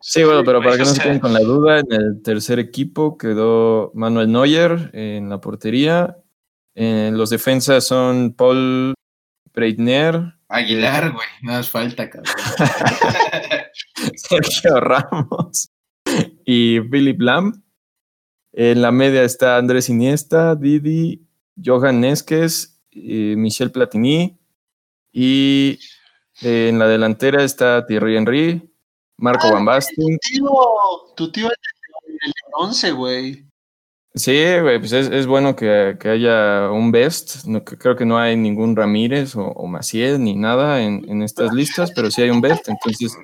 [0.05, 3.17] Sí, bueno, pero para que no se queden con la duda, en el tercer equipo
[3.17, 6.17] quedó Manuel Neuer en la portería.
[6.75, 8.95] En los defensas son Paul
[9.53, 10.33] Breitner.
[10.49, 12.33] Aguilar, güey, no hace falta, cabrón.
[14.15, 15.72] Sergio Ramos
[16.45, 17.63] y Philip Lam.
[18.51, 21.25] En la media está Andrés Iniesta, Didi,
[21.63, 24.37] Johan Nesques, Michel Platini.
[25.11, 25.79] Y
[26.41, 28.73] en la delantera está Thierry Henry,
[29.17, 30.17] Marco Van Basten.
[31.15, 31.57] Tu tío, es
[32.25, 33.45] el 11, güey.
[34.15, 37.45] Sí, güey, pues es, bueno que, haya un best.
[37.45, 41.51] No, creo que no hay ningún Ramírez o, o Maciel ni nada en, en, estas
[41.51, 42.69] listas, pero sí hay un best.
[42.69, 43.17] Entonces,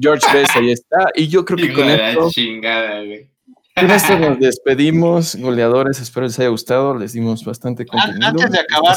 [0.00, 1.10] George Best ahí está.
[1.14, 2.30] Y yo creo que con esto.
[2.30, 3.28] Chingada, güey.
[3.74, 6.00] Con esto nos despedimos, goleadores.
[6.00, 6.96] Espero les haya gustado.
[6.96, 8.28] Les dimos bastante contenido.
[8.28, 8.96] Antes de acabar,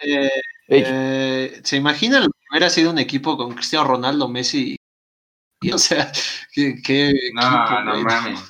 [0.00, 0.30] eh,
[0.68, 4.76] eh, ¿se imaginan lo que hubiera sido un equipo con Cristiano Ronaldo, Messi?
[5.60, 6.10] Y, o sea,
[6.52, 7.12] que.
[7.34, 8.40] no, no mames.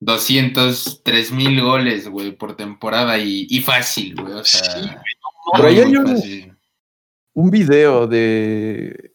[0.00, 4.34] 203 mil goles, güey, por temporada y, y fácil, güey.
[4.34, 4.88] O sea, sí,
[5.54, 6.58] Pero ahí hay un,
[7.34, 9.07] un video de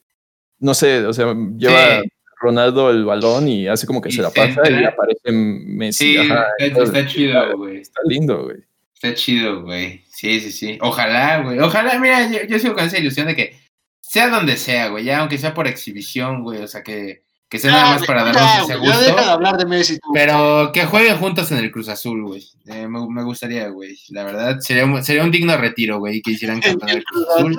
[0.64, 2.02] no sé, o sea, lleva
[2.40, 6.16] Ronaldo el balón y hace como que se la pasa y aparece Messi.
[6.16, 7.82] Sí, está, chido, güey.
[7.82, 8.58] Está lindo, güey.
[8.94, 10.06] Está chido, güey.
[10.10, 10.78] Sí, sí, sí.
[10.82, 11.60] Ojalá, güey.
[11.60, 13.60] Ojalá, mira, yo, sigo con esa ilusión de que
[14.00, 17.23] sea donde sea, güey, ya aunque sea por exhibición, güey, o sea que,
[17.54, 19.00] que sea nada más para darnos ese gusto.
[19.00, 22.44] deja de hablar de Messi, Pero que jueguen juntos en el Cruz Azul, güey.
[22.66, 23.96] Eh, me, gustaría, güey.
[24.10, 27.56] La verdad, sería, un, sería un digno retiro, güey, que hicieran campeón del Cruz Azul.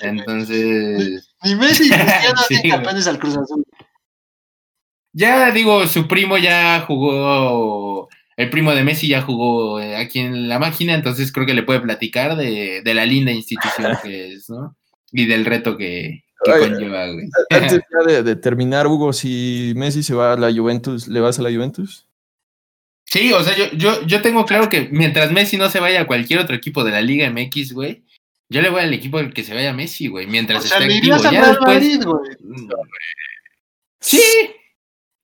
[0.00, 1.32] Entonces.
[1.44, 3.64] Ni Messi ni Cristiano hacen campeones al Cruz Azul.
[5.12, 10.48] Ya digo, su primo ya jugó el primo de Messi ya jugó eh, aquí en
[10.48, 14.76] la máquina, entonces creo que le puede platicar de, la linda institución que es, ¿no?
[15.12, 17.28] Y del reto que, conlleva, güey.
[17.50, 17.80] Antes
[18.24, 22.06] de, terminar, Hugo, si Messi se va a la Juventus, ¿le vas a la Juventus?
[23.04, 26.06] Sí, o sea, yo, yo, yo tengo claro que mientras Messi no se vaya a
[26.06, 28.02] cualquier otro equipo de la Liga MX, güey,
[28.50, 31.16] yo le voy al equipo al que se vaya Messi, güey, mientras esté activo.
[31.16, 32.04] Ya después...
[32.04, 32.36] güey.
[34.00, 34.20] Sí,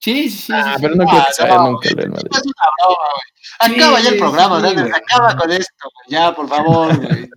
[0.04, 0.52] Sí, sí, sí.
[0.54, 2.30] Ah, pero no quiero que se nunca el Madrid.
[2.30, 3.74] Es una broma, güey.
[3.78, 6.06] Acaba ya el programa, sí, acaba con esto, güey.
[6.10, 7.30] Ya, por favor, güey.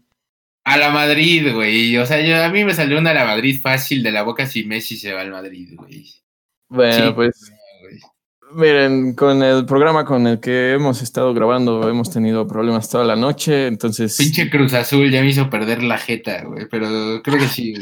[0.67, 1.95] A la Madrid, güey.
[1.97, 4.45] O sea, yo, a mí me salió una a la Madrid fácil de la boca
[4.45, 6.05] si Messi se va al Madrid, güey.
[6.67, 7.53] Bueno, pues
[8.51, 13.15] Miren, con el programa con el que hemos estado grabando hemos tenido problemas toda la
[13.15, 14.17] noche, entonces...
[14.17, 17.73] Pinche Cruz Azul ya me hizo perder la jeta, güey, pero creo que sí.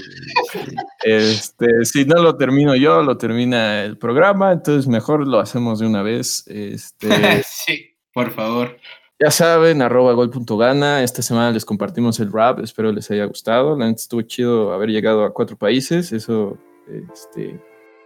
[1.04, 5.88] Este, si no lo termino yo, lo termina el programa, entonces mejor lo hacemos de
[5.88, 6.44] una vez.
[6.48, 7.10] Este,
[7.44, 8.78] sí, por favor.
[9.20, 11.04] Ya saben, arroba gol.gana.
[11.04, 13.78] Esta semana les compartimos el rap, espero les haya gustado.
[13.78, 16.58] La estuvo chido haber llegado a cuatro países, eso...
[16.88, 17.60] Este,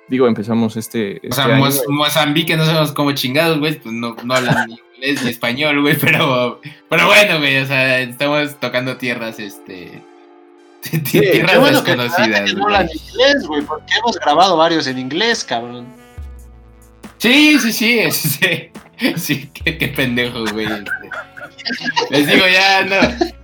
[0.10, 1.18] Digo, empezamos este.
[1.18, 5.24] o este sea, Mozambique no sabemos cómo chingados, güey, pues no, no hablan ni inglés
[5.24, 6.60] ni español, güey, pero,
[6.90, 10.02] pero bueno, güey, o sea, estamos tocando tierras, este.
[11.12, 12.54] tierras bueno desconocidas.
[12.56, 15.86] No hablan inglés, güey, porque hemos grabado varios en inglés, cabrón.
[17.20, 18.72] Sí, sí, sí, sí,
[19.18, 20.66] sí, qué, qué pendejo, güey.
[20.66, 20.92] Este.
[22.10, 23.36] Les digo, ya, no.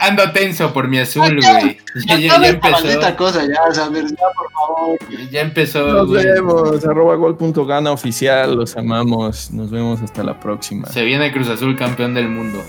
[0.00, 1.78] Ando tenso por mi azul, güey.
[2.06, 3.16] Ya, ya, ya, empezó.
[3.16, 4.98] cosa, ya, o sea, por favor.
[5.30, 5.86] Ya empezó.
[5.86, 9.50] Nos vemos, arroba gol.gana oficial, los amamos.
[9.50, 10.88] Nos vemos hasta la próxima.
[10.88, 12.64] Se viene Cruz Azul campeón del mundo.